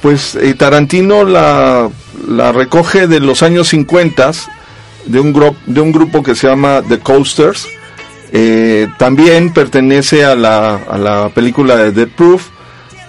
pues 0.00 0.34
eh, 0.36 0.54
Tarantino 0.54 1.24
la, 1.24 1.90
la 2.28 2.52
recoge 2.52 3.06
de 3.06 3.20
los 3.20 3.42
años 3.42 3.68
50 3.68 4.32
de 5.06 5.20
un, 5.20 5.54
de 5.66 5.80
un 5.80 5.92
grupo 5.92 6.22
que 6.22 6.34
se 6.34 6.48
llama 6.48 6.82
The 6.88 6.98
Coasters. 7.00 7.68
Eh, 8.32 8.88
también 8.98 9.52
pertenece 9.52 10.24
a 10.24 10.34
la, 10.34 10.76
a 10.76 10.98
la 10.98 11.28
película 11.30 11.76
de 11.76 11.92
Dead 11.92 12.08
Proof. 12.08 12.48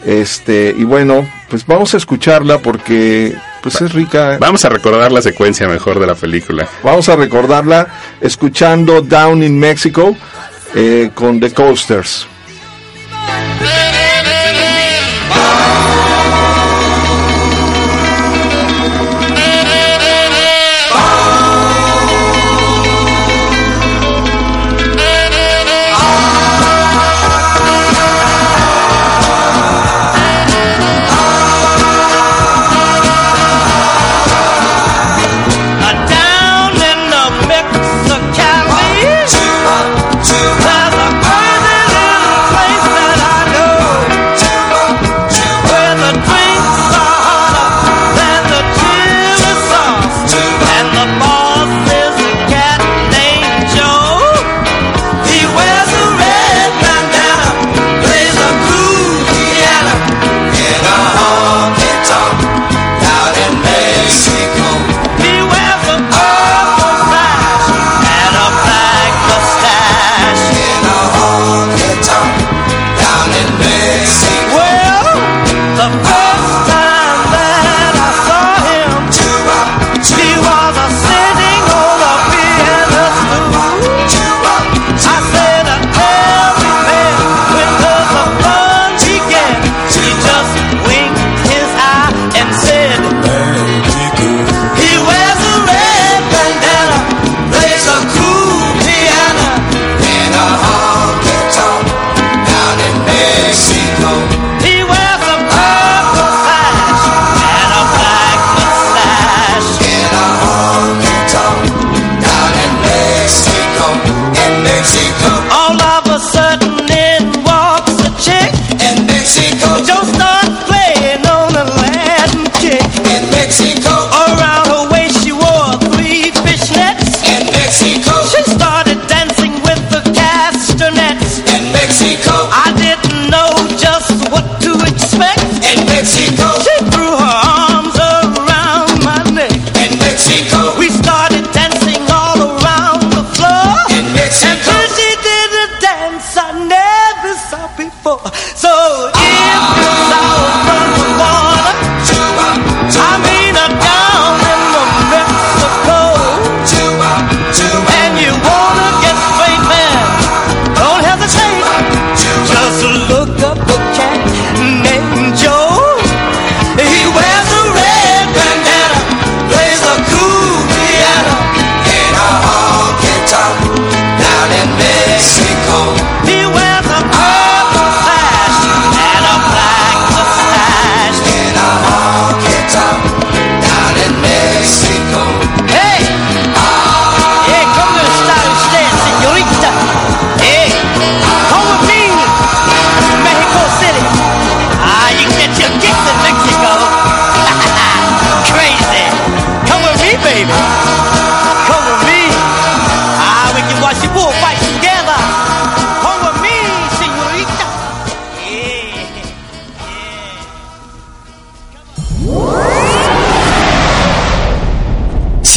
Este, 0.05 0.75
y 0.77 0.83
bueno, 0.83 1.27
pues 1.49 1.65
vamos 1.65 1.93
a 1.93 1.97
escucharla 1.97 2.59
porque 2.59 3.35
pues 3.61 3.81
es 3.81 3.93
rica. 3.93 4.37
Vamos 4.39 4.65
a 4.65 4.69
recordar 4.69 5.11
la 5.11 5.21
secuencia 5.21 5.67
mejor 5.67 5.99
de 5.99 6.07
la 6.07 6.15
película. 6.15 6.67
Vamos 6.83 7.09
a 7.09 7.15
recordarla 7.15 7.87
escuchando 8.21 9.01
Down 9.01 9.43
in 9.43 9.57
Mexico 9.57 10.15
eh, 10.75 11.11
con 11.13 11.39
The 11.39 11.51
Coasters. 11.53 12.27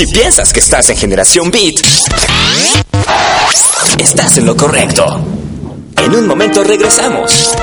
Si 0.01 0.07
piensas 0.07 0.51
que 0.51 0.61
estás 0.61 0.89
en 0.89 0.97
Generación 0.97 1.51
Beat, 1.51 1.75
estás 3.99 4.39
en 4.39 4.47
lo 4.47 4.57
correcto. 4.57 5.05
En 5.95 6.15
un 6.15 6.27
momento 6.27 6.65
regresamos. 6.65 7.55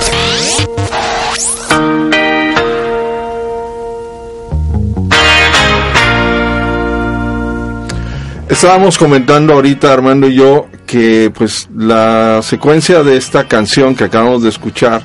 Estábamos 8.48 9.00
comentando 9.00 9.54
ahorita 9.54 9.92
Armando 9.92 10.28
y 10.28 10.36
yo 10.36 10.68
que 10.86 11.32
pues 11.36 11.68
la 11.76 12.42
secuencia 12.44 13.02
de 13.02 13.18
esta 13.18 13.48
canción 13.48 13.96
que 13.96 14.04
acabamos 14.04 14.44
de 14.44 14.50
escuchar 14.50 15.02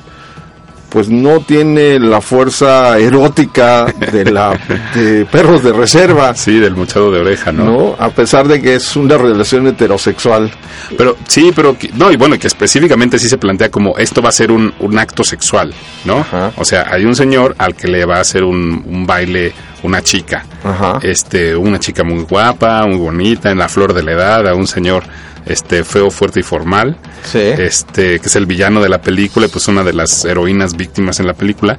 pues 0.89 1.09
no 1.09 1.39
tiene 1.39 1.97
la 1.97 2.21
fuerza 2.21 2.99
erótica 2.99 3.91
de 4.13 4.31
la 4.31 4.57
de 4.93 5.25
perros 5.25 5.63
de 5.63 5.73
reserva, 5.73 6.33
Sí, 6.35 6.59
del 6.59 6.75
muchado 6.75 7.11
de 7.11 7.19
oreja, 7.19 7.51
¿no? 7.51 7.65
¿no? 7.65 7.95
A 7.99 8.09
pesar 8.09 8.47
de 8.47 8.61
que 8.61 8.75
es 8.75 8.95
una 8.95 9.17
relación 9.17 9.67
heterosexual. 9.67 10.51
Pero 10.97 11.17
sí, 11.27 11.51
pero 11.55 11.75
no, 11.95 12.11
y 12.11 12.15
bueno, 12.15 12.37
que 12.39 12.47
específicamente 12.47 13.19
sí 13.19 13.27
se 13.27 13.37
plantea 13.37 13.69
como 13.69 13.97
esto 13.97 14.21
va 14.21 14.29
a 14.29 14.33
ser 14.33 14.51
un, 14.51 14.73
un 14.79 14.97
acto 14.99 15.23
sexual, 15.23 15.73
¿no? 16.05 16.19
Ajá. 16.19 16.51
O 16.57 16.65
sea, 16.65 16.87
hay 16.89 17.05
un 17.05 17.15
señor 17.15 17.55
al 17.57 17.75
que 17.75 17.87
le 17.87 18.05
va 18.05 18.17
a 18.17 18.21
hacer 18.21 18.43
un, 18.43 18.83
un 18.87 19.05
baile 19.05 19.53
una 19.83 20.01
chica. 20.01 20.45
Ajá. 20.63 20.99
Este, 21.01 21.55
una 21.55 21.79
chica 21.79 22.03
muy 22.03 22.23
guapa, 22.23 22.85
muy 22.85 22.97
bonita, 22.97 23.51
en 23.51 23.59
la 23.59 23.69
flor 23.69 23.93
de 23.93 24.03
la 24.03 24.13
edad, 24.13 24.47
a 24.47 24.55
un 24.55 24.67
señor 24.67 25.03
este 25.45 25.83
feo, 25.83 26.09
fuerte 26.09 26.39
y 26.39 26.43
formal. 26.43 26.97
Sí. 27.23 27.39
Este, 27.39 28.19
que 28.19 28.27
es 28.27 28.35
el 28.35 28.45
villano 28.45 28.81
de 28.81 28.89
la 28.89 29.01
película 29.01 29.45
y 29.45 29.49
pues 29.49 29.67
una 29.67 29.83
de 29.83 29.93
las 29.93 30.25
heroínas 30.25 30.75
víctimas 30.75 31.19
en 31.19 31.27
la 31.27 31.33
película. 31.33 31.77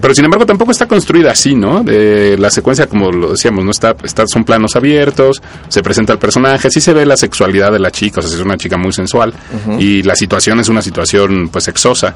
Pero 0.00 0.14
sin 0.14 0.24
embargo 0.24 0.46
tampoco 0.46 0.70
está 0.72 0.86
construida 0.86 1.32
así, 1.32 1.54
¿no? 1.54 1.82
De 1.82 2.36
la 2.38 2.50
secuencia, 2.50 2.86
como 2.86 3.10
lo 3.12 3.32
decíamos, 3.32 3.64
no 3.64 3.70
está, 3.70 3.94
está, 4.02 4.24
son 4.26 4.44
planos 4.44 4.74
abiertos, 4.76 5.42
se 5.68 5.82
presenta 5.82 6.12
el 6.12 6.18
personaje, 6.18 6.70
sí 6.70 6.80
se 6.80 6.92
ve 6.94 7.04
la 7.04 7.16
sexualidad 7.16 7.70
de 7.72 7.78
la 7.78 7.90
chica, 7.90 8.20
o 8.20 8.22
sea, 8.22 8.34
es 8.34 8.42
una 8.44 8.56
chica 8.56 8.76
muy 8.78 8.92
sensual 8.92 9.32
y 9.78 10.02
la 10.02 10.14
situación 10.16 10.58
es 10.60 10.68
una 10.68 10.82
situación 10.82 11.48
pues 11.52 11.64
sexosa. 11.64 12.14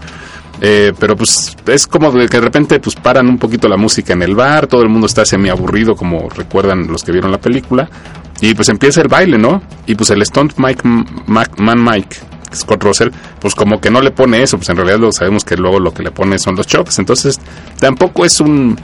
Eh, 0.60 0.92
pero 0.98 1.16
pues 1.16 1.56
es 1.66 1.86
como 1.88 2.12
de 2.12 2.28
que 2.28 2.36
de 2.38 2.44
repente 2.44 2.78
pues 2.78 2.94
paran 2.94 3.26
un 3.28 3.38
poquito 3.38 3.68
la 3.68 3.76
música 3.76 4.12
en 4.12 4.22
el 4.22 4.36
bar, 4.36 4.68
todo 4.68 4.82
el 4.82 4.88
mundo 4.88 5.08
está 5.08 5.24
semi 5.24 5.48
aburrido 5.48 5.96
como 5.96 6.28
recuerdan 6.30 6.86
los 6.86 7.02
que 7.02 7.10
vieron 7.10 7.32
la 7.32 7.38
película 7.38 7.88
y 8.40 8.54
pues 8.54 8.68
empieza 8.68 9.00
el 9.02 9.08
baile, 9.08 9.36
¿no? 9.36 9.60
Y 9.86 9.96
pues 9.96 10.10
el 10.10 10.24
stunt 10.24 10.52
Mike, 10.56 10.82
Mac- 11.26 11.58
Man 11.58 11.82
Mike, 11.84 12.16
Scott 12.54 12.82
Russell, 12.82 13.10
pues 13.40 13.54
como 13.54 13.80
que 13.80 13.90
no 13.90 14.00
le 14.00 14.10
pone 14.10 14.42
eso, 14.42 14.56
pues 14.56 14.68
en 14.68 14.76
realidad 14.76 14.98
lo 14.98 15.12
sabemos 15.12 15.44
que 15.44 15.56
luego 15.56 15.80
lo 15.80 15.92
que 15.92 16.02
le 16.02 16.10
pone 16.10 16.38
son 16.38 16.56
los 16.56 16.66
choques. 16.66 16.98
Entonces 16.98 17.40
tampoco 17.78 18.24
es 18.24 18.40
un, 18.40 18.78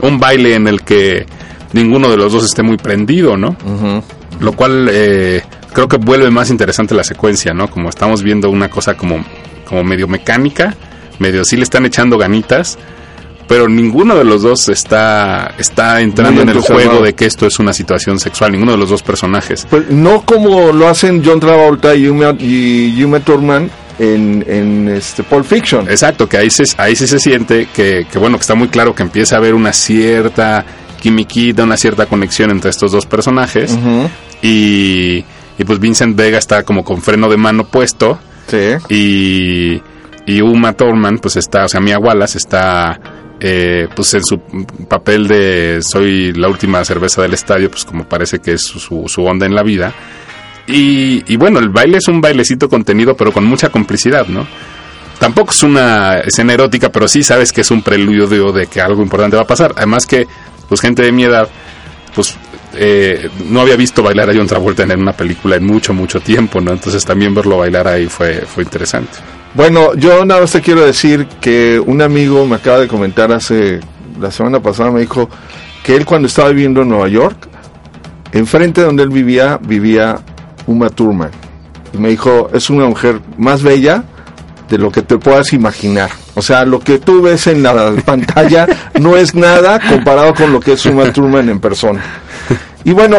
un 0.00 0.20
baile 0.20 0.54
en 0.54 0.68
el 0.68 0.82
que 0.82 1.26
ninguno 1.72 2.10
de 2.10 2.16
los 2.16 2.32
dos 2.32 2.44
esté 2.44 2.62
muy 2.62 2.76
prendido, 2.76 3.36
¿no? 3.36 3.56
Lo 4.40 4.52
cual 4.52 4.88
eh, 4.90 5.42
creo 5.72 5.88
que 5.88 5.96
vuelve 5.96 6.30
más 6.30 6.50
interesante 6.50 6.94
la 6.94 7.04
secuencia, 7.04 7.54
¿no? 7.54 7.68
Como 7.68 7.88
estamos 7.88 8.22
viendo 8.22 8.50
una 8.50 8.68
cosa 8.68 8.94
como, 8.96 9.24
como 9.66 9.84
medio 9.84 10.08
mecánica, 10.08 10.74
medio 11.18 11.44
sí 11.44 11.56
le 11.56 11.62
están 11.62 11.86
echando 11.86 12.18
ganitas, 12.18 12.78
pero 13.48 13.68
ninguno 13.68 14.16
de 14.16 14.24
los 14.24 14.42
dos 14.42 14.68
está, 14.68 15.54
está 15.58 16.00
entrando 16.00 16.42
en 16.42 16.48
el 16.48 16.60
juego 16.60 17.00
de 17.00 17.14
que 17.14 17.26
esto 17.26 17.46
es 17.46 17.58
una 17.58 17.72
situación 17.72 18.18
sexual, 18.18 18.52
ninguno 18.52 18.72
de 18.72 18.78
los 18.78 18.90
dos 18.90 19.02
personajes. 19.02 19.66
Pues 19.70 19.88
no 19.90 20.22
como 20.22 20.72
lo 20.72 20.88
hacen 20.88 21.22
John 21.24 21.38
Travolta 21.40 21.94
y 21.94 22.08
Uma, 22.08 22.34
y 22.38 23.02
Uma 23.04 23.20
Thurman 23.20 23.70
en, 23.98 24.44
en 24.48 24.88
este 24.88 25.22
Pulp 25.22 25.44
Fiction. 25.46 25.88
Exacto, 25.88 26.28
que 26.28 26.36
ahí, 26.38 26.50
se, 26.50 26.64
ahí 26.76 26.96
sí 26.96 27.06
se 27.06 27.18
siente 27.18 27.68
que, 27.74 28.06
que, 28.10 28.18
bueno, 28.18 28.36
que 28.36 28.42
está 28.42 28.54
muy 28.54 28.68
claro 28.68 28.94
que 28.94 29.02
empieza 29.02 29.36
a 29.36 29.38
haber 29.38 29.54
una 29.54 29.72
cierta 29.72 30.64
quimiquita, 31.00 31.62
una 31.62 31.76
cierta 31.76 32.06
conexión 32.06 32.50
entre 32.50 32.70
estos 32.70 32.90
dos 32.92 33.06
personajes. 33.06 33.78
Y, 34.42 35.24
y 35.58 35.64
pues 35.64 35.78
Vincent 35.78 36.16
Vega 36.16 36.38
está 36.38 36.62
como 36.64 36.84
con 36.84 37.00
freno 37.00 37.28
de 37.28 37.36
mano 37.36 37.64
puesto 37.64 38.18
Sí. 38.48 38.74
y, 38.88 39.82
y 40.26 40.40
Uma 40.40 40.72
Thurman 40.72 41.18
pues 41.18 41.36
está, 41.36 41.64
o 41.64 41.68
sea, 41.68 41.80
Mia 41.80 41.98
Wallace 41.98 42.38
está 42.38 43.00
eh, 43.40 43.88
pues 43.94 44.14
en 44.14 44.24
su 44.24 44.38
papel 44.88 45.28
de 45.28 45.80
soy 45.82 46.32
la 46.32 46.48
última 46.48 46.84
cerveza 46.84 47.22
del 47.22 47.34
estadio, 47.34 47.70
pues 47.70 47.84
como 47.84 48.04
parece 48.04 48.38
que 48.38 48.52
es 48.52 48.62
su, 48.62 49.24
onda 49.24 49.46
en 49.46 49.54
la 49.54 49.62
vida. 49.62 49.92
Y, 50.66 51.22
y 51.32 51.36
bueno, 51.36 51.58
el 51.58 51.68
baile 51.68 51.98
es 51.98 52.08
un 52.08 52.20
bailecito 52.20 52.68
contenido, 52.68 53.16
pero 53.16 53.32
con 53.32 53.44
mucha 53.44 53.68
complicidad, 53.68 54.26
¿no? 54.26 54.46
Tampoco 55.18 55.52
es 55.52 55.62
una 55.62 56.18
escena 56.18 56.52
erótica, 56.52 56.90
pero 56.90 57.08
sí 57.08 57.22
sabes 57.22 57.52
que 57.52 57.62
es 57.62 57.70
un 57.70 57.82
preludio 57.82 58.52
de 58.52 58.66
que 58.66 58.80
algo 58.80 59.02
importante 59.02 59.36
va 59.36 59.42
a 59.42 59.46
pasar. 59.46 59.72
Además 59.76 60.06
que, 60.06 60.26
pues 60.68 60.80
gente 60.80 61.02
de 61.02 61.12
mi 61.12 61.24
edad, 61.24 61.48
pues 62.14 62.36
eh, 62.74 63.30
no 63.48 63.60
había 63.60 63.76
visto 63.76 64.02
bailar 64.02 64.28
a 64.28 64.34
John 64.34 64.46
Travolta 64.46 64.82
en 64.82 65.00
una 65.00 65.12
película 65.12 65.56
en 65.56 65.64
mucho, 65.64 65.94
mucho 65.94 66.20
tiempo, 66.20 66.60
¿no? 66.60 66.72
Entonces 66.72 67.04
también 67.04 67.34
verlo 67.34 67.58
bailar 67.58 67.88
ahí 67.88 68.06
fue, 68.06 68.42
fue 68.42 68.64
interesante. 68.64 69.18
Bueno, 69.56 69.94
yo 69.94 70.22
nada 70.26 70.42
más 70.42 70.52
te 70.52 70.60
quiero 70.60 70.84
decir 70.84 71.26
que 71.40 71.80
un 71.80 72.02
amigo 72.02 72.44
me 72.44 72.56
acaba 72.56 72.78
de 72.78 72.88
comentar 72.88 73.32
hace 73.32 73.80
la 74.20 74.30
semana 74.30 74.60
pasada, 74.60 74.90
me 74.90 75.00
dijo 75.00 75.30
que 75.82 75.96
él 75.96 76.04
cuando 76.04 76.28
estaba 76.28 76.50
viviendo 76.50 76.82
en 76.82 76.90
Nueva 76.90 77.08
York, 77.08 77.48
enfrente 78.32 78.82
de 78.82 78.86
donde 78.86 79.02
él 79.02 79.08
vivía, 79.08 79.58
vivía 79.62 80.18
Uma 80.66 80.90
Thurman. 80.90 81.30
Y 81.94 81.96
me 81.96 82.10
dijo, 82.10 82.50
es 82.52 82.68
una 82.68 82.84
mujer 82.84 83.22
más 83.38 83.62
bella 83.62 84.04
de 84.68 84.76
lo 84.76 84.92
que 84.92 85.00
te 85.00 85.16
puedas 85.16 85.54
imaginar. 85.54 86.10
O 86.34 86.42
sea, 86.42 86.66
lo 86.66 86.78
que 86.78 86.98
tú 86.98 87.22
ves 87.22 87.46
en 87.46 87.62
la 87.62 87.92
pantalla 88.04 88.66
no 89.00 89.16
es 89.16 89.34
nada 89.34 89.80
comparado 89.80 90.34
con 90.34 90.52
lo 90.52 90.60
que 90.60 90.72
es 90.72 90.84
Uma 90.84 91.10
Thurman 91.14 91.48
en 91.48 91.60
persona. 91.60 92.02
Y 92.86 92.92
bueno, 92.92 93.16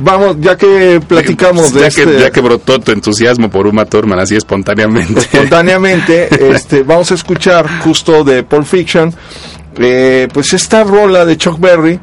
vamos, 0.00 0.38
ya 0.40 0.56
que 0.56 0.98
platicamos 1.06 1.74
de 1.74 1.80
ya, 1.80 1.86
este... 1.88 2.04
que, 2.06 2.18
ya 2.18 2.30
que 2.30 2.40
brotó 2.40 2.80
tu 2.80 2.92
entusiasmo 2.92 3.50
por 3.50 3.66
Uma 3.66 3.84
Thurman 3.84 4.18
así 4.18 4.36
espontáneamente. 4.36 5.20
espontáneamente, 5.20 6.30
este, 6.54 6.82
vamos 6.82 7.10
a 7.10 7.14
escuchar 7.16 7.68
justo 7.80 8.24
de 8.24 8.42
Pulp 8.42 8.64
Fiction, 8.64 9.14
eh, 9.76 10.28
pues 10.32 10.54
esta 10.54 10.82
rola 10.82 11.26
de 11.26 11.36
Chuck 11.36 11.60
Berry, 11.60 12.00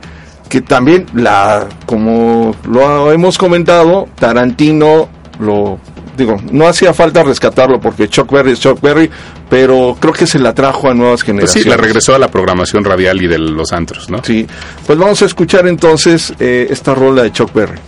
que 0.47 0.61
también 0.61 1.07
la, 1.15 1.67
como 1.87 2.55
lo 2.69 3.11
hemos 3.11 3.39
comentado, 3.39 4.07
Tarantino 4.13 5.09
lo 5.39 5.79
digo, 6.19 6.37
no 6.51 6.67
hacía 6.67 6.93
falta 6.93 7.23
rescatarlo 7.23 7.79
porque 7.81 8.07
Chuck 8.07 8.31
Berry 8.31 8.51
es 8.51 8.59
Chuck 8.59 8.79
Berry, 8.79 9.09
pero 9.49 9.97
creo 9.99 10.13
que 10.13 10.27
se 10.27 10.37
la 10.37 10.53
trajo 10.53 10.89
a 10.89 10.93
nuevas 10.93 11.21
Pues 11.21 11.25
generaciones. 11.25 11.63
sí, 11.63 11.67
la 11.69 11.77
regresó 11.77 12.13
a 12.13 12.19
la 12.19 12.27
programación 12.29 12.83
radial 12.85 13.19
y 13.21 13.27
de 13.27 13.39
los 13.39 13.73
antros, 13.73 14.09
¿no? 14.09 14.23
Sí, 14.23 14.45
pues 14.85 14.99
vamos 14.99 15.19
a 15.23 15.25
escuchar 15.25 15.65
entonces 15.67 16.31
eh, 16.39 16.67
esta 16.69 16.93
rola 16.93 17.23
de 17.23 17.31
Chuck 17.31 17.51
Berry. 17.53 17.79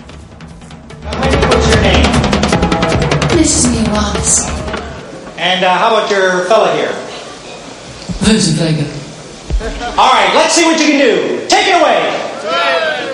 What's 1.12 1.68
your 1.70 1.82
name? 1.84 3.38
This 3.38 3.60
is 3.66 3.68
me, 3.72 3.84
Wallace. 3.92 4.48
And 5.38 5.64
uh, 5.64 5.70
how 5.78 5.96
about 5.96 6.10
your 6.10 6.46
fella 6.48 6.74
here? 6.76 6.90
Vincent 8.22 8.58
Vega. 8.58 8.86
All 9.98 10.10
right, 10.12 10.34
let's 10.36 10.54
see 10.56 10.66
what 10.66 10.80
you 10.80 10.88
can 10.88 11.00
do. 11.00 11.48
Take 11.48 11.68
it 11.68 11.80
away. 11.80 13.11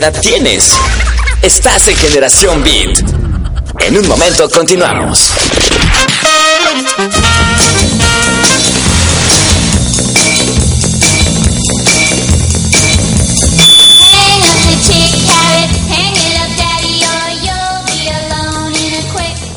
Tienes, 0.00 0.78
estás 1.42 1.88
en 1.88 1.96
Generación 1.96 2.62
Beat. 2.62 3.00
En 3.80 3.98
un 3.98 4.06
momento 4.06 4.48
continuamos. 4.48 5.32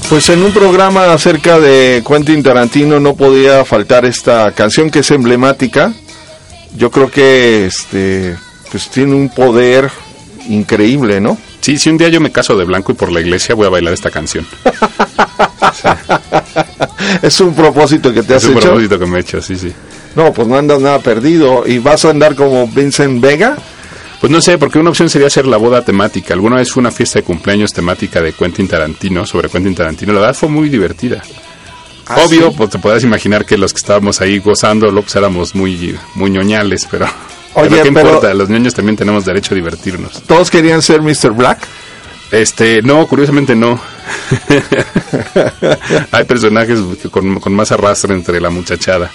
Pues 0.09 0.29
en 0.29 0.41
un 0.41 0.51
programa 0.51 1.13
acerca 1.13 1.59
de 1.59 2.03
Quentin 2.05 2.41
Tarantino 2.41 2.99
no 2.99 3.15
podía 3.15 3.63
faltar 3.63 4.05
esta 4.05 4.51
canción 4.53 4.89
que 4.89 4.99
es 4.99 5.11
emblemática. 5.11 5.93
Yo 6.75 6.89
creo 6.89 7.11
que 7.11 7.67
este 7.67 8.35
pues 8.71 8.89
tiene 8.89 9.13
un 9.13 9.29
poder 9.29 9.91
increíble, 10.49 11.19
¿no? 11.21 11.37
Sí, 11.61 11.77
si 11.77 11.89
un 11.89 11.97
día 11.97 12.09
yo 12.09 12.19
me 12.21 12.31
caso 12.31 12.55
de 12.57 12.65
blanco 12.65 12.91
y 12.91 12.95
por 12.95 13.11
la 13.11 13.21
iglesia 13.21 13.55
voy 13.55 13.67
a 13.67 13.69
bailar 13.69 13.93
esta 13.93 14.09
canción. 14.09 14.45
Es 17.21 17.39
un 17.39 17.53
propósito 17.53 18.13
que 18.13 18.23
te 18.23 18.35
has 18.35 18.43
Es 18.43 18.49
un 18.49 18.57
hecho. 18.57 18.67
propósito 18.67 18.99
que 18.99 19.05
me 19.05 19.17
he 19.17 19.21
hecho, 19.21 19.41
sí, 19.41 19.55
sí. 19.55 19.71
No, 20.15 20.33
pues 20.33 20.47
no 20.47 20.57
andas 20.57 20.81
nada 20.81 20.99
perdido 20.99 21.63
y 21.65 21.79
vas 21.79 22.05
a 22.05 22.09
andar 22.09 22.35
como 22.35 22.67
Vincent 22.67 23.21
Vega. 23.21 23.57
Pues 24.19 24.31
no 24.31 24.39
sé, 24.41 24.57
porque 24.57 24.77
una 24.77 24.89
opción 24.91 25.09
sería 25.09 25.27
hacer 25.27 25.47
la 25.47 25.57
boda 25.57 25.83
temática. 25.83 26.33
Alguna 26.33 26.57
vez 26.57 26.71
fue 26.71 26.81
una 26.81 26.91
fiesta 26.91 27.19
de 27.19 27.23
cumpleaños 27.23 27.73
temática 27.73 28.21
de 28.21 28.33
Quentin 28.33 28.67
Tarantino, 28.67 29.25
sobre 29.25 29.49
Quentin 29.49 29.73
Tarantino. 29.73 30.13
La 30.13 30.19
verdad 30.19 30.35
fue 30.35 30.49
muy 30.49 30.69
divertida. 30.69 31.21
Ah, 32.07 32.17
Obvio, 32.25 32.49
sí. 32.49 32.55
pues 32.57 32.69
te 32.69 32.77
podrás 32.79 33.03
imaginar 33.03 33.45
que 33.45 33.57
los 33.57 33.73
que 33.73 33.77
estábamos 33.79 34.21
ahí 34.21 34.37
gozándolo, 34.39 35.01
pues 35.01 35.15
éramos 35.15 35.55
muy, 35.55 35.97
muy 36.15 36.29
ñoñales, 36.29 36.87
pero... 36.89 37.07
Oye, 37.53 37.69
pero 37.69 37.83
¿qué 37.83 37.91
pero- 37.91 38.07
importa? 38.07 38.33
Los 38.33 38.49
niños 38.49 38.73
también 38.73 38.95
tenemos 38.95 39.25
derecho 39.25 39.53
a 39.53 39.55
divertirnos. 39.55 40.21
Todos 40.23 40.49
querían 40.49 40.81
ser 40.81 41.01
Mr. 41.01 41.31
Black. 41.31 41.59
Este, 42.31 42.81
no, 42.81 43.05
curiosamente 43.07 43.55
no. 43.55 43.79
Hay 46.11 46.23
personajes 46.25 46.79
que 47.01 47.09
con, 47.09 47.39
con 47.39 47.53
más 47.53 47.71
arrastre 47.71 48.13
entre 48.13 48.39
la 48.39 48.49
muchachada. 48.49 49.11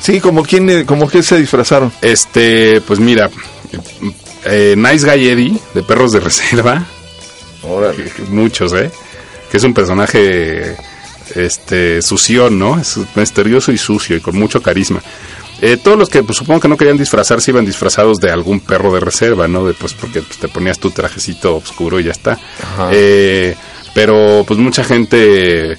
Sí, 0.00 0.20
como 0.20 0.42
quién, 0.42 0.84
como 0.84 1.08
que 1.08 1.22
se 1.22 1.36
disfrazaron. 1.38 1.92
Este, 2.02 2.80
pues 2.80 2.98
mira, 2.98 3.30
eh, 4.46 4.74
Nice 4.76 5.06
Guy 5.06 5.28
Eddie, 5.28 5.58
de 5.74 5.82
Perros 5.82 6.12
de 6.12 6.20
Reserva, 6.20 6.84
muchos, 8.30 8.72
¿eh? 8.72 8.90
Que 9.50 9.58
es 9.58 9.62
un 9.64 9.74
personaje, 9.74 10.76
este, 11.34 12.00
sucio, 12.02 12.50
¿no? 12.50 12.78
Es 12.80 12.98
misterioso 13.14 13.72
y 13.72 13.78
sucio 13.78 14.16
y 14.16 14.20
con 14.20 14.36
mucho 14.38 14.62
carisma. 14.62 15.00
Eh, 15.62 15.76
todos 15.76 15.98
los 15.98 16.08
que 16.08 16.22
pues, 16.22 16.38
supongo 16.38 16.60
que 16.60 16.68
no 16.68 16.76
querían 16.76 16.96
disfrazarse 16.96 17.50
iban 17.50 17.64
disfrazados 17.66 18.18
de 18.18 18.30
algún 18.30 18.60
perro 18.60 18.92
de 18.94 19.00
reserva, 19.00 19.46
¿no? 19.46 19.64
De, 19.64 19.74
pues 19.74 19.92
porque 19.94 20.22
pues, 20.22 20.38
te 20.38 20.48
ponías 20.48 20.78
tu 20.78 20.90
trajecito 20.90 21.56
oscuro 21.56 22.00
y 22.00 22.04
ya 22.04 22.12
está. 22.12 22.38
Eh, 22.92 23.54
pero 23.94 24.44
pues 24.46 24.58
mucha 24.58 24.84
gente, 24.84 25.76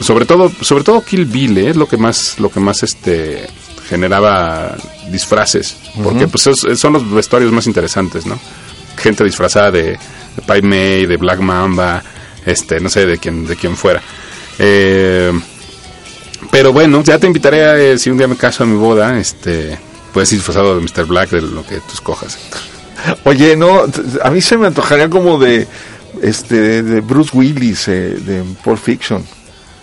sobre 0.00 0.26
todo, 0.26 0.50
sobre 0.60 0.84
todo 0.84 1.02
Kill 1.02 1.24
Bill, 1.26 1.58
¿eh? 1.58 1.70
es 1.70 1.76
lo 1.76 1.86
que 1.88 1.96
más, 1.96 2.38
lo 2.40 2.50
que 2.50 2.60
más 2.60 2.82
este 2.82 3.46
generaba 3.88 4.76
disfraces, 5.10 5.76
porque 6.02 6.26
pues 6.26 6.46
es- 6.48 6.78
son 6.78 6.92
los 6.94 7.08
vestuarios 7.10 7.52
más 7.52 7.66
interesantes, 7.68 8.26
¿no? 8.26 8.38
Gente 8.98 9.22
disfrazada 9.24 9.70
de, 9.70 9.82
de 9.92 10.42
Pai 10.44 10.60
Mei, 10.60 11.06
de 11.06 11.16
Black 11.16 11.38
Mamba, 11.40 12.02
este, 12.44 12.80
no 12.80 12.88
sé 12.90 13.06
de 13.06 13.16
quién, 13.18 13.46
de 13.46 13.54
quién 13.56 13.76
fuera. 13.76 14.02
Eh, 14.58 15.32
pero 16.50 16.72
bueno, 16.72 17.02
ya 17.02 17.18
te 17.18 17.26
invitaré 17.26 17.64
a, 17.64 17.78
eh, 17.78 17.98
si 17.98 18.10
un 18.10 18.18
día 18.18 18.28
me 18.28 18.36
caso 18.36 18.64
a 18.64 18.66
mi 18.66 18.76
boda, 18.76 19.18
este, 19.18 19.78
puedes 20.12 20.30
ir 20.32 20.38
disfrazado 20.38 20.76
de 20.78 20.82
Mr. 20.82 21.06
Black, 21.06 21.30
de 21.30 21.42
lo 21.42 21.64
que 21.66 21.76
tú 21.76 21.92
escojas. 21.94 22.38
Oye, 23.24 23.56
no, 23.56 23.82
a 24.22 24.30
mí 24.30 24.40
se 24.40 24.56
me 24.56 24.66
antojaría 24.66 25.08
como 25.10 25.38
de 25.38 25.66
este 26.22 26.82
de 26.82 27.00
Bruce 27.00 27.30
Willis 27.36 27.88
eh, 27.88 28.16
de 28.20 28.42
Pulp 28.64 28.78
Fiction, 28.78 29.24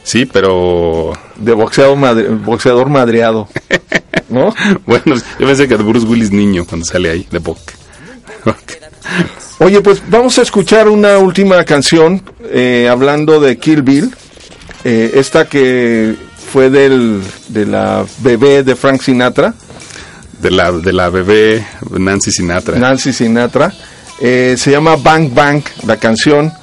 Sí, 0.05 0.25
pero 0.25 1.13
de 1.37 1.53
boxeador, 1.53 1.95
madre- 1.97 2.27
boxeador 2.27 2.89
madreado. 2.89 3.47
¿No? 4.29 4.53
bueno, 4.85 5.15
yo 5.39 5.47
pensé 5.47 5.67
que 5.67 5.77
de 5.77 5.83
Bruce 5.83 6.05
Willis 6.05 6.31
niño 6.31 6.65
cuando 6.65 6.85
sale 6.85 7.09
ahí, 7.11 7.25
de 7.31 7.39
Bock. 7.39 7.59
Oye, 9.59 9.79
pues 9.81 10.01
vamos 10.09 10.37
a 10.39 10.41
escuchar 10.41 10.89
una 10.89 11.17
última 11.19 11.63
canción 11.63 12.21
eh, 12.49 12.87
hablando 12.91 13.39
de 13.39 13.57
Kill 13.57 13.81
Bill. 13.81 14.13
Eh, 14.83 15.11
esta 15.15 15.45
que 15.47 16.15
fue 16.53 16.69
del, 16.69 17.19
de 17.47 17.65
la 17.65 18.05
bebé 18.19 18.61
de 18.61 18.75
Frank 18.75 19.01
Sinatra, 19.01 19.55
De 20.39 20.51
la, 20.51 20.71
de 20.71 20.93
la 20.93 21.09
bebé 21.09 21.65
Nancy 21.89 22.29
Sinatra. 22.29 22.77
Nancy 22.77 23.11
Sinatra. 23.11 23.73
Eh, 24.21 24.53
se 24.55 24.69
llama 24.69 24.95
Bang 24.95 25.33
Bang, 25.33 25.63
la 25.87 25.97
canción. 25.97 26.53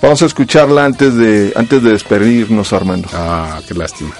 Vamos 0.00 0.22
a 0.22 0.26
escucharla 0.26 0.84
antes 0.84 1.16
de, 1.16 1.52
antes 1.56 1.82
de 1.82 1.90
despedirnos, 1.90 2.72
Armando. 2.72 3.08
Ah, 3.12 3.58
qué 3.66 3.74
lástima. 3.74 4.14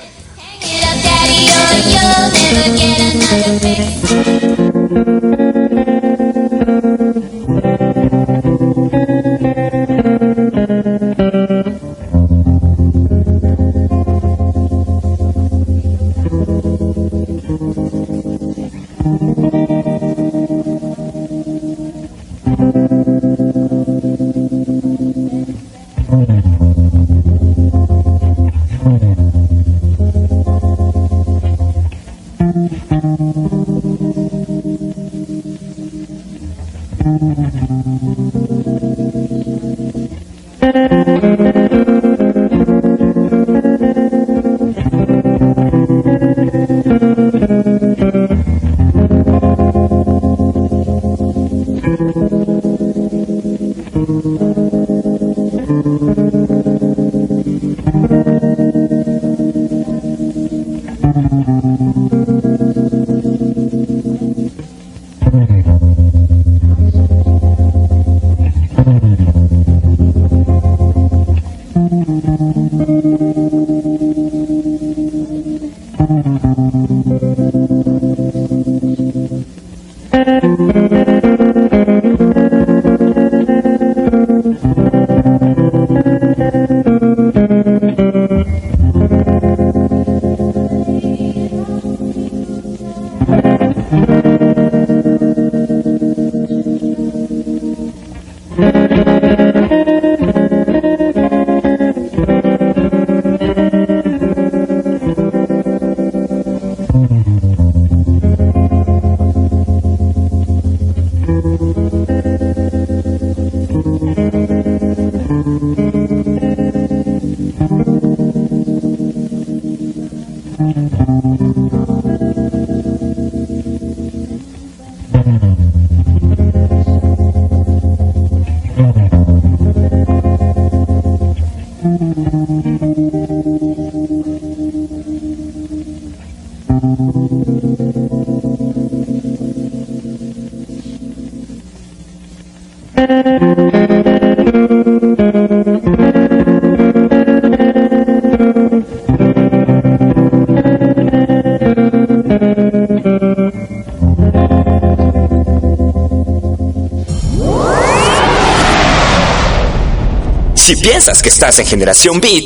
Si 160.70 160.76
piensas 160.76 161.20
que 161.20 161.30
estás 161.30 161.58
en 161.58 161.66
generación 161.66 162.20
Beat, 162.20 162.44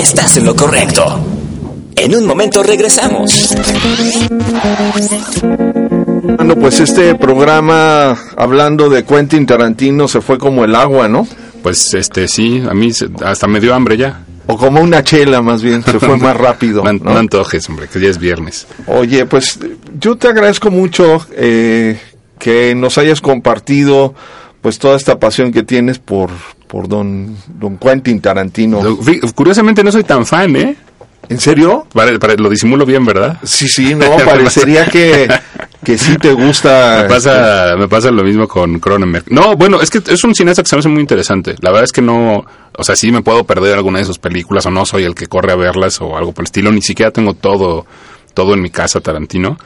estás 0.00 0.34
en 0.38 0.46
lo 0.46 0.56
correcto. 0.56 1.04
En 1.94 2.14
un 2.14 2.26
momento 2.26 2.62
regresamos. 2.62 3.54
Bueno, 5.42 6.56
pues 6.56 6.80
este 6.80 7.14
programa 7.16 8.18
hablando 8.38 8.88
de 8.88 9.04
Quentin 9.04 9.44
Tarantino 9.44 10.08
se 10.08 10.22
fue 10.22 10.38
como 10.38 10.64
el 10.64 10.74
agua, 10.74 11.06
¿no? 11.06 11.28
Pues 11.62 11.92
este 11.92 12.28
sí, 12.28 12.62
a 12.66 12.72
mí 12.72 12.94
se- 12.94 13.10
hasta 13.22 13.46
me 13.46 13.60
dio 13.60 13.74
hambre 13.74 13.98
ya. 13.98 14.24
O 14.46 14.56
como 14.56 14.80
una 14.80 15.04
chela 15.04 15.42
más 15.42 15.62
bien, 15.62 15.84
se 15.84 16.00
fue 16.00 16.16
más 16.16 16.34
rápido. 16.34 16.82
No, 16.82 16.88
an- 16.88 17.00
¿no? 17.04 17.10
no 17.12 17.18
antojes, 17.18 17.68
hombre, 17.68 17.88
que 17.92 18.00
ya 18.00 18.08
es 18.08 18.16
viernes. 18.16 18.66
Oye, 18.86 19.26
pues 19.26 19.58
yo 20.00 20.16
te 20.16 20.28
agradezco 20.28 20.70
mucho 20.70 21.26
eh, 21.36 22.00
que 22.38 22.74
nos 22.74 22.96
hayas 22.96 23.20
compartido 23.20 24.14
pues 24.60 24.78
toda 24.78 24.96
esta 24.96 25.18
pasión 25.18 25.52
que 25.52 25.62
tienes 25.62 25.98
por, 25.98 26.30
por 26.66 26.88
don, 26.88 27.36
don 27.58 27.78
Quentin 27.78 28.20
Tarantino. 28.20 28.80
Curiosamente 29.34 29.82
no 29.84 29.90
soy 29.92 30.04
tan 30.04 30.26
fan, 30.26 30.54
¿eh? 30.56 30.76
¿En 31.28 31.38
serio? 31.38 31.86
Pare- 31.92 32.36
lo 32.38 32.48
disimulo 32.50 32.84
bien, 32.84 33.04
¿verdad? 33.04 33.38
Sí, 33.44 33.68
sí, 33.68 33.94
no, 33.94 34.16
parecería 34.16 34.86
que, 34.86 35.28
que 35.84 35.96
sí 35.96 36.16
te 36.16 36.32
gusta. 36.32 37.00
Me 37.02 37.08
pasa, 37.08 37.74
me 37.78 37.86
pasa 37.88 38.10
lo 38.10 38.24
mismo 38.24 38.48
con 38.48 38.80
Cronenberg. 38.80 39.26
No, 39.30 39.54
bueno, 39.56 39.80
es 39.80 39.90
que 39.90 40.02
es 40.12 40.24
un 40.24 40.34
cineasta 40.34 40.62
que 40.62 40.68
se 40.68 40.74
me 40.76 40.80
hace 40.80 40.88
muy 40.88 41.00
interesante. 41.00 41.54
La 41.60 41.70
verdad 41.70 41.84
es 41.84 41.92
que 41.92 42.02
no, 42.02 42.44
o 42.76 42.82
sea, 42.84 42.96
sí 42.96 43.12
me 43.12 43.22
puedo 43.22 43.44
perder 43.44 43.74
alguna 43.74 44.00
de 44.00 44.06
sus 44.06 44.18
películas 44.18 44.66
o 44.66 44.70
no 44.72 44.84
soy 44.84 45.04
el 45.04 45.14
que 45.14 45.28
corre 45.28 45.52
a 45.52 45.56
verlas 45.56 46.00
o 46.00 46.16
algo 46.16 46.32
por 46.32 46.42
el 46.42 46.46
estilo. 46.46 46.72
Ni 46.72 46.82
siquiera 46.82 47.12
tengo 47.12 47.34
todo, 47.34 47.86
todo 48.34 48.54
en 48.54 48.62
mi 48.62 48.70
casa 48.70 49.00
Tarantino. 49.00 49.56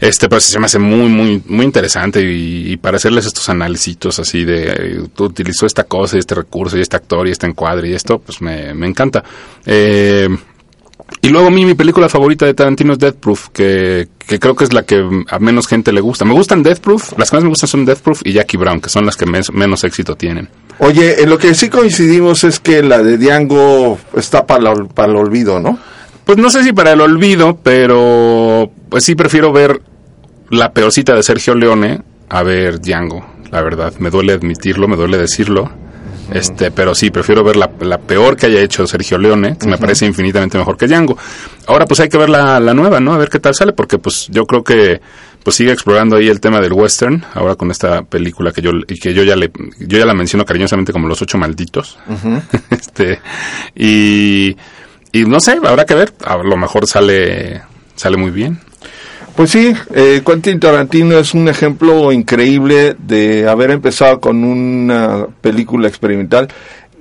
Este, 0.00 0.28
pero 0.30 0.40
se 0.40 0.58
me 0.58 0.64
hace 0.64 0.78
muy, 0.78 1.08
muy, 1.08 1.42
muy 1.46 1.64
interesante 1.64 2.22
y, 2.22 2.76
para 2.78 2.96
hacerles 2.96 3.26
estos 3.26 3.48
análisis 3.50 3.98
así 4.18 4.44
de, 4.44 4.62
eh, 4.64 5.08
tú 5.14 5.24
utilizó 5.24 5.66
esta 5.66 5.84
cosa 5.84 6.16
y 6.16 6.20
este 6.20 6.34
recurso 6.34 6.78
y 6.78 6.80
este 6.80 6.96
actor 6.96 7.28
y 7.28 7.32
este 7.32 7.46
encuadre 7.46 7.90
y 7.90 7.92
esto, 7.92 8.18
pues 8.18 8.40
me, 8.40 8.72
me 8.72 8.86
encanta. 8.86 9.22
Eh, 9.66 10.28
y 11.22 11.28
luego 11.28 11.48
a 11.48 11.50
mí 11.50 11.66
mi 11.66 11.74
película 11.74 12.08
favorita 12.08 12.46
de 12.46 12.54
Tarantino 12.54 12.94
es 12.94 12.98
Death 12.98 13.16
Proof, 13.16 13.48
que, 13.50 14.08
que 14.18 14.38
creo 14.38 14.54
que 14.54 14.64
es 14.64 14.72
la 14.72 14.84
que 14.84 15.04
a 15.28 15.38
menos 15.38 15.66
gente 15.66 15.92
le 15.92 16.00
gusta. 16.00 16.24
Me 16.24 16.32
gustan 16.32 16.62
Death 16.62 16.78
Proof, 16.78 17.18
las 17.18 17.30
que 17.30 17.36
más 17.36 17.44
me 17.44 17.50
gustan 17.50 17.68
son 17.68 17.84
Death 17.84 17.98
Proof 17.98 18.22
y 18.24 18.32
Jackie 18.32 18.56
Brown, 18.56 18.80
que 18.80 18.88
son 18.88 19.04
las 19.04 19.16
que 19.16 19.26
menos 19.26 19.84
éxito 19.84 20.16
tienen. 20.16 20.48
Oye, 20.78 21.22
en 21.22 21.28
lo 21.28 21.36
que 21.36 21.54
sí 21.54 21.68
coincidimos 21.68 22.44
es 22.44 22.58
que 22.58 22.82
la 22.82 23.02
de 23.02 23.18
Django 23.18 23.98
está 24.16 24.46
para, 24.46 24.72
para 24.94 25.12
el 25.12 25.18
olvido, 25.18 25.60
¿no? 25.60 25.78
Pues 26.30 26.38
no 26.38 26.48
sé 26.48 26.62
si 26.62 26.72
para 26.72 26.92
el 26.92 27.00
olvido, 27.00 27.58
pero 27.60 28.70
pues 28.88 29.02
sí 29.02 29.16
prefiero 29.16 29.52
ver 29.52 29.82
la 30.48 30.72
peorcita 30.72 31.12
de 31.12 31.24
Sergio 31.24 31.56
Leone 31.56 32.02
a 32.28 32.44
ver 32.44 32.80
Django, 32.80 33.26
la 33.50 33.60
verdad. 33.62 33.94
Me 33.98 34.10
duele 34.10 34.34
admitirlo, 34.34 34.86
me 34.86 34.94
duele 34.94 35.18
decirlo. 35.18 35.72
Este, 36.32 36.70
pero 36.70 36.94
sí, 36.94 37.10
prefiero 37.10 37.42
ver 37.42 37.56
la, 37.56 37.68
la 37.80 37.98
peor 37.98 38.36
que 38.36 38.46
haya 38.46 38.60
hecho 38.60 38.86
Sergio 38.86 39.18
Leone, 39.18 39.58
que 39.58 39.66
me 39.66 39.76
parece 39.76 40.06
infinitamente 40.06 40.56
mejor 40.56 40.76
que 40.76 40.86
Django. 40.86 41.18
Ahora 41.66 41.84
pues 41.86 41.98
hay 41.98 42.08
que 42.08 42.16
ver 42.16 42.28
la, 42.28 42.60
la 42.60 42.74
nueva, 42.74 43.00
¿no? 43.00 43.12
A 43.12 43.18
ver 43.18 43.28
qué 43.28 43.40
tal 43.40 43.56
sale, 43.56 43.72
porque 43.72 43.98
pues 43.98 44.28
yo 44.30 44.46
creo 44.46 44.62
que 44.62 45.00
pues 45.42 45.56
sigue 45.56 45.72
explorando 45.72 46.14
ahí 46.14 46.28
el 46.28 46.38
tema 46.38 46.60
del 46.60 46.74
western, 46.74 47.24
ahora 47.34 47.56
con 47.56 47.72
esta 47.72 48.02
película 48.02 48.52
que 48.52 48.62
yo 48.62 48.70
y 48.86 49.00
que 49.00 49.12
yo 49.14 49.24
ya 49.24 49.34
le 49.34 49.50
yo 49.80 49.98
ya 49.98 50.06
la 50.06 50.14
menciono 50.14 50.44
cariñosamente 50.44 50.92
como 50.92 51.08
Los 51.08 51.22
Ocho 51.22 51.38
Malditos. 51.38 51.98
este 52.70 53.18
y 53.74 54.56
y 55.12 55.24
no 55.24 55.40
sé, 55.40 55.58
habrá 55.64 55.84
que 55.84 55.94
ver, 55.94 56.12
a 56.24 56.36
lo 56.38 56.56
mejor 56.56 56.86
sale 56.86 57.62
sale 57.96 58.16
muy 58.16 58.30
bien. 58.30 58.58
Pues 59.36 59.50
sí, 59.52 59.72
eh, 59.94 60.22
Quentin 60.26 60.60
Tarantino 60.60 61.16
es 61.18 61.34
un 61.34 61.48
ejemplo 61.48 62.12
increíble 62.12 62.96
de 62.98 63.48
haber 63.48 63.70
empezado 63.70 64.20
con 64.20 64.42
una 64.44 65.26
película 65.40 65.88
experimental 65.88 66.48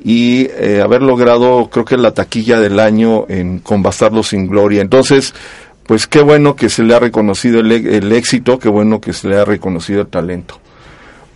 y 0.03 0.47
eh, 0.51 0.81
haber 0.83 1.01
logrado, 1.01 1.69
creo 1.69 1.83
que 1.85 1.97
la 1.97 2.13
taquilla 2.13 2.59
del 2.59 2.79
año 2.79 3.25
en 3.27 3.59
Con 3.59 3.83
Bastardo 3.83 4.23
sin 4.23 4.47
Gloria. 4.47 4.81
Entonces, 4.81 5.33
pues 5.85 6.07
qué 6.07 6.21
bueno 6.21 6.55
que 6.55 6.69
se 6.69 6.83
le 6.83 6.95
ha 6.95 6.99
reconocido 6.99 7.59
el, 7.59 7.71
e- 7.71 7.97
el 7.97 8.11
éxito, 8.13 8.59
qué 8.59 8.69
bueno 8.69 9.01
que 9.01 9.11
se 9.11 9.27
le 9.27 9.37
ha 9.37 9.43
reconocido 9.43 10.01
el 10.01 10.07
talento. 10.07 10.59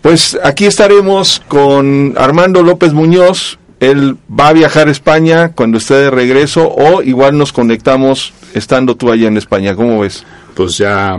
Pues 0.02 0.38
aquí 0.44 0.66
estaremos 0.66 1.42
con 1.48 2.14
Armando 2.18 2.62
López 2.64 2.94
Muñoz. 2.94 3.58
Él 3.92 4.18
va 4.30 4.48
a 4.50 4.54
viajar 4.54 4.88
a 4.88 4.92
España 4.92 5.52
cuando 5.54 5.78
esté 5.78 5.96
de 5.96 6.10
regreso 6.10 6.68
o 6.70 7.02
igual 7.02 7.38
nos 7.38 7.52
conectamos 7.52 8.34
estando 8.54 8.96
tú 8.96 9.12
allá 9.12 9.28
en 9.28 9.38
España. 9.38 9.76
¿Cómo 9.76 10.00
ves? 10.00 10.24
Pues 10.56 10.78
ya 10.78 11.18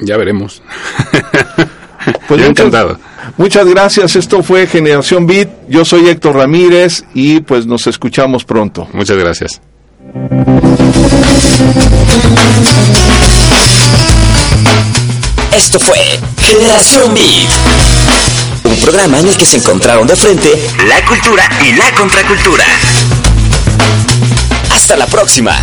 ya 0.00 0.16
veremos. 0.16 0.62
Pues 2.28 2.38
Yo 2.42 2.48
muchas- 2.48 2.66
encantado. 2.66 2.98
Muchas 3.38 3.66
gracias. 3.66 4.14
Esto 4.16 4.42
fue 4.42 4.66
Generación 4.66 5.26
Beat. 5.26 5.48
Yo 5.70 5.86
soy 5.86 6.06
Héctor 6.08 6.36
Ramírez 6.36 7.02
y 7.14 7.40
pues 7.40 7.64
nos 7.66 7.86
escuchamos 7.86 8.44
pronto. 8.44 8.86
Muchas 8.92 9.16
gracias. 9.16 9.58
Esto 15.56 15.78
fue 15.80 15.96
Generación 16.38 17.14
Beat. 17.14 18.33
Un 18.64 18.76
programa 18.80 19.18
en 19.18 19.28
el 19.28 19.36
que 19.36 19.46
se 19.46 19.58
encontraron 19.58 20.06
de 20.06 20.16
frente 20.16 20.48
la 20.88 21.04
cultura 21.04 21.48
y 21.62 21.72
la 21.74 21.92
contracultura. 21.92 22.64
Hasta 24.70 24.96
la 24.96 25.06
próxima. 25.06 25.54